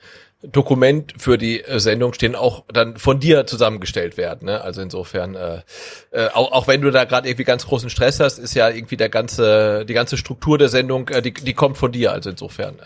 [0.43, 4.47] Dokument für die äh, Sendung stehen, auch dann von dir zusammengestellt werden.
[4.47, 4.61] Ne?
[4.61, 5.63] Also insofern, äh,
[6.11, 8.99] äh, auch, auch wenn du da gerade irgendwie ganz großen Stress hast, ist ja irgendwie
[8.99, 12.13] der ganze, die ganze Struktur der Sendung, äh, die, die kommt von dir.
[12.13, 12.77] Also insofern,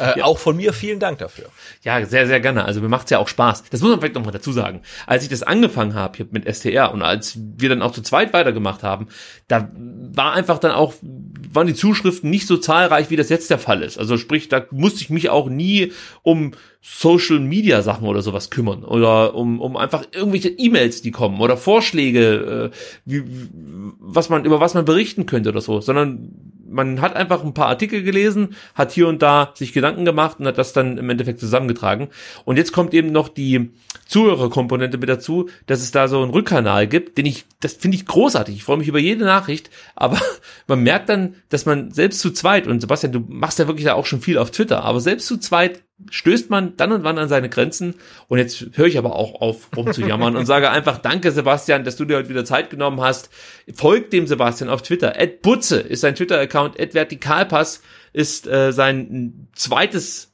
[0.00, 1.46] äh, äh, auch von mir vielen Dank dafür.
[1.82, 2.64] Ja, sehr, sehr gerne.
[2.64, 3.64] Also mir macht's ja auch Spaß.
[3.70, 4.82] Das muss man vielleicht nochmal dazu sagen.
[5.06, 8.32] Als ich das angefangen habe hier mit STR und als wir dann auch zu zweit
[8.32, 9.06] weitergemacht haben,
[9.46, 13.58] da war einfach dann auch, waren die Zuschriften nicht so zahlreich, wie das jetzt der
[13.60, 13.98] Fall ist.
[13.98, 15.92] Also sprich, da musste ich mich auch nie
[16.22, 21.40] um Social Media Sachen oder sowas kümmern oder um, um einfach irgendwelche E-Mails, die kommen
[21.40, 23.24] oder Vorschläge, äh, wie,
[23.98, 26.30] was man, über was man berichten könnte oder so, sondern
[26.70, 30.46] man hat einfach ein paar Artikel gelesen, hat hier und da sich Gedanken gemacht und
[30.46, 32.08] hat das dann im Endeffekt zusammengetragen.
[32.44, 33.70] Und jetzt kommt eben noch die
[34.06, 38.06] Zuhörerkomponente mit dazu, dass es da so einen Rückkanal gibt, den ich, das finde ich
[38.06, 38.54] großartig.
[38.54, 40.20] Ich freue mich über jede Nachricht, aber
[40.66, 43.94] man merkt dann, dass man selbst zu zweit, und Sebastian, du machst ja wirklich da
[43.94, 47.28] auch schon viel auf Twitter, aber selbst zu zweit stößt man dann und wann an
[47.28, 47.94] seine Grenzen.
[48.28, 52.04] Und jetzt höre ich aber auch auf, rumzujammern und sage einfach Danke, Sebastian, dass du
[52.04, 53.30] dir heute wieder Zeit genommen hast.
[53.74, 55.18] Folgt dem Sebastian auf Twitter.
[55.18, 56.78] Ed Butze ist sein Twitter-Account.
[56.78, 60.32] Ed Vertikalpass ist äh, sein zweites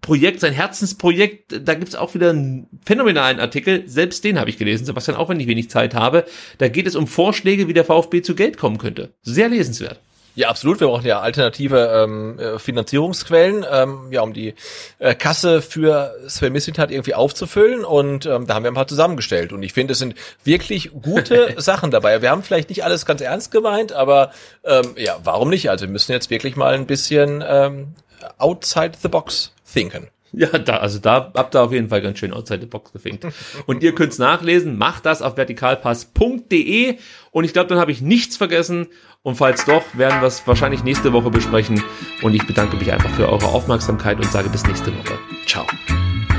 [0.00, 1.60] Projekt, sein Herzensprojekt.
[1.68, 3.82] Da gibt's auch wieder einen phänomenalen Artikel.
[3.86, 6.24] Selbst den habe ich gelesen, Sebastian, auch wenn ich wenig Zeit habe.
[6.56, 9.12] Da geht es um Vorschläge, wie der VfB zu Geld kommen könnte.
[9.22, 10.00] Sehr lesenswert.
[10.38, 10.78] Ja, absolut.
[10.78, 14.54] Wir brauchen ja alternative ähm, äh, Finanzierungsquellen, ähm, ja, um die
[15.00, 17.84] äh, Kasse für Sven Mislintat irgendwie aufzufüllen.
[17.84, 19.52] Und ähm, da haben wir ein paar zusammengestellt.
[19.52, 22.22] Und ich finde, es sind wirklich gute Sachen dabei.
[22.22, 24.30] Wir haben vielleicht nicht alles ganz ernst gemeint, aber
[24.62, 25.70] ähm, ja, warum nicht?
[25.70, 27.94] Also wir müssen jetzt wirklich mal ein bisschen ähm,
[28.38, 30.06] outside the box thinken.
[30.30, 33.26] Ja, da, also da habt ihr auf jeden Fall ganz schön outside the box gefinkt.
[33.66, 36.98] Und ihr könnt's nachlesen, macht das auf vertikalpass.de
[37.32, 38.88] und ich glaube, dann habe ich nichts vergessen
[39.28, 41.82] und falls doch, werden wir es wahrscheinlich nächste Woche besprechen
[42.22, 45.18] und ich bedanke mich einfach für eure Aufmerksamkeit und sage bis nächste Woche.
[45.46, 45.66] Ciao.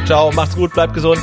[0.06, 1.20] Ciao, macht's gut, bleibt gesund.